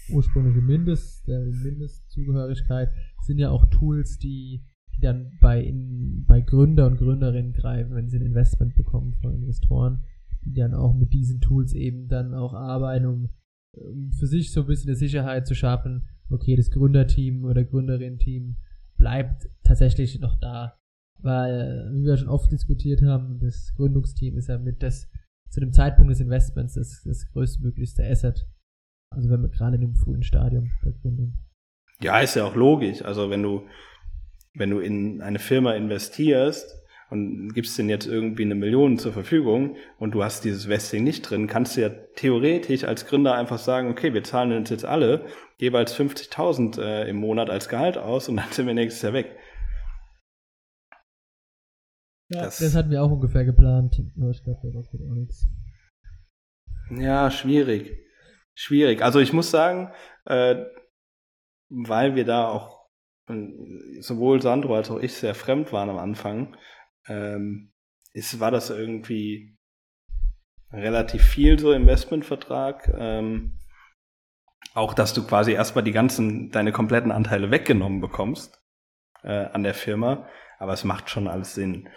ursprüngliche 0.10 0.62
Mindest, 0.62 1.28
der 1.28 1.42
Mindestzugehörigkeit, 1.42 2.90
sind 3.22 3.40
ja 3.40 3.50
auch 3.50 3.66
Tools, 3.66 4.20
die 4.20 4.64
die 4.96 5.02
dann 5.02 5.32
bei, 5.40 5.62
in, 5.62 6.24
bei 6.28 6.42
Gründer 6.42 6.88
und 6.88 6.98
Gründerinnen 6.98 7.54
greifen, 7.54 7.96
wenn 7.96 8.10
sie 8.10 8.18
ein 8.18 8.26
Investment 8.26 8.76
bekommen 8.76 9.16
von 9.22 9.34
Investoren, 9.34 10.04
die 10.46 10.54
dann 10.54 10.74
auch 10.74 10.94
mit 10.94 11.14
diesen 11.14 11.42
Tools 11.42 11.74
eben 11.74 12.08
dann 12.08 12.34
auch 12.34 12.54
arbeiten, 12.54 13.06
um, 13.06 13.30
um 13.72 14.12
für 14.12 14.28
sich 14.28 14.52
so 14.52 14.62
ein 14.62 14.68
bisschen 14.68 14.90
eine 14.90 14.98
Sicherheit 14.98 15.48
zu 15.48 15.56
schaffen, 15.56 16.04
okay, 16.30 16.56
das 16.56 16.72
Gründerteam 16.72 17.44
oder 17.46 17.64
Gründerinnen-Team 17.64 18.56
bleibt 18.98 19.50
tatsächlich 19.64 20.20
noch 20.20 20.40
da. 20.40 20.80
Weil, 21.20 21.90
wie 21.94 22.04
wir 22.04 22.18
schon 22.18 22.28
oft 22.30 22.52
diskutiert 22.52 23.02
haben, 23.02 23.40
das 23.40 23.74
Gründungsteam 23.76 24.38
ist 24.38 24.50
ja 24.50 24.58
mit 24.58 24.84
das, 24.84 25.10
zu 25.50 25.60
dem 25.60 25.72
Zeitpunkt 25.72 26.12
des 26.12 26.20
Investments 26.20 26.74
das, 26.74 27.04
das 27.04 27.32
größtmöglichste 27.32 28.06
Asset. 28.06 28.46
Also 29.10 29.30
wenn 29.30 29.42
wir 29.42 29.50
gerade 29.50 29.76
in 29.76 29.82
dem 29.82 29.96
frühen 29.96 30.24
Stadium 30.24 30.72
der 30.84 30.92
Gründung. 30.94 31.38
Ja, 32.02 32.20
ist 32.20 32.36
ja 32.36 32.46
auch 32.46 32.56
logisch. 32.56 33.04
Also 33.04 33.30
wenn 33.30 33.44
du 33.44 33.66
wenn 34.56 34.70
du 34.70 34.80
in 34.80 35.22
eine 35.22 35.40
Firma 35.40 35.74
investierst 35.74 36.83
und 37.14 37.54
gibst 37.54 37.78
denen 37.78 37.90
jetzt 37.90 38.08
irgendwie 38.08 38.42
eine 38.42 38.56
Million 38.56 38.98
zur 38.98 39.14
Verfügung 39.14 39.76
und 40.00 40.16
du 40.16 40.24
hast 40.24 40.46
dieses 40.46 40.68
Vesting 40.68 41.04
nicht 41.04 41.22
drin, 41.22 41.46
kannst 41.46 41.78
du 41.78 41.82
ja 41.82 41.90
theoretisch 41.90 42.86
als 42.86 43.06
Gründer 43.06 43.36
einfach 43.36 43.60
sagen, 43.60 43.92
okay, 43.92 44.16
wir 44.16 44.24
zahlen 44.24 44.52
uns 44.52 44.72
jetzt 44.72 44.84
alle 44.84 45.28
jeweils 45.60 45.96
50.000 45.96 46.82
äh, 46.82 47.08
im 47.08 47.18
Monat 47.18 47.52
als 47.52 47.70
Gehalt 47.70 48.00
aus 48.00 48.30
und 48.30 48.38
dann 48.38 48.52
sind 48.52 48.66
wir 48.66 48.74
nächstes 48.74 49.04
Jahr 49.04 49.14
weg. 49.14 49.38
Ja, 52.32 52.46
das, 52.46 52.58
das 52.58 52.74
hatten 52.74 52.90
wir 52.90 53.04
auch 53.04 53.12
ungefähr 53.12 53.46
geplant, 53.46 53.96
nur 54.16 54.32
ich 54.32 54.44
glaube, 54.44 54.62
da 54.64 54.74
wird 54.74 55.04
auch 55.08 55.14
nichts. 55.14 55.46
Ja, 56.90 57.30
schwierig. 57.30 57.96
Schwierig. 58.56 59.04
Also 59.04 59.20
ich 59.20 59.34
muss 59.34 59.52
sagen, 59.52 59.92
äh, 60.26 60.66
weil 61.70 62.16
wir 62.16 62.26
da 62.26 62.48
auch 62.48 62.88
sowohl 64.00 64.42
Sandro 64.42 64.76
als 64.76 64.90
auch 64.90 65.00
ich 65.00 65.14
sehr 65.14 65.36
fremd 65.36 65.72
waren 65.72 65.92
am 65.92 65.98
Anfang, 65.98 66.58
ähm, 67.08 67.72
ist, 68.14 68.40
war 68.40 68.52
das 68.52 68.70
irgendwie 68.70 69.58
relativ 70.72 71.24
viel 71.24 71.60
so 71.60 71.72
Investmentvertrag. 71.72 72.92
Ähm, 72.98 73.60
auch, 74.74 74.94
dass 74.94 75.14
du 75.14 75.26
quasi 75.26 75.52
erstmal 75.52 75.84
die 75.84 75.92
ganzen, 75.92 76.50
deine 76.50 76.72
kompletten 76.72 77.12
Anteile 77.12 77.52
weggenommen 77.52 78.02
bekommst 78.02 78.62
äh, 79.24 79.46
an 79.46 79.64
der 79.64 79.74
Firma. 79.74 80.28
Aber 80.58 80.74
es 80.74 80.84
macht 80.84 81.10
schon 81.10 81.28
alles 81.28 81.54
Sinn. 81.54 81.90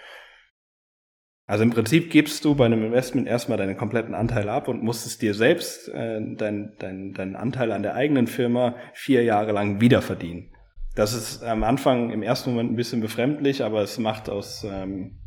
Also 1.46 1.62
im 1.62 1.70
Prinzip 1.70 2.10
gibst 2.10 2.44
du 2.44 2.56
bei 2.56 2.66
einem 2.66 2.84
Investment 2.84 3.28
erstmal 3.28 3.56
deine 3.56 3.76
kompletten 3.76 4.14
Anteile 4.14 4.50
ab 4.50 4.66
und 4.66 4.82
musst 4.82 5.06
es 5.06 5.16
dir 5.16 5.32
selbst, 5.32 5.88
äh, 5.88 6.20
deinen 6.34 6.76
dein, 6.78 7.12
dein 7.12 7.36
Anteil 7.36 7.70
an 7.70 7.84
der 7.84 7.94
eigenen 7.94 8.26
Firma, 8.26 8.74
vier 8.94 9.22
Jahre 9.22 9.52
lang 9.52 9.80
wiederverdienen. 9.80 10.55
Das 10.96 11.12
ist 11.12 11.42
am 11.42 11.62
Anfang 11.62 12.10
im 12.10 12.22
ersten 12.22 12.50
Moment 12.50 12.72
ein 12.72 12.76
bisschen 12.76 13.02
befremdlich, 13.02 13.62
aber 13.62 13.82
es 13.82 13.98
macht 13.98 14.30
aus 14.30 14.64
ähm, 14.64 15.20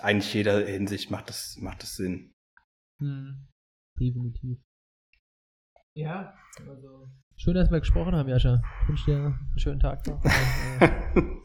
eigentlich 0.00 0.34
jeder 0.34 0.66
Hinsicht 0.66 1.08
macht 1.08 1.28
das, 1.28 1.56
macht 1.60 1.84
das 1.84 1.94
Sinn. 1.94 2.34
Hm, 2.98 3.46
definitiv. 3.98 4.58
Ja, 5.94 6.34
also. 6.68 7.06
Schön, 7.36 7.54
dass 7.54 7.70
wir 7.70 7.78
gesprochen 7.78 8.16
haben, 8.16 8.28
Jascha. 8.28 8.60
Ich 8.82 8.88
wünsche 8.88 9.04
dir 9.04 9.16
einen 9.18 9.58
schönen 9.58 9.78
Tag 9.78 10.04
noch. 10.08 10.20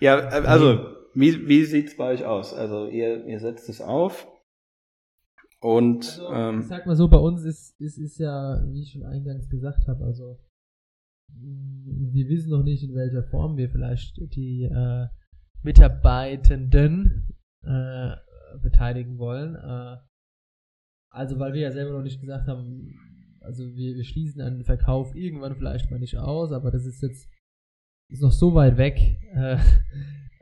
ja, 0.00 0.18
äh, 0.18 0.46
also, 0.46 0.96
wie, 1.14 1.46
wie 1.46 1.64
sieht's 1.64 1.96
bei 1.96 2.12
euch 2.12 2.24
aus? 2.24 2.54
Also, 2.54 2.88
ihr, 2.88 3.24
ihr 3.24 3.38
setzt 3.38 3.68
es 3.68 3.80
auf. 3.80 4.26
Und 5.60 6.18
also, 6.18 6.32
ähm, 6.32 6.60
ich 6.60 6.66
sag 6.66 6.86
mal 6.86 6.96
so, 6.96 7.08
bei 7.08 7.18
uns 7.18 7.44
ist, 7.44 7.80
ist, 7.80 7.98
ist 7.98 8.18
ja, 8.18 8.60
wie 8.66 8.82
ich 8.82 8.90
schon 8.92 9.04
eingangs 9.04 9.48
gesagt 9.48 9.86
habe, 9.86 10.04
also 10.04 10.40
wir 11.40 12.28
wissen 12.28 12.50
noch 12.50 12.62
nicht, 12.62 12.82
in 12.82 12.94
welcher 12.94 13.24
Form 13.24 13.56
wir 13.56 13.68
vielleicht 13.70 14.16
die 14.34 14.64
äh, 14.64 15.06
Mitarbeitenden 15.62 17.34
äh, 17.62 18.10
beteiligen 18.62 19.18
wollen. 19.18 19.56
Äh, 19.56 19.96
also 21.10 21.38
weil 21.38 21.52
wir 21.52 21.62
ja 21.62 21.72
selber 21.72 21.92
noch 21.92 22.02
nicht 22.02 22.20
gesagt 22.20 22.48
haben, 22.48 22.98
also 23.40 23.64
wir, 23.74 23.96
wir 23.96 24.04
schließen 24.04 24.40
einen 24.40 24.64
Verkauf 24.64 25.14
irgendwann 25.14 25.56
vielleicht 25.56 25.90
mal 25.90 26.00
nicht 26.00 26.16
aus, 26.16 26.52
aber 26.52 26.70
das 26.70 26.86
ist 26.86 27.02
jetzt 27.02 27.28
ist 28.08 28.22
noch 28.22 28.32
so 28.32 28.54
weit 28.54 28.76
weg. 28.76 28.98
Äh, 29.34 29.56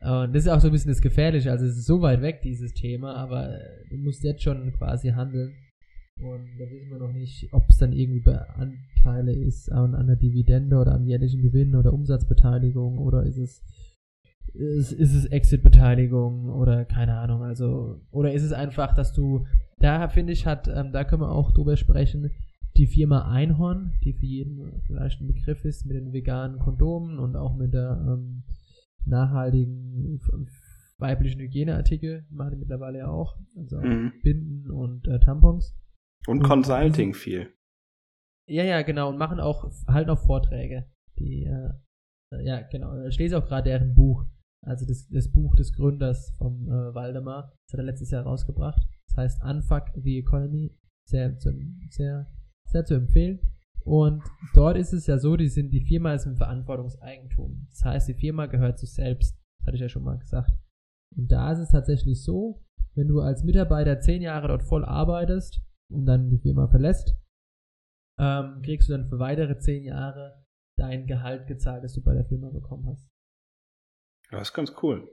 und 0.24 0.35
das 0.35 0.44
ist 0.44 0.48
auch 0.48 0.61
so 0.61 0.68
ein 0.68 0.72
bisschen 0.72 0.90
das 0.90 1.00
Gefährliche. 1.00 1.50
Also 1.50 1.64
es 1.64 1.76
ist 1.76 1.87
so 1.87 2.02
weit 2.02 2.22
weg, 2.22 2.42
dieses 2.42 2.72
Thema, 2.74 3.14
aber 3.14 3.59
du 3.88 3.96
musst 3.96 4.24
jetzt 4.24 4.42
schon 4.42 4.72
quasi 4.72 5.11
handeln. 5.11 5.55
Und 6.22 6.48
da 6.58 6.70
wissen 6.70 6.90
wir 6.90 6.98
noch 6.98 7.12
nicht, 7.12 7.52
ob 7.52 7.68
es 7.68 7.78
dann 7.78 7.92
irgendwie 7.92 8.20
bei 8.20 8.38
Anteile 8.38 9.32
ist 9.32 9.70
an, 9.70 9.94
an 9.94 10.06
der 10.06 10.16
Dividende 10.16 10.76
oder 10.76 10.94
am 10.94 11.04
jährlichen 11.04 11.42
Gewinn 11.42 11.74
oder 11.74 11.92
Umsatzbeteiligung 11.92 12.98
oder 12.98 13.24
ist 13.24 13.38
es 13.38 13.62
ist, 14.54 14.92
ist 14.92 15.14
es 15.14 15.24
Exit-Beteiligung 15.26 16.50
oder 16.50 16.85
keine 16.85 17.18
Ahnung, 17.18 17.42
also 17.42 18.00
oder 18.11 18.32
ist 18.32 18.42
es 18.42 18.52
einfach, 18.52 18.94
dass 18.94 19.12
du, 19.12 19.46
da 19.78 20.08
finde 20.08 20.32
ich, 20.32 20.46
hat, 20.46 20.68
ähm, 20.68 20.92
da 20.92 21.04
können 21.04 21.22
wir 21.22 21.32
auch 21.32 21.52
drüber 21.52 21.76
sprechen, 21.76 22.30
die 22.76 22.87
Firma 22.87 23.30
Einhorn, 23.30 23.92
die 24.04 24.12
für 24.12 24.26
jeden 24.26 24.82
vielleicht 24.87 25.20
ein 25.20 25.26
Begriff 25.26 25.64
ist, 25.64 25.87
mit 25.87 25.96
den 25.96 26.12
veganen 26.12 26.58
Kondomen 26.58 27.18
und 27.18 27.37
auch 27.37 27.56
mit 27.56 27.74
der 27.74 27.98
ähm, 28.06 28.42
nachhaltigen 29.04 30.20
weiblichen 30.98 31.40
Hygieneartikel, 31.40 32.25
machen 32.31 32.52
die 32.52 32.58
mittlerweile 32.58 32.98
ja 32.98 33.08
auch, 33.08 33.37
also 33.56 33.79
auch 33.79 33.83
mhm. 33.83 34.12
Binden 34.23 34.70
und 34.70 35.08
äh, 35.08 35.18
Tampons. 35.18 35.75
Und, 36.27 36.40
und 36.40 36.42
Consulting 36.44 37.14
viel. 37.14 37.52
Ja, 38.48 38.64
ja, 38.64 38.83
genau. 38.83 39.08
Und 39.10 39.18
machen 39.18 39.40
auch, 39.40 39.70
halten 39.87 40.10
auch 40.10 40.18
Vorträge. 40.18 40.87
Die, 41.18 41.44
äh, 41.44 41.73
ja, 42.44 42.62
genau. 42.62 43.04
Ich 43.06 43.18
lese 43.18 43.38
auch 43.38 43.46
gerade 43.46 43.70
deren 43.70 43.94
Buch. 43.94 44.25
Also 44.64 44.87
das, 44.87 45.08
das 45.08 45.31
Buch 45.33 45.56
des 45.56 45.73
Gründers 45.73 46.35
vom 46.38 46.68
äh, 46.68 46.94
Waldemar. 46.94 47.52
Das 47.66 47.75
hat 47.75 47.81
er 47.81 47.87
letztes 47.87 48.10
Jahr 48.10 48.25
rausgebracht. 48.25 48.83
Das 49.08 49.16
heißt 49.16 49.42
Unfuck 49.44 49.90
the 49.94 50.18
Economy. 50.18 50.77
Sehr, 51.08 51.37
sehr, 51.90 52.31
sehr 52.66 52.85
zu 52.85 52.94
empfehlen. 52.94 53.40
Und 53.85 54.23
dort 54.54 54.77
ist 54.77 54.92
es 54.92 55.06
ja 55.06 55.18
so, 55.18 55.37
die 55.37 55.48
sind, 55.48 55.70
die 55.70 55.85
Firma 55.85 56.14
ist 56.14 56.27
im 56.27 56.37
Verantwortungseigentum. 56.37 57.66
Das 57.70 57.85
heißt, 57.85 58.08
die 58.08 58.14
Firma 58.14 58.46
gehört 58.46 58.79
sich 58.79 58.92
selbst. 58.92 59.37
Das 59.58 59.66
hatte 59.66 59.77
ich 59.77 59.83
ja 59.83 59.88
schon 59.88 60.04
mal 60.04 60.18
gesagt. 60.18 60.52
Und 61.16 61.31
da 61.33 61.52
ist 61.52 61.58
es 61.58 61.70
tatsächlich 61.70 62.23
so, 62.23 62.64
wenn 62.94 63.08
du 63.08 63.20
als 63.20 63.42
Mitarbeiter 63.42 64.00
zehn 64.00 64.23
Jahre 64.23 64.48
dort 64.48 64.62
voll 64.62 64.85
arbeitest, 64.85 65.60
und 65.92 66.06
dann 66.06 66.30
die 66.30 66.38
Firma 66.38 66.68
verlässt, 66.68 67.16
ähm, 68.18 68.62
kriegst 68.62 68.88
du 68.88 68.92
dann 68.92 69.08
für 69.08 69.18
weitere 69.18 69.58
zehn 69.58 69.84
Jahre 69.84 70.44
dein 70.78 71.06
Gehalt 71.06 71.46
gezahlt, 71.46 71.84
das 71.84 71.94
du 71.94 72.02
bei 72.02 72.14
der 72.14 72.24
Firma 72.24 72.50
bekommen 72.50 72.86
hast. 72.86 73.08
Das 74.30 74.48
ist 74.48 74.54
ganz 74.54 74.72
cool. 74.82 75.08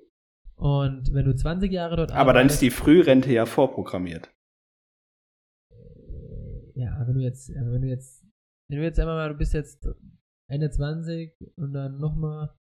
Und 0.56 1.14
wenn 1.14 1.26
du 1.26 1.36
20 1.36 1.72
Jahre 1.72 1.96
dort 1.96 2.12
Aber 2.12 2.34
dann 2.34 2.48
ist 2.48 2.62
die 2.62 2.70
Frührente 2.70 3.32
ja 3.32 3.46
vorprogrammiert. 3.46 4.30
Ja, 6.76 7.06
wenn 7.08 7.16
du 7.16 7.22
jetzt, 7.22 7.50
wenn 7.50 7.82
du 7.82 7.88
jetzt, 7.88 8.26
wenn 8.70 8.80
du 8.80 8.84
jetzt 8.84 9.00
einmal 9.00 9.16
mal, 9.16 9.30
du 9.30 9.38
bist 9.38 9.54
jetzt 9.54 9.88
Ende 10.50 10.70
20 10.70 11.34
und 11.58 11.74
dann 11.74 11.98
nochmal, 11.98 12.56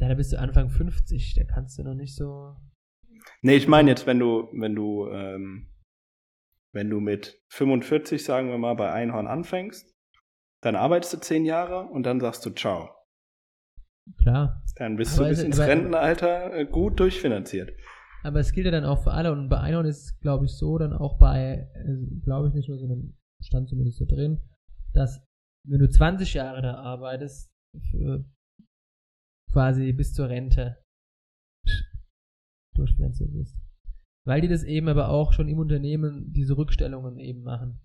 ja, 0.00 0.08
da 0.08 0.14
bist 0.14 0.32
du 0.32 0.38
Anfang 0.38 0.70
50, 0.70 1.34
da 1.34 1.44
kannst 1.44 1.78
du 1.78 1.82
noch 1.82 1.94
nicht 1.94 2.14
so. 2.14 2.56
Nee, 3.42 3.56
ich 3.56 3.68
meine 3.68 3.90
jetzt, 3.90 4.06
wenn 4.06 4.18
du, 4.18 4.48
wenn 4.52 4.74
du, 4.74 5.08
ähm, 5.08 5.73
wenn 6.74 6.90
du 6.90 7.00
mit 7.00 7.40
45, 7.50 8.22
sagen 8.24 8.48
wir 8.48 8.58
mal, 8.58 8.74
bei 8.74 8.92
Einhorn 8.92 9.26
anfängst, 9.26 9.94
dann 10.62 10.76
arbeitest 10.76 11.14
du 11.14 11.18
10 11.18 11.44
Jahre 11.44 11.86
und 11.86 12.04
dann 12.04 12.20
sagst 12.20 12.44
du 12.44 12.50
Ciao. 12.50 12.90
Klar. 14.18 14.62
Dann 14.76 14.96
bist 14.96 15.18
aber 15.18 15.28
du 15.28 15.30
bis 15.30 15.42
ins 15.42 15.58
Rentenalter 15.58 16.52
äh, 16.52 16.66
gut 16.66 17.00
durchfinanziert. 17.00 17.72
Aber 18.22 18.40
es 18.40 18.52
gilt 18.52 18.66
ja 18.66 18.72
dann 18.72 18.84
auch 18.84 19.02
für 19.02 19.12
alle 19.12 19.32
und 19.32 19.48
bei 19.48 19.60
Einhorn 19.60 19.86
ist 19.86 20.04
es, 20.04 20.20
glaube 20.20 20.46
ich, 20.46 20.52
so, 20.52 20.76
dann 20.78 20.92
auch 20.92 21.18
bei, 21.18 21.70
äh, 21.74 22.20
glaube 22.22 22.48
ich 22.48 22.54
nicht 22.54 22.68
nur, 22.68 22.78
sondern 22.78 23.16
stand 23.40 23.68
zumindest 23.68 23.98
so 23.98 24.06
drin, 24.06 24.40
dass 24.92 25.24
wenn 25.66 25.78
du 25.78 25.88
20 25.88 26.34
Jahre 26.34 26.60
da 26.60 26.74
arbeitest, 26.74 27.50
quasi 29.52 29.92
bis 29.92 30.12
zur 30.12 30.28
Rente 30.28 30.82
durchfinanziert 32.74 33.32
wirst. 33.32 33.63
Weil 34.26 34.40
die 34.40 34.48
das 34.48 34.64
eben 34.64 34.88
aber 34.88 35.10
auch 35.10 35.32
schon 35.32 35.48
im 35.48 35.58
Unternehmen 35.58 36.32
diese 36.32 36.56
Rückstellungen 36.56 37.18
eben 37.18 37.42
machen. 37.42 37.80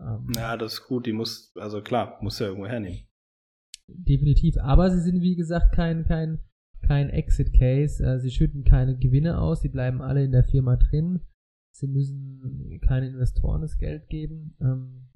Ähm, 0.00 0.28
ja, 0.34 0.56
das 0.56 0.74
ist 0.74 0.86
gut, 0.86 1.06
die 1.06 1.12
muss, 1.12 1.52
also 1.56 1.82
klar, 1.82 2.18
muss 2.22 2.38
ja 2.38 2.46
irgendwo 2.46 2.66
hernehmen. 2.66 3.06
Definitiv. 3.88 4.56
Aber 4.58 4.90
sie 4.90 5.00
sind, 5.00 5.20
wie 5.22 5.36
gesagt, 5.36 5.74
kein, 5.74 6.04
kein, 6.04 6.40
kein 6.82 7.10
Exit-Case. 7.10 8.04
Äh, 8.04 8.18
sie 8.18 8.30
schütten 8.30 8.64
keine 8.64 8.96
Gewinne 8.96 9.40
aus, 9.40 9.60
sie 9.60 9.68
bleiben 9.68 10.00
alle 10.00 10.24
in 10.24 10.32
der 10.32 10.44
Firma 10.44 10.76
drin. 10.76 11.20
Sie 11.74 11.86
müssen 11.86 12.80
keine 12.80 13.08
Investoren 13.08 13.62
das 13.62 13.78
Geld 13.78 14.08
geben. 14.08 14.56
Ähm, 14.60 15.08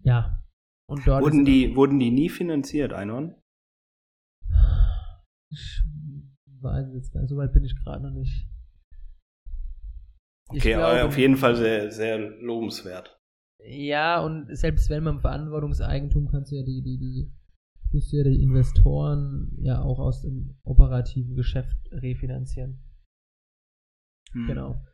ja. 0.00 0.42
Und 0.86 1.06
dort 1.06 1.22
wurden, 1.22 1.44
die, 1.44 1.76
wurden 1.76 1.98
die 1.98 2.10
nie 2.10 2.28
finanziert, 2.28 2.92
Einhorn? 2.92 3.34
Ich 5.50 5.82
weiß 6.60 6.92
jetzt 6.94 7.12
gar 7.12 7.20
nicht, 7.20 7.30
so 7.30 7.36
weit 7.36 7.52
bin 7.52 7.64
ich 7.64 7.76
gerade 7.76 8.02
noch 8.02 8.12
nicht. 8.12 8.48
Okay, 10.48 10.72
glaube, 10.72 10.86
aber 10.86 11.08
auf 11.08 11.18
jeden 11.18 11.36
Fall 11.36 11.56
sehr, 11.56 11.90
sehr 11.90 12.18
lobenswert. 12.18 13.18
Ja, 13.64 14.20
und 14.24 14.56
selbst 14.56 14.88
wenn 14.88 15.02
man 15.02 15.20
Verantwortungseigentum 15.20 16.28
kannst 16.30 16.52
du 16.52 16.56
ja 16.56 16.62
die, 16.62 16.82
die, 16.82 16.98
die 16.98 17.32
musst 17.92 18.12
du 18.12 18.16
ja 18.16 18.24
die 18.24 18.42
Investoren 18.42 19.56
ja 19.58 19.82
auch 19.82 19.98
aus 19.98 20.22
dem 20.22 20.56
operativen 20.62 21.34
Geschäft 21.34 21.76
refinanzieren. 21.90 22.78
Hm. 24.32 24.46
Genau. 24.46 24.84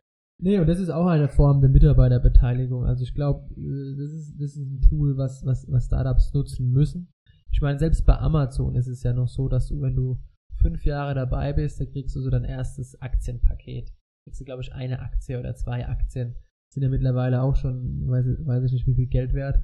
Nee, 0.40 0.58
und 0.58 0.66
das 0.66 0.80
ist 0.80 0.90
auch 0.90 1.06
eine 1.06 1.28
Form 1.28 1.60
der 1.60 1.70
Mitarbeiterbeteiligung. 1.70 2.84
Also 2.84 3.04
ich 3.04 3.14
glaube, 3.14 3.48
äh, 3.54 3.96
das 3.96 4.10
ist, 4.10 4.34
das 4.40 4.56
ist 4.56 4.68
ein 4.68 4.80
Tool, 4.80 5.16
was, 5.16 5.44
was, 5.44 5.70
was 5.70 5.86
Startups 5.86 6.32
nutzen 6.34 6.70
müssen. 6.70 7.12
Ich 7.52 7.60
meine, 7.60 7.78
selbst 7.78 8.04
bei 8.04 8.18
Amazon 8.18 8.74
ist 8.74 8.88
es 8.88 9.04
ja 9.04 9.12
noch 9.12 9.28
so, 9.28 9.48
dass 9.48 9.68
du, 9.68 9.80
wenn 9.80 9.94
du 9.94 10.18
fünf 10.56 10.84
Jahre 10.84 11.14
dabei 11.14 11.52
bist, 11.52 11.80
dann 11.80 11.90
kriegst 11.90 12.16
du 12.16 12.20
so 12.20 12.30
dein 12.30 12.44
erstes 12.44 13.00
Aktienpaket. 13.00 13.92
Kriegst 14.24 14.40
du, 14.40 14.44
glaube 14.44 14.62
ich, 14.62 14.72
eine 14.72 15.00
Aktie 15.00 15.38
oder 15.38 15.54
zwei 15.54 15.86
Aktien. 15.86 16.36
Sind 16.70 16.82
ja 16.82 16.88
mittlerweile 16.88 17.42
auch 17.42 17.56
schon, 17.56 18.08
weiß, 18.08 18.26
weiß 18.46 18.64
ich 18.64 18.72
nicht, 18.72 18.86
wie 18.86 18.94
viel 18.94 19.06
Geld 19.06 19.32
wert. 19.34 19.62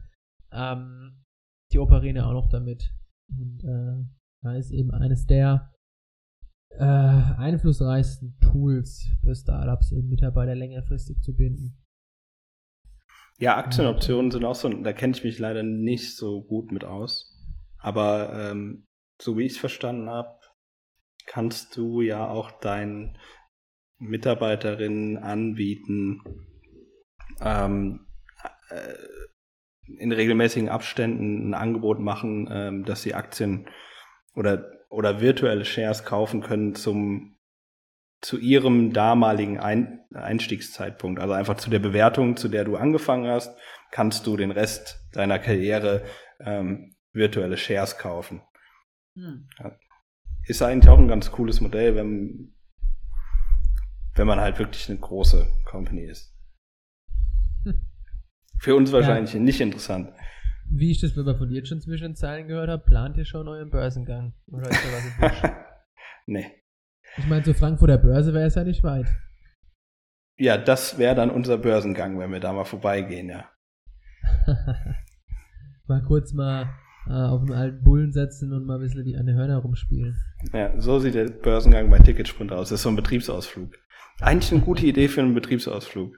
Ähm, 0.53 1.25
die 1.73 1.79
operieren 1.79 2.17
ja 2.17 2.27
auch 2.27 2.33
noch 2.33 2.49
damit. 2.49 2.95
Und 3.29 3.65
äh, 3.65 4.05
da 4.43 4.55
ist 4.55 4.71
eben 4.71 4.91
eines 4.91 5.27
der 5.27 5.73
äh, 6.71 6.85
einflussreichsten 6.85 8.39
Tools 8.41 9.09
für 9.23 9.35
Startups, 9.35 9.93
eben 9.93 10.09
Mitarbeiter 10.09 10.55
längerfristig 10.55 11.21
zu 11.21 11.35
binden. 11.35 11.77
Ja, 13.39 13.57
Aktienoptionen 13.57 14.31
sind 14.31 14.45
auch 14.45 14.55
so, 14.55 14.69
da 14.69 14.93
kenne 14.93 15.17
ich 15.17 15.25
mich 15.25 15.39
leider 15.39 15.63
nicht 15.63 16.17
so 16.17 16.43
gut 16.43 16.73
mit 16.73 16.85
aus. 16.85 17.35
Aber 17.79 18.33
ähm, 18.35 18.87
so 19.21 19.39
wie 19.39 19.47
ich 19.47 19.53
es 19.53 19.59
verstanden 19.59 20.11
habe, 20.11 20.39
kannst 21.27 21.77
du 21.77 22.03
ja 22.03 22.29
auch 22.29 22.51
deinen 22.61 23.17
Mitarbeiterinnen 24.01 25.19
anbieten, 25.19 26.23
ähm, 27.41 28.07
äh, 28.71 28.95
in 29.99 30.13
regelmäßigen 30.13 30.69
Abständen 30.69 31.51
ein 31.51 31.55
Angebot 31.55 32.01
machen, 32.01 32.49
ähm, 32.51 32.85
dass 32.85 33.03
sie 33.03 33.15
Aktien 33.15 33.69
oder, 34.35 34.71
oder 34.89 35.21
virtuelle 35.21 35.65
Shares 35.65 36.05
kaufen 36.05 36.41
können 36.41 36.75
zum, 36.75 37.37
zu 38.21 38.39
ihrem 38.39 38.93
damaligen 38.93 39.59
Ein 39.59 40.01
Einstiegszeitpunkt. 40.15 41.21
Also 41.21 41.35
einfach 41.35 41.57
zu 41.57 41.71
der 41.71 41.79
Bewertung, 41.79 42.37
zu 42.37 42.49
der 42.49 42.65
du 42.65 42.77
angefangen 42.77 43.31
hast, 43.31 43.57
kannst 43.91 44.27
du 44.27 44.37
den 44.37 44.51
Rest 44.51 45.01
deiner 45.13 45.39
Karriere 45.39 46.03
ähm, 46.41 46.97
virtuelle 47.13 47.57
Shares 47.57 47.99
kaufen. 47.99 48.43
Hm. 49.15 49.49
Ja. 49.59 49.77
Ist 50.47 50.63
eigentlich 50.63 50.89
auch 50.89 50.99
ein 50.99 51.09
ganz 51.09 51.31
cooles 51.33 51.61
Modell, 51.61 51.97
wenn, 51.97 52.55
wenn 54.21 54.27
man 54.27 54.39
halt 54.39 54.59
wirklich 54.59 54.87
eine 54.91 54.99
große 54.99 55.47
Company 55.65 56.03
ist. 56.03 56.37
Hm. 57.65 57.81
Für 58.59 58.77
uns 58.77 58.93
wahrscheinlich 58.93 59.33
ja. 59.33 59.41
nicht 59.41 59.63
interessant. 59.63 60.13
Wie 60.69 60.91
ich 60.91 61.01
das 61.01 61.17
wenn 61.17 61.25
man 61.25 61.39
von 61.39 61.49
dir 61.49 61.65
schon 61.65 61.81
zwischen 61.81 62.09
den 62.09 62.17
Zeilen 62.17 62.47
gehört 62.47 62.69
habe, 62.69 62.85
plant 62.85 63.17
ihr 63.17 63.25
schon 63.25 63.49
euren 63.49 63.71
Börsengang? 63.71 64.35
Oder 64.49 64.69
ist 64.69 64.85
da 64.85 65.33
was 65.33 65.47
im 65.47 65.55
nee. 66.35 66.47
Ich 67.17 67.27
meine, 67.29 67.43
zur 67.45 67.55
Frankfurter 67.55 67.97
Börse 67.97 68.35
wäre 68.35 68.45
es 68.45 68.57
ja 68.57 68.63
nicht 68.63 68.85
weit. 68.85 69.07
Ja, 70.37 70.59
das 70.59 70.99
wäre 70.99 71.15
dann 71.15 71.31
unser 71.31 71.57
Börsengang, 71.57 72.19
wenn 72.19 72.31
wir 72.31 72.41
da 72.41 72.53
mal 72.53 72.65
vorbeigehen, 72.65 73.31
ja. 73.31 73.49
mal 75.87 76.03
kurz 76.03 76.35
mal 76.35 76.69
äh, 77.09 77.13
auf 77.13 77.43
den 77.47 77.55
alten 77.55 77.83
Bullen 77.83 78.13
setzen 78.13 78.53
und 78.53 78.67
mal 78.67 78.75
ein 78.75 78.83
bisschen 78.83 79.03
die 79.07 79.17
an 79.17 79.25
den 79.25 79.37
Hörner 79.37 79.57
rumspielen. 79.57 80.15
Ja, 80.53 80.79
so 80.79 80.99
sieht 80.99 81.15
der 81.15 81.31
Börsengang 81.31 81.89
bei 81.89 82.01
Ticketsprint 82.01 82.53
aus. 82.53 82.69
Das 82.69 82.81
ist 82.81 82.83
so 82.83 82.91
ein 82.91 82.97
Betriebsausflug. 82.97 83.79
Eigentlich 84.21 84.53
eine 84.53 84.61
gute 84.61 84.87
Idee 84.87 85.09
für 85.09 85.23
einen 85.23 85.35
Betriebsausflug. 85.35 86.17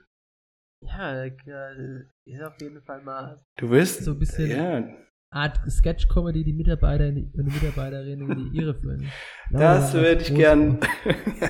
Ja, 0.81 1.25
ist 1.25 2.43
auf 2.43 2.61
jeden 2.61 2.83
Fall 2.83 3.03
mal 3.03 3.37
du 3.57 3.71
wirst, 3.71 4.05
so 4.05 4.13
ein 4.13 4.19
bisschen 4.19 4.51
ja. 4.51 4.85
Art 5.31 5.61
Sketch-Comedy, 5.69 6.45
die 6.45 6.53
Mitarbeiter 6.53 7.07
und 7.07 7.35
Mitarbeiterinnen 7.35 8.31
in 8.31 8.51
die 8.51 8.59
Irre 8.59 8.75
führen. 8.75 9.07
das 9.51 9.95
würde 9.95 10.23
ich 10.23 10.35
gern. 10.35 10.81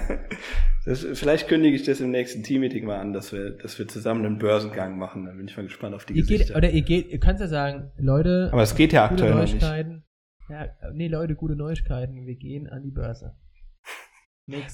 das, 0.84 1.04
vielleicht 1.14 1.48
kündige 1.48 1.74
ich 1.74 1.84
das 1.84 2.00
im 2.00 2.10
nächsten 2.10 2.42
Team-Meeting 2.42 2.84
mal 2.84 3.00
an, 3.00 3.12
dass 3.12 3.32
wir, 3.32 3.50
dass 3.50 3.78
wir 3.78 3.88
zusammen 3.88 4.24
einen 4.26 4.38
Börsengang 4.38 4.98
machen. 4.98 5.24
Dann 5.24 5.38
bin 5.38 5.48
ich 5.48 5.56
mal 5.56 5.64
gespannt 5.64 5.94
auf 5.94 6.04
die 6.04 6.14
ihr 6.14 6.22
Gesichter. 6.22 6.46
Geht, 6.48 6.56
oder 6.56 6.70
ihr 6.70 6.82
geht, 6.82 7.08
ihr 7.08 7.18
könnt 7.18 7.40
ja 7.40 7.48
sagen, 7.48 7.90
Leute. 7.98 8.50
Aber 8.52 8.62
es 8.62 8.76
geht 8.76 8.92
ja 8.92 9.06
aktuell 9.06 9.34
noch 9.34 9.40
nicht. 9.40 9.62
Ja, 9.62 10.68
nee, 10.92 11.08
Leute, 11.08 11.34
gute 11.34 11.56
Neuigkeiten. 11.56 12.26
Wir 12.26 12.36
gehen 12.36 12.68
an 12.68 12.82
die 12.82 12.90
Börse. 12.90 13.34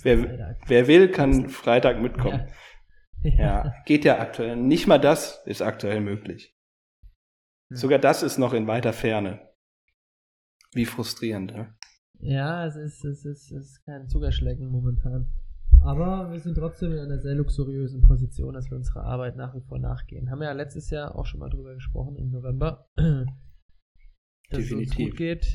Wer, 0.03 0.57
wer, 0.67 0.89
will, 0.89 1.11
kann 1.11 1.49
Freitag 1.49 2.01
mitkommen. 2.01 2.49
Ja. 2.49 2.53
Ja, 3.23 3.75
geht 3.85 4.05
ja 4.05 4.21
aktuell. 4.21 4.57
Nicht 4.57 4.87
mal 4.87 4.99
das 4.99 5.43
ist 5.45 5.61
aktuell 5.61 6.01
möglich. 6.01 6.57
Hm. 7.71 7.77
Sogar 7.77 7.99
das 7.99 8.23
ist 8.23 8.39
noch 8.39 8.53
in 8.53 8.67
weiter 8.67 8.93
Ferne. 8.93 9.41
Wie 10.73 10.85
frustrierend, 10.85 11.53
ja? 11.53 11.75
Ja, 12.21 12.67
es 12.67 12.77
ist, 12.77 13.05
es 13.05 13.25
ist, 13.25 13.51
es 13.51 13.71
ist 13.71 13.85
kein 13.85 14.09
Zuckerschlecken 14.09 14.69
momentan. 14.69 15.27
Aber 15.83 16.31
wir 16.33 16.41
sind 16.41 16.57
trotzdem 16.57 16.93
in 16.93 16.99
einer 16.99 17.21
sehr 17.21 17.35
luxuriösen 17.35 18.01
Position, 18.03 18.55
dass 18.55 18.71
wir 18.71 18.77
unserer 18.77 19.05
Arbeit 19.05 19.37
nach 19.37 19.55
wie 19.55 19.61
vor 19.61 19.79
nachgehen. 19.79 20.31
Haben 20.31 20.41
wir 20.41 20.49
ja 20.49 20.53
letztes 20.53 20.91
Jahr 20.91 21.15
auch 21.15 21.27
schon 21.27 21.41
mal 21.41 21.51
drüber 21.51 21.75
gesprochen, 21.75 22.17
im 22.17 22.31
November. 22.31 22.87
dass 24.51 24.61
Definitiv. 24.61 24.91
es 24.91 24.97
uns 24.97 24.97
gut 24.97 25.17
geht. 25.17 25.47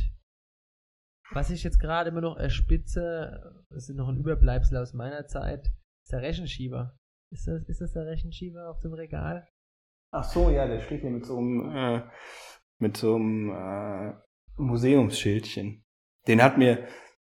Was 1.34 1.50
ich 1.50 1.64
jetzt 1.64 1.80
gerade 1.80 2.12
immer 2.12 2.22
noch 2.22 2.38
erspitze, 2.38 3.66
das 3.72 3.90
ist 3.90 3.96
noch 3.96 4.08
ein 4.08 4.18
Überbleibsel 4.18 4.78
aus 4.78 4.94
meiner 4.94 5.26
Zeit, 5.26 5.68
ist 6.04 6.12
der 6.12 6.22
Rechenschieber. 6.22 6.96
Ist 7.32 7.48
das, 7.48 7.64
ist 7.64 7.82
das 7.82 7.94
der 7.94 8.06
Rechenschieber 8.06 8.70
auf 8.70 8.80
dem 8.82 8.94
Regal? 8.94 9.48
Ach 10.12 10.24
so, 10.24 10.52
ja, 10.52 10.68
der 10.68 10.82
steht 10.82 11.02
hier 11.02 11.10
mit 11.10 11.26
so 11.26 11.40
einem, 11.40 11.76
äh, 11.76 12.04
mit 12.78 12.98
so 12.98 13.16
einem 13.16 13.50
äh, 13.50 14.14
Museumsschildchen. 14.58 15.84
Den 16.28 16.44
hat 16.44 16.60
mir, 16.60 16.88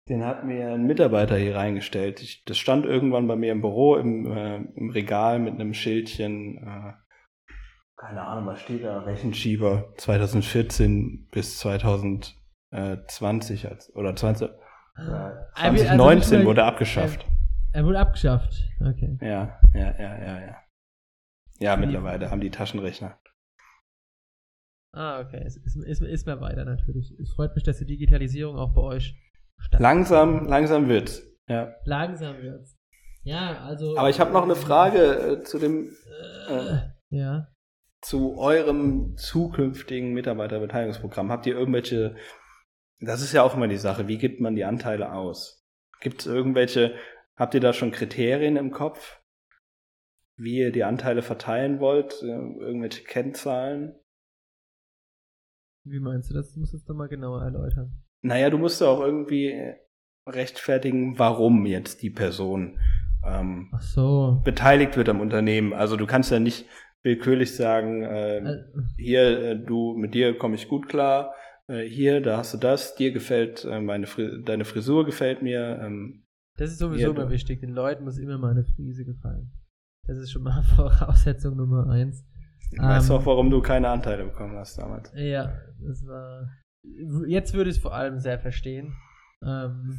den 0.10 0.26
hat 0.26 0.44
mir 0.44 0.74
ein 0.74 0.86
Mitarbeiter 0.86 1.38
hier 1.38 1.56
reingestellt. 1.56 2.22
Ich, 2.22 2.44
das 2.44 2.58
stand 2.58 2.86
irgendwann 2.86 3.28
bei 3.28 3.38
mir 3.38 3.54
im 3.54 3.62
Büro 3.62 3.96
im, 3.96 4.30
äh, 4.30 4.58
im 4.76 4.90
Regal 4.90 5.40
mit 5.40 5.54
einem 5.54 5.74
Schildchen. 5.74 6.58
Äh, 6.58 6.94
keine 7.96 8.24
Ahnung, 8.24 8.48
was 8.48 8.60
steht 8.60 8.84
da? 8.84 9.00
Rechenschieber 9.00 9.94
2014 9.96 11.30
bis 11.32 11.60
2020 12.76 13.70
als, 13.70 13.96
oder 13.96 14.16
20, 14.16 14.50
äh, 14.50 14.52
2019 15.56 16.38
also 16.38 16.48
wurde 16.48 16.64
abgeschafft. 16.64 17.26
Er 17.74 17.86
wurde 17.86 18.00
abgeschafft. 18.00 18.54
Okay. 18.80 19.18
Ja, 19.22 19.60
ja, 19.74 20.00
ja, 20.00 20.18
ja, 20.20 20.40
ja. 20.42 20.56
Ja, 21.60 21.78
mittlerweile 21.78 22.32
haben 22.32 22.42
die 22.42 22.50
Taschenrechner. 22.52 23.18
Ah, 24.94 25.20
okay. 25.20 25.42
Es 25.46 25.58
ist, 25.58 25.76
ist, 25.76 26.02
ist 26.02 26.26
mehr 26.26 26.40
weiter 26.40 26.64
natürlich. 26.66 27.14
Es 27.20 27.34
freut 27.34 27.54
mich, 27.56 27.64
dass 27.64 27.80
die 27.80 27.86
Digitalisierung 27.86 28.58
auch 28.58 28.74
bei 28.74 28.82
euch 28.82 29.14
stattfindet. 29.58 29.82
Langsam, 29.82 30.46
langsam 30.48 30.88
wird's. 30.88 31.22
Ja. 31.48 31.74
Langsam 31.84 32.38
wird's. 32.42 32.78
Ja, 33.24 33.60
also. 33.64 33.98
Aber 33.98 34.10
ich 34.10 34.20
habe 34.20 34.32
noch 34.32 34.44
eine 34.44 34.56
Frage 34.56 35.00
äh, 35.00 35.44
zu 35.44 35.60
dem, 35.60 35.90
Äh, 36.50 36.78
ja. 37.10 37.48
zu 38.02 38.38
eurem 38.38 39.18
zukünftigen 39.18 40.14
Mitarbeiterbeteiligungsprogramm. 40.14 41.32
Habt 41.32 41.46
ihr 41.46 41.56
irgendwelche, 41.58 42.16
das 43.00 43.22
ist 43.22 43.34
ja 43.34 43.44
auch 43.44 43.56
immer 43.56 43.68
die 43.68 43.78
Sache, 43.78 44.08
wie 44.08 44.18
gibt 44.18 44.40
man 44.40 44.56
die 44.56 44.66
Anteile 44.66 45.12
aus? 45.14 45.66
Gibt 46.02 46.22
es 46.22 46.28
irgendwelche, 46.28 46.96
habt 47.36 47.54
ihr 47.54 47.60
da 47.60 47.74
schon 47.74 47.92
Kriterien 47.92 48.58
im 48.58 48.72
Kopf, 48.72 49.22
wie 50.38 50.58
ihr 50.60 50.72
die 50.72 50.84
Anteile 50.84 51.22
verteilen 51.22 51.80
wollt? 51.80 52.22
Äh, 52.22 52.28
Irgendwelche 52.28 53.04
Kennzahlen? 53.04 53.96
Wie 55.86 56.00
meinst 56.00 56.30
du 56.30 56.34
das? 56.34 56.54
Du 56.54 56.60
musst 56.60 56.74
es 56.74 56.84
doch 56.84 56.96
mal 56.96 57.08
genauer 57.08 57.44
erläutern. 57.44 57.92
Naja, 58.22 58.50
du 58.50 58.58
musst 58.58 58.82
ja 58.82 58.88
auch 58.88 59.02
irgendwie 59.02 59.74
rechtfertigen, 60.28 61.20
warum 61.20 61.66
jetzt 61.66 62.02
die 62.02 62.10
Person 62.10 62.80
ähm, 63.24 63.72
so. 63.80 64.42
beteiligt 64.44 64.98
wird 64.98 65.10
am 65.10 65.22
Unternehmen. 65.22 65.74
Also 65.74 65.96
du 65.96 66.08
kannst 66.08 66.32
ja 66.32 66.40
nicht 66.40 66.66
willkürlich 67.04 67.56
sagen, 67.56 68.04
äh, 68.04 68.38
Äh, 68.38 68.64
hier, 68.98 69.40
äh, 69.42 69.56
du, 69.64 69.94
mit 69.96 70.16
dir 70.16 70.38
komme 70.38 70.56
ich 70.56 70.68
gut 70.68 70.90
klar, 70.90 71.36
äh, 71.68 71.84
hier, 71.84 72.22
da 72.22 72.38
hast 72.38 72.54
du 72.54 72.58
das, 72.58 72.96
dir 72.96 73.12
gefällt 73.12 73.66
äh, 73.66 73.80
meine 73.82 74.08
Fri 74.08 74.44
deine 74.44 74.66
Frisur 74.66 75.06
gefällt 75.06 75.42
mir. 75.42 75.80
Ähm, 75.82 76.24
Das 76.58 76.72
ist 76.72 76.80
sowieso 76.80 77.12
immer 77.12 77.30
wichtig. 77.30 77.60
Den 77.62 77.72
Leuten 77.72 78.04
muss 78.04 78.18
immer 78.18 78.38
meine 78.38 78.64
Frise 78.64 79.06
gefallen. 79.06 79.52
Das 80.08 80.18
ist 80.18 80.32
schon 80.32 80.44
mal 80.44 80.62
Voraussetzung 80.76 81.56
Nummer 81.58 81.90
eins. 81.90 82.26
ich 82.72 82.80
weiß 82.80 83.10
Ähm, 83.10 83.16
auch, 83.16 83.26
warum 83.26 83.50
du 83.50 83.62
keine 83.62 83.90
Anteile 83.90 84.26
bekommen 84.26 84.56
hast 84.58 84.78
damals. 84.78 85.12
Ja, 85.16 85.54
das 85.80 86.06
war. 86.06 86.50
Jetzt 87.28 87.54
würde 87.54 87.70
ich 87.72 87.78
es 87.78 87.82
vor 87.82 87.96
allem 87.96 88.20
sehr 88.20 88.38
verstehen. 88.40 88.94
Ähm, 89.44 89.98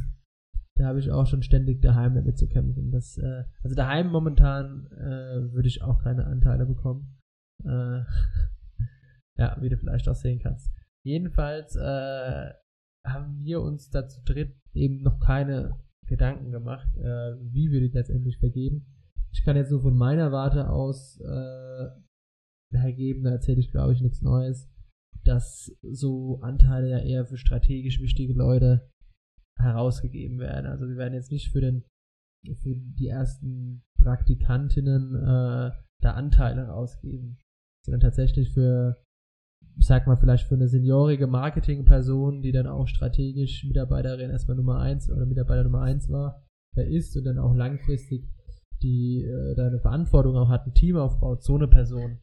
da 0.77 0.87
habe 0.87 1.01
ich 1.01 1.11
auch 1.11 1.27
schon 1.27 1.43
ständig 1.43 1.81
daheim 1.81 2.14
damit 2.14 2.39
zu 2.39 2.47
kämpfen. 2.49 2.91
Das, 2.93 3.17
äh, 3.19 3.45
also 3.62 3.75
daheim 3.75 4.09
momentan 4.09 4.87
äh, 4.93 5.53
würde 5.53 5.67
ich 5.69 5.83
auch 5.83 6.03
keine 6.03 6.27
Anteile 6.27 6.67
bekommen. 6.67 7.19
Äh, 7.64 8.03
ja, 9.39 9.57
wie 9.61 9.69
du 9.69 9.77
vielleicht 9.79 10.09
auch 10.09 10.14
sehen 10.14 10.39
kannst. 10.41 10.71
Jedenfalls 11.07 11.77
äh, 11.77 12.51
haben 13.07 13.39
wir 13.39 13.63
uns 13.63 13.91
dazu 13.91 14.21
dritt 14.25 14.55
eben 14.75 15.03
noch 15.03 15.21
keine 15.21 15.79
Gedanken 16.07 16.51
gemacht, 16.51 16.89
äh, 16.97 17.37
wie 17.53 17.71
wir 17.71 17.81
die 17.81 17.95
letztendlich 17.95 18.39
vergeben. 18.39 18.87
Ich 19.33 19.45
kann 19.45 19.57
jetzt 19.57 19.71
so 19.71 19.81
von 19.81 19.97
meiner 19.97 20.33
Warte 20.33 20.69
aus 20.71 21.21
äh, 21.21 22.77
hergeben, 22.77 23.25
da 23.25 23.31
erzähle 23.31 23.61
ich 23.61 23.71
glaube 23.71 23.93
ich 23.93 24.01
nichts 24.01 24.23
Neues 24.23 24.69
dass 25.27 25.77
so 25.83 26.41
Anteile 26.41 26.89
ja 26.89 26.99
eher 26.99 27.27
für 27.27 27.37
strategisch 27.37 28.01
wichtige 28.01 28.33
Leute 28.33 28.89
herausgegeben 29.59 30.39
werden. 30.39 30.67
Also 30.67 30.89
wir 30.89 30.97
werden 30.97 31.15
jetzt 31.15 31.33
nicht 31.33 31.51
für 31.51 31.61
den 31.61 31.85
für 32.63 32.77
die 32.77 33.09
ersten 33.09 33.83
Praktikantinnen 33.99 35.15
äh, 35.17 35.73
da 36.01 36.13
Anteile 36.13 36.69
rausgeben, 36.69 37.39
sondern 37.85 38.01
tatsächlich 38.01 38.53
für, 38.53 39.05
ich 39.79 39.87
sag 39.87 40.07
mal, 40.07 40.17
vielleicht 40.17 40.49
für 40.49 40.55
eine 40.55 40.69
seniorige 40.69 41.27
Marketingperson, 41.27 42.43
die 42.43 42.53
dann 42.53 42.67
auch 42.67 42.87
strategisch 42.87 43.65
Mitarbeiterin 43.65 44.31
erstmal 44.31 44.57
Nummer 44.57 44.79
eins 44.79 45.11
oder 45.11 45.27
Mitarbeiter 45.27 45.65
Nummer 45.65 45.83
eins 45.83 46.09
war, 46.09 46.43
der 46.77 46.89
ist 46.89 47.17
und 47.17 47.25
dann 47.25 47.39
auch 47.39 47.55
langfristig 47.55 48.29
die 48.83 49.25
äh, 49.25 49.55
da 49.55 49.67
eine 49.67 49.81
Verantwortung 49.81 50.37
auch 50.37 50.49
hat, 50.49 50.67
ein 50.67 50.75
Team 50.75 50.97
aufbaut, 50.97 51.43
so 51.43 51.55
eine 51.55 51.69
Person 51.69 52.19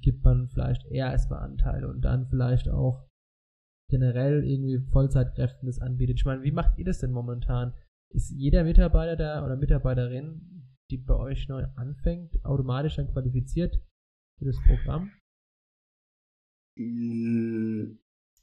gibt 0.00 0.24
man 0.24 0.48
vielleicht 0.48 0.86
eher 0.86 1.10
erstmal 1.10 1.40
Anteile 1.40 1.88
und 1.88 2.02
dann 2.02 2.26
vielleicht 2.26 2.68
auch 2.68 3.04
generell 3.90 4.44
irgendwie 4.44 4.78
Vollzeitkräften 4.78 5.66
das 5.66 5.80
anbietet. 5.80 6.18
Ich 6.18 6.24
meine, 6.24 6.42
wie 6.42 6.52
macht 6.52 6.78
ihr 6.78 6.84
das 6.84 7.00
denn 7.00 7.12
momentan? 7.12 7.74
Ist 8.10 8.30
jeder 8.30 8.64
Mitarbeiter 8.64 9.16
da 9.16 9.44
oder 9.44 9.56
Mitarbeiterin, 9.56 10.68
die 10.90 10.98
bei 10.98 11.14
euch 11.14 11.48
neu 11.48 11.66
anfängt, 11.76 12.44
automatisch 12.44 12.96
dann 12.96 13.10
qualifiziert 13.10 13.80
für 14.38 14.44
das 14.44 14.56
Programm? 14.66 15.10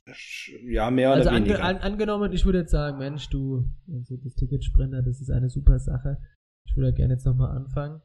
Sch- 0.08 0.58
Ja, 0.72 0.90
mehr 0.92 1.10
oder 1.10 1.18
also 1.18 1.30
ange 1.30 1.46
weniger. 1.46 1.64
an 1.64 1.78
angenommen, 1.78 2.32
ich 2.34 2.46
würde 2.46 2.60
jetzt 2.60 2.72
sagen, 2.72 2.98
Mensch, 2.98 3.30
du, 3.30 3.70
also 3.92 4.18
das 4.18 4.36
Ticketsprinter, 4.36 5.02
das 5.02 5.22
ist 5.22 5.30
eine 5.32 5.50
super 5.50 5.80
Sache. 5.80 6.18
Ich 6.66 6.76
würde 6.76 6.94
gerne 6.94 7.14
jetzt 7.14 7.26
nochmal 7.26 7.56
anfangen. 7.56 8.02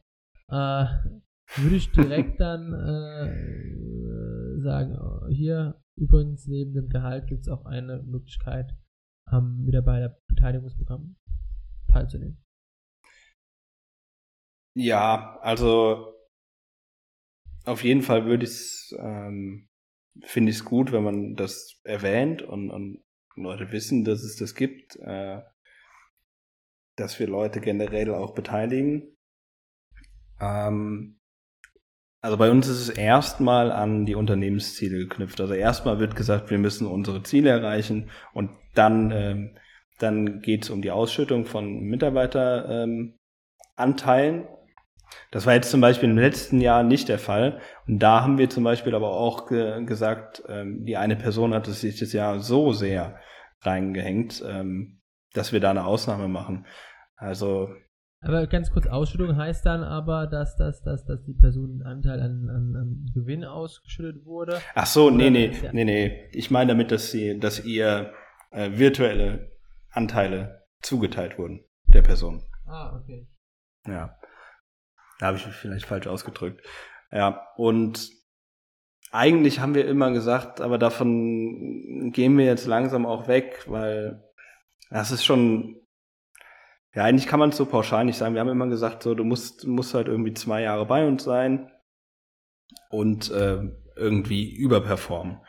Äh, 0.49 0.85
würde 1.57 1.75
ich 1.75 1.91
direkt 1.91 2.39
dann 2.39 2.73
äh, 2.73 4.59
sagen, 4.61 4.97
oh, 4.97 5.27
hier 5.27 5.81
übrigens 5.97 6.47
neben 6.47 6.73
dem 6.73 6.89
Gehalt 6.89 7.27
gibt 7.27 7.41
es 7.41 7.47
auch 7.49 7.65
eine 7.65 8.01
Möglichkeit, 8.03 8.75
am 9.27 9.63
Mitarbeiterbeteiligungsprogramm 9.63 11.15
teilzunehmen. 11.87 12.43
Ja, 14.77 15.39
also 15.41 16.13
auf 17.65 17.83
jeden 17.83 18.01
Fall 18.01 18.25
würde 18.25 18.43
ich 18.43 18.49
es, 18.51 18.95
ähm, 18.99 19.69
finde 20.23 20.51
ich 20.51 20.57
es 20.57 20.65
gut, 20.65 20.91
wenn 20.91 21.03
man 21.03 21.35
das 21.35 21.79
erwähnt 21.83 22.41
und, 22.41 22.69
und 22.71 23.03
Leute 23.35 23.71
wissen, 23.71 24.05
dass 24.05 24.23
es 24.23 24.37
das 24.37 24.55
gibt, 24.55 24.95
äh, 24.97 25.41
dass 26.95 27.19
wir 27.19 27.27
Leute 27.27 27.59
generell 27.59 28.13
auch 28.13 28.33
beteiligen. 28.33 29.17
Ähm, 30.39 31.19
also 32.21 32.37
bei 32.37 32.49
uns 32.49 32.67
ist 32.67 32.79
es 32.79 32.89
erstmal 32.89 33.71
an 33.71 34.05
die 34.05 34.15
Unternehmensziele 34.15 34.97
geknüpft. 34.97 35.39
Also 35.41 35.53
erstmal 35.53 35.99
wird 35.99 36.15
gesagt, 36.15 36.49
wir 36.49 36.57
müssen 36.57 36.87
unsere 36.87 37.21
Ziele 37.21 37.51
erreichen 37.51 38.09
und 38.33 38.49
dann, 38.73 39.11
ähm, 39.11 39.57
dann 39.99 40.41
geht 40.41 40.63
es 40.63 40.69
um 40.69 40.81
die 40.81 40.91
Ausschüttung 40.91 41.45
von 41.45 41.81
Mitarbeiteranteilen. 41.81 43.19
Anteilen. 43.75 44.47
Das 45.31 45.45
war 45.45 45.53
jetzt 45.53 45.71
zum 45.71 45.81
Beispiel 45.81 46.09
im 46.09 46.17
letzten 46.17 46.61
Jahr 46.61 46.83
nicht 46.83 47.09
der 47.09 47.19
Fall. 47.19 47.59
Und 47.87 47.99
da 47.99 48.21
haben 48.21 48.37
wir 48.37 48.49
zum 48.49 48.63
Beispiel 48.63 48.95
aber 48.95 49.11
auch 49.11 49.47
ge 49.47 49.83
gesagt, 49.85 50.43
ähm, 50.47 50.85
die 50.85 50.97
eine 50.97 51.15
Person 51.15 51.53
hat 51.53 51.67
es 51.67 51.81
sich 51.81 51.99
das 51.99 52.13
Jahr 52.13 52.39
so 52.39 52.71
sehr 52.71 53.19
reingehängt, 53.61 54.43
ähm, 54.47 55.01
dass 55.33 55.53
wir 55.53 55.59
da 55.59 55.71
eine 55.71 55.85
Ausnahme 55.85 56.27
machen. 56.27 56.65
Also 57.15 57.69
Aber 58.21 58.47
ganz 58.47 58.71
kurz, 58.71 58.87
Ausschüttung 58.87 59.35
heißt 59.35 59.65
dann 59.65 59.83
aber, 59.83 60.27
dass, 60.27 60.55
dass, 60.57 60.81
dass, 60.81 61.05
dass 61.05 61.23
die 61.23 61.33
Person 61.33 61.71
einen 61.71 61.83
Anteil 61.83 62.19
an, 62.21 62.49
an, 62.49 62.75
an 62.75 63.11
Gewinn 63.13 63.43
ausgeschüttet 63.43 64.25
wurde. 64.25 64.59
Ach 64.73 64.85
so, 64.85 65.09
nee, 65.09 65.29
nee, 65.29 65.51
ja. 65.63 65.71
nee, 65.73 65.85
nee. 65.85 66.29
Ich 66.31 66.51
meine 66.51 66.73
damit, 66.73 66.91
dass 66.91 67.11
sie, 67.11 67.39
dass 67.39 67.63
ihr 67.65 68.11
äh, 68.51 68.71
virtuelle 68.73 69.51
Anteile 69.91 70.63
zugeteilt 70.81 71.37
wurden 71.37 71.63
der 71.93 72.01
Person. 72.01 72.43
Ah, 72.65 72.99
okay. 72.99 73.27
Ja. 73.87 74.15
Da 75.19 75.27
habe 75.27 75.37
ich 75.37 75.45
mich 75.45 75.55
vielleicht 75.55 75.85
falsch 75.85 76.07
ausgedrückt. 76.07 76.65
Ja, 77.11 77.47
und 77.55 78.09
eigentlich 79.11 79.59
haben 79.59 79.75
wir 79.75 79.87
immer 79.87 80.11
gesagt, 80.11 80.59
aber 80.59 80.77
davon 80.77 82.11
gehen 82.11 82.37
wir 82.37 82.45
jetzt 82.45 82.65
langsam 82.65 83.05
auch 83.05 83.27
weg, 83.27 83.63
weil 83.67 84.23
das 84.89 85.11
ist 85.11 85.23
schon, 85.23 85.77
ja, 86.93 87.03
eigentlich 87.03 87.27
kann 87.27 87.39
man 87.39 87.49
es 87.49 87.57
so 87.57 87.65
pauschal 87.65 88.05
nicht 88.05 88.17
sagen. 88.17 88.33
Wir 88.33 88.41
haben 88.41 88.49
immer 88.49 88.67
gesagt, 88.67 89.03
so, 89.03 89.15
du 89.15 89.23
musst, 89.23 89.65
musst 89.65 89.93
halt 89.93 90.07
irgendwie 90.07 90.33
zwei 90.33 90.61
Jahre 90.61 90.85
bei 90.85 91.07
uns 91.07 91.23
sein 91.23 91.71
und 92.89 93.31
äh, 93.31 93.61
irgendwie 93.95 94.53
überperformen. 94.53 95.39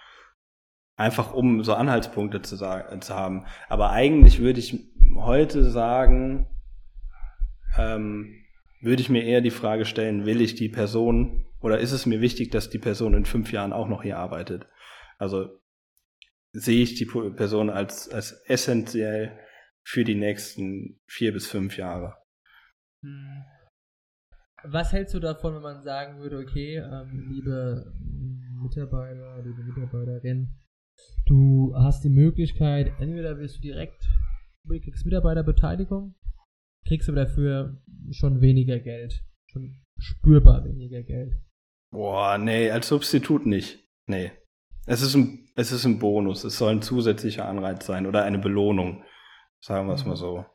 Einfach 0.96 1.34
um 1.34 1.62
so 1.62 1.74
Anhaltspunkte 1.74 2.42
zu, 2.42 2.56
sagen, 2.56 3.02
zu 3.02 3.14
haben. 3.14 3.46
Aber 3.68 3.90
eigentlich 3.90 4.38
würde 4.38 4.60
ich 4.60 4.92
heute 5.16 5.68
sagen, 5.70 6.48
ähm, 7.76 8.45
würde 8.86 9.02
ich 9.02 9.10
mir 9.10 9.24
eher 9.24 9.40
die 9.40 9.50
Frage 9.50 9.84
stellen, 9.84 10.24
will 10.24 10.40
ich 10.40 10.54
die 10.54 10.68
Person 10.68 11.44
oder 11.60 11.80
ist 11.80 11.92
es 11.92 12.06
mir 12.06 12.20
wichtig, 12.20 12.50
dass 12.52 12.70
die 12.70 12.78
Person 12.78 13.14
in 13.14 13.24
fünf 13.24 13.52
Jahren 13.52 13.72
auch 13.72 13.88
noch 13.88 14.02
hier 14.04 14.16
arbeitet? 14.16 14.66
Also 15.18 15.58
sehe 16.52 16.82
ich 16.82 16.94
die 16.94 17.04
Person 17.04 17.68
als, 17.68 18.08
als 18.08 18.32
essentiell 18.46 19.38
für 19.82 20.04
die 20.04 20.14
nächsten 20.14 21.00
vier 21.06 21.32
bis 21.32 21.46
fünf 21.48 21.76
Jahre. 21.76 22.16
Hm. 23.02 23.44
Was 24.64 24.92
hältst 24.92 25.14
du 25.14 25.20
davon, 25.20 25.54
wenn 25.54 25.62
man 25.62 25.82
sagen 25.82 26.18
würde, 26.18 26.38
okay, 26.38 26.76
ähm, 26.76 27.28
liebe 27.30 27.92
Mitarbeiter, 28.62 29.42
liebe 29.44 29.62
Mitarbeiterin, 29.64 30.48
du 31.26 31.74
hast 31.76 32.04
die 32.04 32.10
Möglichkeit, 32.10 32.92
entweder 32.98 33.38
wirst 33.38 33.58
du 33.58 33.60
direkt, 33.60 34.08
kriegst 34.68 35.04
Mitarbeiterbeteiligung, 35.04 36.14
kriegst 36.86 37.08
aber 37.08 37.24
dafür 37.24 37.82
schon 38.10 38.40
weniger 38.40 38.78
Geld, 38.78 39.24
schon 39.46 39.82
spürbar 39.98 40.64
weniger 40.64 41.02
Geld. 41.02 41.34
Boah, 41.90 42.38
nee, 42.38 42.70
als 42.70 42.88
Substitut 42.88 43.46
nicht. 43.46 43.84
Nee. 44.06 44.32
Es 44.86 45.02
ist 45.02 45.14
ein, 45.14 45.48
es 45.56 45.72
ist 45.72 45.84
ein 45.84 45.98
Bonus. 45.98 46.44
Es 46.44 46.58
soll 46.58 46.72
ein 46.72 46.82
zusätzlicher 46.82 47.46
Anreiz 47.46 47.86
sein 47.86 48.06
oder 48.06 48.24
eine 48.24 48.38
Belohnung. 48.38 49.04
Sagen 49.60 49.88
wir 49.88 49.94
es 49.94 50.04
mal 50.04 50.16
so. 50.16 50.46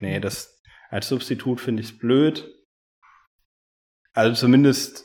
Nee, 0.00 0.20
das, 0.20 0.62
als 0.88 1.08
Substitut 1.08 1.60
finde 1.60 1.82
ich 1.82 1.90
es 1.90 1.98
blöd. 1.98 2.50
Also 4.12 4.34
zumindest 4.34 5.04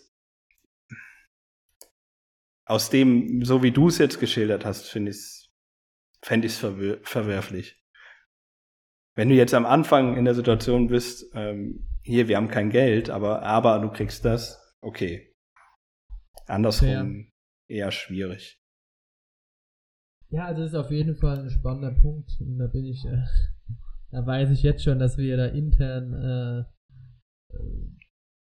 aus 2.66 2.90
dem, 2.92 3.44
so 3.44 3.64
wie 3.64 3.72
du 3.72 3.88
es 3.88 3.98
jetzt 3.98 4.20
geschildert 4.20 4.64
hast, 4.64 4.88
finde 4.88 5.12
ich 5.12 5.18
es, 5.18 5.52
fände 6.22 6.46
ich 6.46 6.54
es 6.54 6.60
verwer 6.60 7.00
verwerflich. 7.04 7.79
Wenn 9.20 9.28
du 9.28 9.36
jetzt 9.36 9.54
am 9.54 9.66
Anfang 9.66 10.16
in 10.16 10.24
der 10.24 10.34
Situation 10.34 10.88
bist, 10.88 11.30
ähm, 11.34 11.86
hier, 12.04 12.30
wir 12.30 12.38
haben 12.38 12.48
kein 12.48 12.70
Geld, 12.70 13.10
aber, 13.10 13.44
aber 13.44 13.80
du 13.80 13.90
kriegst 13.92 14.24
das, 14.24 14.78
okay. 14.80 15.36
Andersrum 16.48 17.28
ja. 17.68 17.76
eher 17.76 17.92
schwierig. 17.92 18.62
Ja, 20.30 20.46
also 20.46 20.62
das 20.62 20.72
ist 20.72 20.78
auf 20.78 20.90
jeden 20.90 21.18
Fall 21.18 21.38
ein 21.38 21.50
spannender 21.50 21.92
Punkt. 22.00 22.32
Und 22.40 22.60
da 22.60 22.68
bin 22.68 22.86
ich, 22.86 23.04
äh, 23.04 23.26
da 24.12 24.26
weiß 24.26 24.52
ich 24.52 24.64
jetzt 24.64 24.86
schon, 24.86 25.00
dass 25.00 25.18
wir 25.18 25.36
da 25.36 25.48
intern 25.48 26.14
äh, 26.14 27.58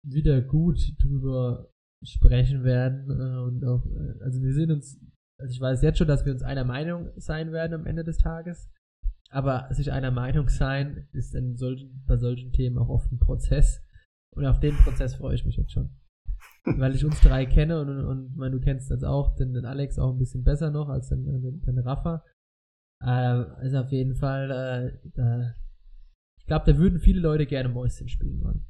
wieder 0.02 0.42
gut 0.42 0.80
drüber 1.00 1.70
sprechen 2.02 2.64
werden. 2.64 3.08
Äh, 3.10 3.38
und 3.46 3.64
auch, 3.64 3.86
äh, 3.86 4.24
also 4.24 4.42
wir 4.42 4.52
sind 4.52 4.72
uns, 4.72 5.00
also 5.38 5.52
ich 5.52 5.60
weiß 5.60 5.82
jetzt 5.82 5.98
schon, 5.98 6.08
dass 6.08 6.26
wir 6.26 6.32
uns 6.32 6.42
einer 6.42 6.64
Meinung 6.64 7.12
sein 7.14 7.52
werden 7.52 7.74
am 7.74 7.86
Ende 7.86 8.02
des 8.02 8.18
Tages. 8.18 8.73
Aber 9.34 9.66
sich 9.72 9.90
einer 9.90 10.12
Meinung 10.12 10.48
sein, 10.48 11.08
ist 11.12 11.34
in 11.34 11.56
solchen, 11.56 12.04
bei 12.06 12.16
solchen 12.16 12.52
Themen 12.52 12.78
auch 12.78 12.88
oft 12.88 13.10
ein 13.10 13.18
Prozess. 13.18 13.84
Und 14.30 14.46
auf 14.46 14.60
den 14.60 14.76
Prozess 14.76 15.16
freue 15.16 15.34
ich 15.34 15.44
mich 15.44 15.56
jetzt 15.56 15.72
schon. 15.72 15.90
Weil 16.64 16.94
ich 16.94 17.04
uns 17.04 17.20
drei 17.20 17.44
kenne 17.44 17.80
und, 17.80 17.88
und, 17.88 18.40
und 18.40 18.52
du 18.52 18.60
kennst 18.60 18.92
das 18.92 19.02
auch, 19.02 19.34
den, 19.34 19.52
den 19.52 19.64
Alex 19.64 19.98
auch 19.98 20.12
ein 20.12 20.18
bisschen 20.18 20.44
besser 20.44 20.70
noch 20.70 20.88
als 20.88 21.08
den, 21.08 21.24
den, 21.24 21.60
den 21.62 21.78
Rafa. 21.80 22.22
Äh, 23.00 23.06
also 23.06 23.78
auf 23.78 23.90
jeden 23.90 24.14
Fall, 24.14 24.50
äh, 24.52 25.10
da, 25.16 25.54
ich 26.38 26.46
glaube, 26.46 26.72
da 26.72 26.78
würden 26.78 27.00
viele 27.00 27.20
Leute 27.20 27.46
gerne 27.46 27.68
Mäuschen 27.68 28.08
spielen 28.08 28.40
wollen. 28.40 28.64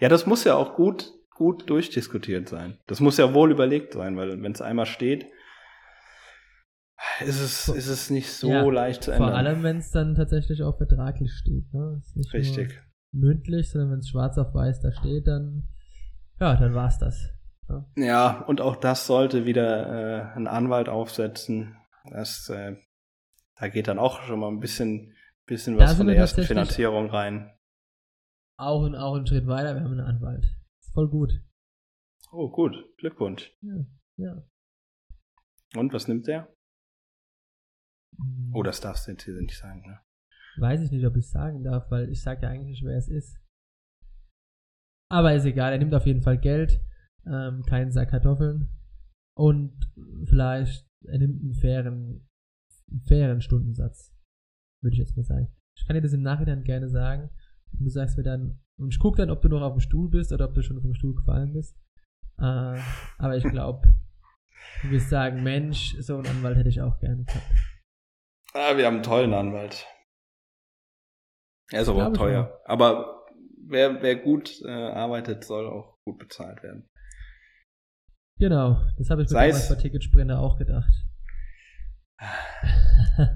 Ja, 0.00 0.08
das 0.08 0.26
muss 0.26 0.44
ja 0.44 0.54
auch 0.54 0.76
gut, 0.76 1.12
gut 1.30 1.68
durchdiskutiert 1.68 2.48
sein. 2.48 2.78
Das 2.86 3.00
muss 3.00 3.18
ja 3.18 3.34
wohl 3.34 3.50
überlegt 3.50 3.92
sein, 3.92 4.16
weil 4.16 4.42
wenn 4.42 4.52
es 4.52 4.62
einmal 4.62 4.86
steht, 4.86 5.26
ist 7.24 7.40
es, 7.40 7.68
ist 7.68 7.88
es 7.88 8.10
nicht 8.10 8.32
so 8.32 8.50
ja, 8.50 8.62
leicht 8.62 9.04
zu 9.04 9.10
ändern. 9.10 9.30
Vor 9.30 9.38
allem, 9.38 9.62
wenn 9.62 9.78
es 9.78 9.90
dann 9.90 10.14
tatsächlich 10.14 10.62
auch 10.62 10.76
vertraglich 10.76 11.32
steht. 11.32 11.72
Ne? 11.72 12.02
Richtig. 12.32 12.80
mündlich, 13.12 13.70
sondern 13.70 13.92
wenn 13.92 13.98
es 14.00 14.08
schwarz 14.08 14.38
auf 14.38 14.54
weiß 14.54 14.80
da 14.80 14.92
steht, 14.92 15.26
dann, 15.26 15.68
ja, 16.38 16.56
dann 16.56 16.74
war's 16.74 16.98
das. 16.98 17.30
Ja, 17.68 17.86
ja 17.96 18.44
und 18.46 18.60
auch 18.60 18.76
das 18.76 19.06
sollte 19.06 19.46
wieder 19.46 20.32
äh, 20.34 20.36
ein 20.36 20.46
Anwalt 20.46 20.88
aufsetzen. 20.88 21.76
Das, 22.10 22.48
äh, 22.48 22.76
da 23.56 23.68
geht 23.68 23.88
dann 23.88 23.98
auch 23.98 24.22
schon 24.22 24.40
mal 24.40 24.48
ein 24.48 24.60
bisschen, 24.60 25.14
bisschen 25.46 25.78
was 25.78 25.94
von 25.94 26.06
der 26.06 26.16
ersten 26.16 26.42
Finanzierung 26.42 27.10
rein. 27.10 27.50
Auch, 28.56 28.82
und 28.82 28.94
auch 28.94 29.16
einen 29.16 29.26
Schritt 29.26 29.46
weiter, 29.46 29.74
wir 29.74 29.82
haben 29.82 29.92
einen 29.92 30.00
Anwalt. 30.00 30.44
Ist 30.80 30.92
voll 30.92 31.08
gut. 31.08 31.32
Oh, 32.30 32.50
gut. 32.50 32.74
Glückwunsch. 32.98 33.50
Ja, 33.62 33.86
ja. 34.16 34.42
Und 35.76 35.92
was 35.92 36.08
nimmt 36.08 36.26
der? 36.26 36.48
Oh, 38.52 38.62
das 38.62 38.80
darfst 38.80 39.06
du 39.06 39.12
jetzt 39.12 39.24
hier 39.24 39.40
nicht 39.40 39.56
sagen, 39.56 39.82
ne? 39.86 40.00
Weiß 40.58 40.80
ich 40.82 40.90
nicht, 40.90 41.06
ob 41.06 41.16
ich 41.16 41.24
es 41.24 41.30
sagen 41.30 41.62
darf, 41.62 41.90
weil 41.90 42.10
ich 42.10 42.22
sage 42.22 42.42
ja 42.42 42.48
eigentlich 42.50 42.80
nicht, 42.80 42.84
wer 42.84 42.96
es 42.96 43.08
ist. 43.08 43.38
Aber 45.08 45.34
ist 45.34 45.44
egal, 45.44 45.72
er 45.72 45.78
nimmt 45.78 45.94
auf 45.94 46.06
jeden 46.06 46.22
Fall 46.22 46.38
Geld, 46.38 46.80
ähm, 47.26 47.62
keinen 47.66 47.92
Sack 47.92 48.10
Kartoffeln 48.10 48.68
und 49.34 49.92
vielleicht 50.26 50.88
er 51.04 51.18
nimmt 51.18 51.42
einen 51.42 51.54
fairen, 51.54 52.28
einen 52.90 53.00
fairen 53.06 53.40
Stundensatz, 53.40 54.14
würde 54.82 54.94
ich 54.94 54.98
jetzt 54.98 55.16
mal 55.16 55.24
sagen. 55.24 55.48
Ich 55.76 55.86
kann 55.86 55.94
dir 55.94 56.02
das 56.02 56.12
im 56.12 56.22
Nachhinein 56.22 56.64
gerne 56.64 56.88
sagen 56.88 57.30
und 57.72 57.84
du 57.84 57.88
sagst 57.88 58.16
mir 58.16 58.22
dann, 58.22 58.60
und 58.76 58.92
ich 58.92 58.98
gucke 58.98 59.18
dann, 59.18 59.30
ob 59.30 59.42
du 59.42 59.48
noch 59.48 59.62
auf 59.62 59.74
dem 59.74 59.80
Stuhl 59.80 60.08
bist 60.08 60.32
oder 60.32 60.46
ob 60.46 60.54
du 60.54 60.62
schon 60.62 60.80
vom 60.80 60.94
Stuhl 60.94 61.14
gefallen 61.14 61.52
bist. 61.52 61.76
Äh, 62.38 62.78
aber 63.18 63.36
ich 63.36 63.44
glaube, 63.44 63.94
du 64.82 64.90
wirst 64.90 65.10
sagen, 65.10 65.42
Mensch, 65.42 65.96
so 66.00 66.16
einen 66.16 66.26
Anwalt 66.26 66.56
hätte 66.56 66.68
ich 66.68 66.80
auch 66.80 66.98
gerne 66.98 67.24
gehabt. 67.24 67.46
Ah, 68.52 68.76
wir 68.76 68.86
haben 68.86 68.96
einen 68.96 69.02
tollen 69.02 69.32
Anwalt. 69.32 69.86
Er 71.70 71.82
ist 71.82 71.88
aber 71.88 72.08
auch 72.08 72.12
teuer. 72.12 72.60
Aber 72.64 73.26
wer, 73.66 74.02
wer 74.02 74.16
gut 74.16 74.60
äh, 74.64 74.70
arbeitet, 74.70 75.44
soll 75.44 75.68
auch 75.68 75.98
gut 76.04 76.18
bezahlt 76.18 76.62
werden. 76.62 76.88
Genau, 78.38 78.80
das 78.98 79.10
habe 79.10 79.22
ich 79.22 79.28
mir 79.28 79.34
damals 79.34 79.68
bei 79.68 79.74
Ticketsprinter 79.76 80.40
auch 80.40 80.58
gedacht. 80.58 80.92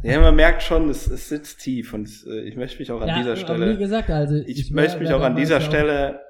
Ja, 0.02 0.20
man 0.20 0.34
merkt 0.34 0.62
schon, 0.62 0.88
es, 0.88 1.06
es 1.06 1.28
sitzt 1.28 1.60
tief 1.60 1.92
und 1.92 2.08
äh, 2.26 2.40
ich 2.42 2.56
möchte 2.56 2.78
mich 2.78 2.90
auch 2.90 3.00
an 3.00 3.08
ja, 3.08 3.18
dieser 3.18 3.36
Stelle. 3.36 3.74
Wie 3.74 3.78
gesagt, 3.78 4.10
also 4.10 4.34
ich, 4.34 4.58
ich 4.58 4.70
möchte 4.70 4.98
mich 4.98 5.12
auch 5.12 5.22
an 5.22 5.36
dieser 5.36 5.60
Stelle 5.60 6.20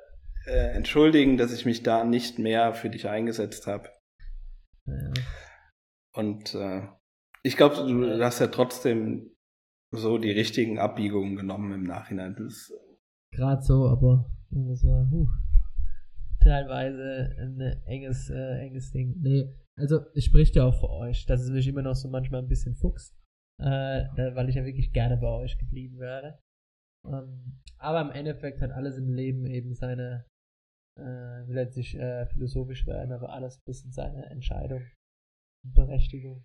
äh, 0.46 0.74
entschuldigen, 0.74 1.36
dass 1.36 1.52
ich 1.52 1.64
mich 1.64 1.82
da 1.82 2.04
nicht 2.04 2.38
mehr 2.38 2.74
für 2.74 2.90
dich 2.90 3.08
eingesetzt 3.08 3.66
habe. 3.66 3.90
Ja. 4.86 5.12
Und 6.12 6.54
äh, 6.54 6.82
ich 7.44 7.56
glaube, 7.56 7.76
du 7.76 8.24
hast 8.24 8.40
ja 8.40 8.46
trotzdem 8.46 9.30
so 9.92 10.18
die 10.18 10.30
richtigen 10.30 10.78
Abbiegungen 10.78 11.36
genommen 11.36 11.72
im 11.72 11.82
Nachhinein. 11.84 12.34
Gerade 13.32 13.62
so, 13.62 13.86
aber 13.88 14.30
das 14.50 14.84
war 14.84 15.06
uh, 15.12 15.28
teilweise 16.40 17.36
ein 17.38 17.60
enges, 17.86 18.30
äh, 18.30 18.58
enges 18.60 18.90
Ding. 18.92 19.20
Nee, 19.20 19.54
also 19.76 20.00
es 20.14 20.24
spricht 20.24 20.56
ja 20.56 20.64
auch 20.64 20.78
für 20.80 20.90
euch, 20.90 21.26
dass 21.26 21.42
es 21.42 21.50
mich 21.50 21.68
immer 21.68 21.82
noch 21.82 21.94
so 21.94 22.08
manchmal 22.08 22.42
ein 22.42 22.48
bisschen 22.48 22.74
fuchst, 22.76 23.14
äh, 23.60 24.04
weil 24.34 24.48
ich 24.48 24.54
ja 24.54 24.64
wirklich 24.64 24.92
gerne 24.92 25.18
bei 25.18 25.28
euch 25.28 25.58
geblieben 25.58 25.98
wäre. 25.98 26.38
Ähm, 27.06 27.60
aber 27.78 28.00
im 28.00 28.10
Endeffekt 28.10 28.62
hat 28.62 28.70
alles 28.70 28.96
im 28.96 29.12
Leben 29.12 29.44
eben 29.46 29.74
seine, 29.74 30.24
äh, 30.98 31.66
nicht 31.76 31.94
äh, 31.96 32.26
philosophisch 32.26 32.86
werden, 32.86 33.12
aber 33.12 33.30
alles 33.30 33.58
ein 33.58 33.64
bisschen 33.66 33.92
seine 33.92 34.30
Entscheidung 34.30 34.82
und 35.64 35.74
Berechtigung. 35.74 36.44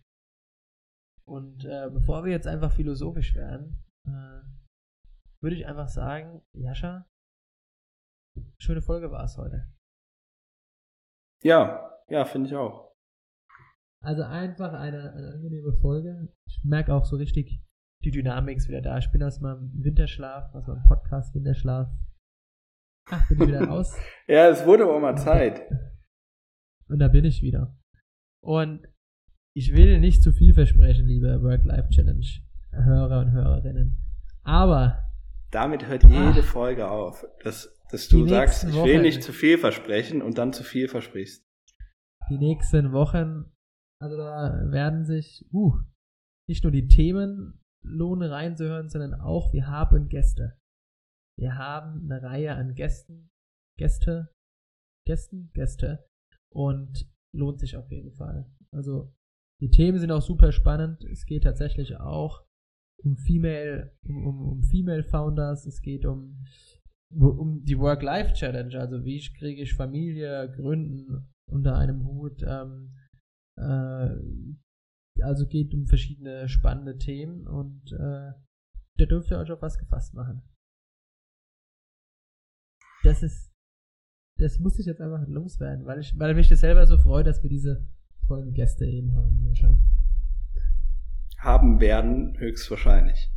Und 1.30 1.64
äh, 1.64 1.90
bevor 1.94 2.26
wir 2.26 2.32
jetzt 2.32 2.48
einfach 2.48 2.72
philosophisch 2.72 3.36
werden, 3.36 3.84
äh, 4.08 4.42
würde 5.42 5.56
ich 5.56 5.68
einfach 5.68 5.88
sagen, 5.88 6.42
Jascha, 6.54 7.06
schöne 8.58 8.82
Folge 8.82 9.12
war 9.12 9.24
es 9.24 9.38
heute. 9.38 9.72
Ja, 11.44 11.96
ja, 12.10 12.26
finde 12.26 12.48
ich 12.50 12.56
auch. 12.56 12.96
Also 14.02 14.24
einfach 14.24 14.74
eine, 14.74 15.14
eine 15.14 15.34
angenehme 15.34 15.74
Folge. 15.74 16.34
Ich 16.48 16.64
merke 16.64 16.96
auch 16.96 17.06
so 17.06 17.18
richtig, 17.18 17.62
die 18.04 18.12
Dynamik 18.12 18.58
ist 18.58 18.68
wieder 18.68 18.82
da. 18.82 18.98
Ich 18.98 19.12
bin 19.12 19.22
aus 19.22 19.40
meinem 19.40 19.72
Winterschlaf, 19.84 20.56
aus 20.56 20.66
meinem 20.66 20.84
Podcast 20.88 21.36
Winterschlaf. 21.36 21.90
Ach, 23.12 23.28
bin 23.28 23.42
ich 23.42 23.48
wieder 23.50 23.64
raus. 23.68 23.96
ja, 24.28 24.50
es 24.50 24.66
wurde 24.66 24.88
auch 24.90 25.00
mal 25.00 25.16
Zeit. 25.16 25.70
Und 26.88 26.98
da 26.98 27.08
bin 27.08 27.24
ich 27.24 27.44
wieder. 27.44 27.78
Und 28.42 28.88
ich 29.56 29.74
will 29.74 30.00
nicht 30.00 30.24
zu 30.24 30.32
viel 30.32 30.54
versprechen, 30.54 31.08
liebe 31.08 31.42
Work-Life-Challenge-Hörer 31.42 33.20
und 33.20 33.32
Hörerinnen. 33.32 33.98
Aber. 34.44 35.04
Damit 35.52 35.88
hört 35.88 36.04
jede 36.04 36.42
ach, 36.42 36.44
Folge 36.44 36.90
auf, 36.90 37.26
dass, 37.44 37.76
dass 37.92 38.08
du 38.08 38.28
sagst, 38.28 38.66
ich 38.66 38.76
Wochen, 38.76 38.88
will 38.88 39.02
nicht 39.02 39.24
zu 39.24 39.34
viel 39.34 39.58
versprechen 39.58 40.22
und 40.22 40.38
dann 40.38 40.54
zu 40.54 40.64
viel 40.64 40.88
versprichst. 40.88 41.44
Die 42.30 42.38
nächsten 42.38 42.92
Wochen, 42.92 43.52
also 44.00 44.16
da 44.18 44.72
werden 44.72 45.06
sich, 45.06 45.46
uh, 45.52 45.74
nicht 46.48 46.64
nur 46.64 46.72
die 46.72 46.88
Themen 46.88 47.60
lohnen 47.84 48.30
reinzuhören, 48.30 48.90
sondern 48.90 49.20
auch 49.20 49.52
wir 49.54 49.68
haben 49.68 50.10
Gäste. 50.10 50.60
Wir 51.38 51.58
haben 51.58 52.04
eine 52.04 52.22
Reihe 52.22 52.54
an 52.54 52.76
Gästen, 52.76 53.30
Gäste, 53.78 54.30
Gästen, 55.08 55.50
Gäste 55.54 56.06
und 56.54 57.10
lohnt 57.34 57.60
sich 57.60 57.78
auf 57.78 57.90
jeden 57.90 58.14
Fall. 58.14 58.52
Also 58.72 59.16
die 59.62 59.70
Themen 59.70 60.00
sind 60.00 60.12
auch 60.12 60.22
super 60.22 60.52
spannend. 60.52 61.04
Es 61.04 61.26
geht 61.26 61.44
tatsächlich 61.44 61.98
auch 61.98 62.46
um 63.04 63.18
Female, 63.18 63.94
um, 64.04 64.26
um, 64.26 64.42
um 64.50 64.64
Female 64.64 65.04
Founders. 65.04 65.66
Es 65.66 65.82
geht 65.82 66.06
um, 66.06 66.46
um 67.10 67.64
die 67.64 67.78
Work-Life-Challenge. 67.78 68.80
Also 68.80 69.04
wie 69.04 69.20
kriege 69.38 69.62
ich 69.62 69.74
Familie, 69.74 70.52
Gründen 70.56 71.30
unter 71.48 71.76
einem 71.76 72.06
Hut. 72.06 72.42
Ähm, 72.44 72.96
äh, 73.58 74.16
also 75.22 75.46
geht 75.48 75.74
um 75.74 75.86
verschiedene 75.86 76.48
spannende 76.48 76.98
Themen 76.98 77.46
und 77.46 77.92
äh, 77.92 78.32
da 78.98 79.06
dürft 79.06 79.32
ihr 79.32 79.38
euch 79.38 79.52
auf 79.52 79.62
was 79.62 79.78
gefasst 79.78 80.14
machen. 80.14 80.42
Das 83.04 83.24
ist, 83.24 83.52
das 84.38 84.60
muss 84.60 84.80
ich 84.80 84.86
jetzt 84.86 85.02
einfach 85.02 85.28
loswerden, 85.28 85.86
weil 85.86 86.00
ich, 86.00 86.18
weil 86.18 86.36
mich 86.36 86.48
das 86.48 86.62
selber 86.62 86.86
so 86.86 86.98
freut, 86.98 87.28
dass 87.28 87.44
wir 87.44 87.50
diese 87.50 87.88
tollen 88.30 88.54
Gäste 88.54 88.86
eben 88.86 89.16
haben, 89.16 89.44
Jascha. 89.48 89.76
Haben 91.40 91.80
werden, 91.80 92.38
höchstwahrscheinlich. 92.38 93.30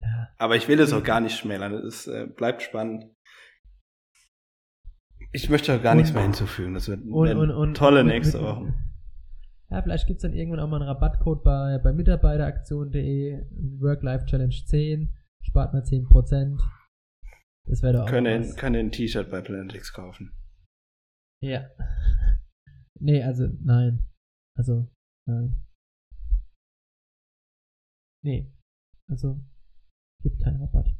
Ja. 0.00 0.28
Aber 0.38 0.56
ich 0.56 0.68
will 0.68 0.78
es 0.80 0.92
auch 0.92 1.02
gar 1.02 1.20
nicht 1.20 1.36
schmälern. 1.36 1.72
Es 1.74 2.06
äh, 2.06 2.26
bleibt 2.26 2.62
spannend. 2.62 3.06
Ich 5.32 5.50
möchte 5.50 5.74
auch 5.74 5.82
gar 5.82 5.92
und, 5.92 5.98
nichts 5.98 6.12
mehr 6.14 6.22
hinzufügen. 6.22 6.74
Das 6.74 6.88
wird 6.88 7.02
und, 7.04 7.36
und, 7.36 7.50
und, 7.50 7.76
tolle 7.76 8.04
nächste 8.04 8.40
Woche. 8.40 8.74
Ja, 9.70 9.82
vielleicht 9.82 10.06
gibt 10.06 10.18
es 10.18 10.22
dann 10.22 10.32
irgendwann 10.32 10.60
auch 10.60 10.68
mal 10.68 10.76
einen 10.76 10.88
Rabattcode 10.88 11.42
bei, 11.42 11.78
bei 11.82 11.92
Mitarbeiteraktion.de, 11.92 13.44
Work-Life-Challenge 13.80 14.54
10, 14.66 15.12
spart 15.42 15.74
mal 15.74 15.82
10%. 15.82 16.58
Das 17.66 17.82
wäre 17.82 17.92
doch 17.94 18.02
auch 18.04 18.06
können, 18.06 18.56
können 18.56 18.76
ein 18.76 18.92
T-Shirt 18.92 19.30
bei 19.30 19.42
Planetix 19.42 19.92
kaufen. 19.92 20.32
Ja. 21.42 21.66
Nee, 23.00 23.22
also 23.22 23.48
nein. 23.60 24.04
Also 24.56 24.88
nein. 25.26 25.64
Nee. 28.22 28.52
Also 29.08 29.40
Gibt 30.22 30.42
keinen 30.42 30.60
Rabatt. 30.60 30.94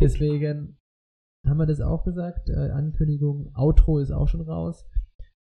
Deswegen 0.00 0.78
haben 1.46 1.58
wir 1.58 1.66
das 1.66 1.80
auch 1.80 2.04
gesagt. 2.04 2.48
Äh, 2.48 2.70
Ankündigung, 2.70 3.54
Outro 3.54 3.98
ist 3.98 4.10
auch 4.10 4.28
schon 4.28 4.40
raus. 4.40 4.88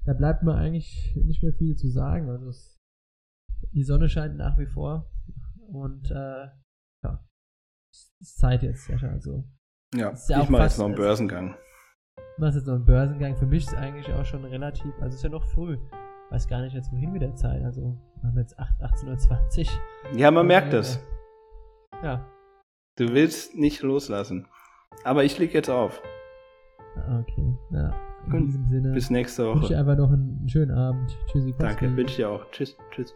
Da 0.05 0.14
bleibt 0.14 0.43
mir 0.43 0.55
eigentlich 0.55 1.14
nicht 1.17 1.43
mehr 1.43 1.53
viel 1.53 1.77
zu 1.77 1.91
sagen. 1.91 2.31
Also 2.31 2.49
es, 2.49 2.79
die 3.73 3.83
Sonne 3.83 4.09
scheint 4.09 4.37
nach 4.37 4.59
wie 4.59 4.67
vor. 4.67 5.11
Und 5.69 6.11
äh, 6.11 6.47
ja, 7.05 7.29
es 7.93 8.14
ist 8.21 8.39
Zeit 8.39 8.62
jetzt. 8.62 8.89
Also, 8.91 9.45
Ja, 9.95 10.11
Ist 10.11 10.29
ja 10.29 10.43
ich 10.43 10.49
mache 10.49 10.62
jetzt 10.62 10.79
noch 10.79 10.87
einen 10.87 10.95
Börsengang. 10.95 11.57
Du 12.37 12.43
machst 12.43 12.57
jetzt 12.57 12.66
noch 12.66 12.74
einen 12.74 12.84
Börsengang. 12.84 13.37
Für 13.37 13.47
mich 13.47 13.64
ist 13.64 13.74
eigentlich 13.74 14.12
auch 14.12 14.24
schon 14.24 14.45
relativ, 14.45 14.93
also 14.97 15.09
es 15.09 15.14
ist 15.16 15.22
ja 15.24 15.30
noch 15.30 15.45
früh. 15.45 15.78
Weiß 16.30 16.49
gar 16.49 16.61
nicht 16.62 16.74
jetzt 16.74 16.93
wohin 16.93 17.12
mit 17.12 17.22
der 17.22 17.34
Zeit. 17.34 17.62
Also 17.64 17.97
wir 18.20 18.28
haben 18.28 18.39
jetzt 18.39 18.59
8, 18.59 18.82
18.20 18.82 19.68
Uhr. 20.12 20.18
Ja, 20.18 20.30
man 20.30 20.47
merkt 20.47 20.72
das. 20.72 21.01
Ja, 22.03 22.24
Du 22.99 23.12
willst 23.12 23.55
nicht 23.55 23.82
loslassen. 23.82 24.47
Aber 25.05 25.22
ich 25.22 25.39
leg 25.39 25.53
jetzt 25.53 25.68
auf. 25.68 26.01
Ah, 26.97 27.20
okay. 27.20 27.55
Ja, 27.70 27.93
in 28.24 28.30
Gut. 28.30 28.41
diesem 28.49 28.66
Sinne 28.68 28.93
Bis 28.93 29.11
nächste 29.11 29.45
wünsche 29.47 29.64
ich 29.64 29.70
Woche. 29.70 29.78
einfach 29.78 29.97
noch 29.97 30.11
einen 30.11 30.49
schönen 30.49 30.70
Abend. 30.70 31.14
Tschüssi. 31.26 31.55
Danke, 31.59 31.95
wünsche 31.95 32.12
ich 32.12 32.16
dir 32.16 32.30
auch. 32.30 32.51
Tschüss, 32.53 32.76
tschüss. 32.91 33.14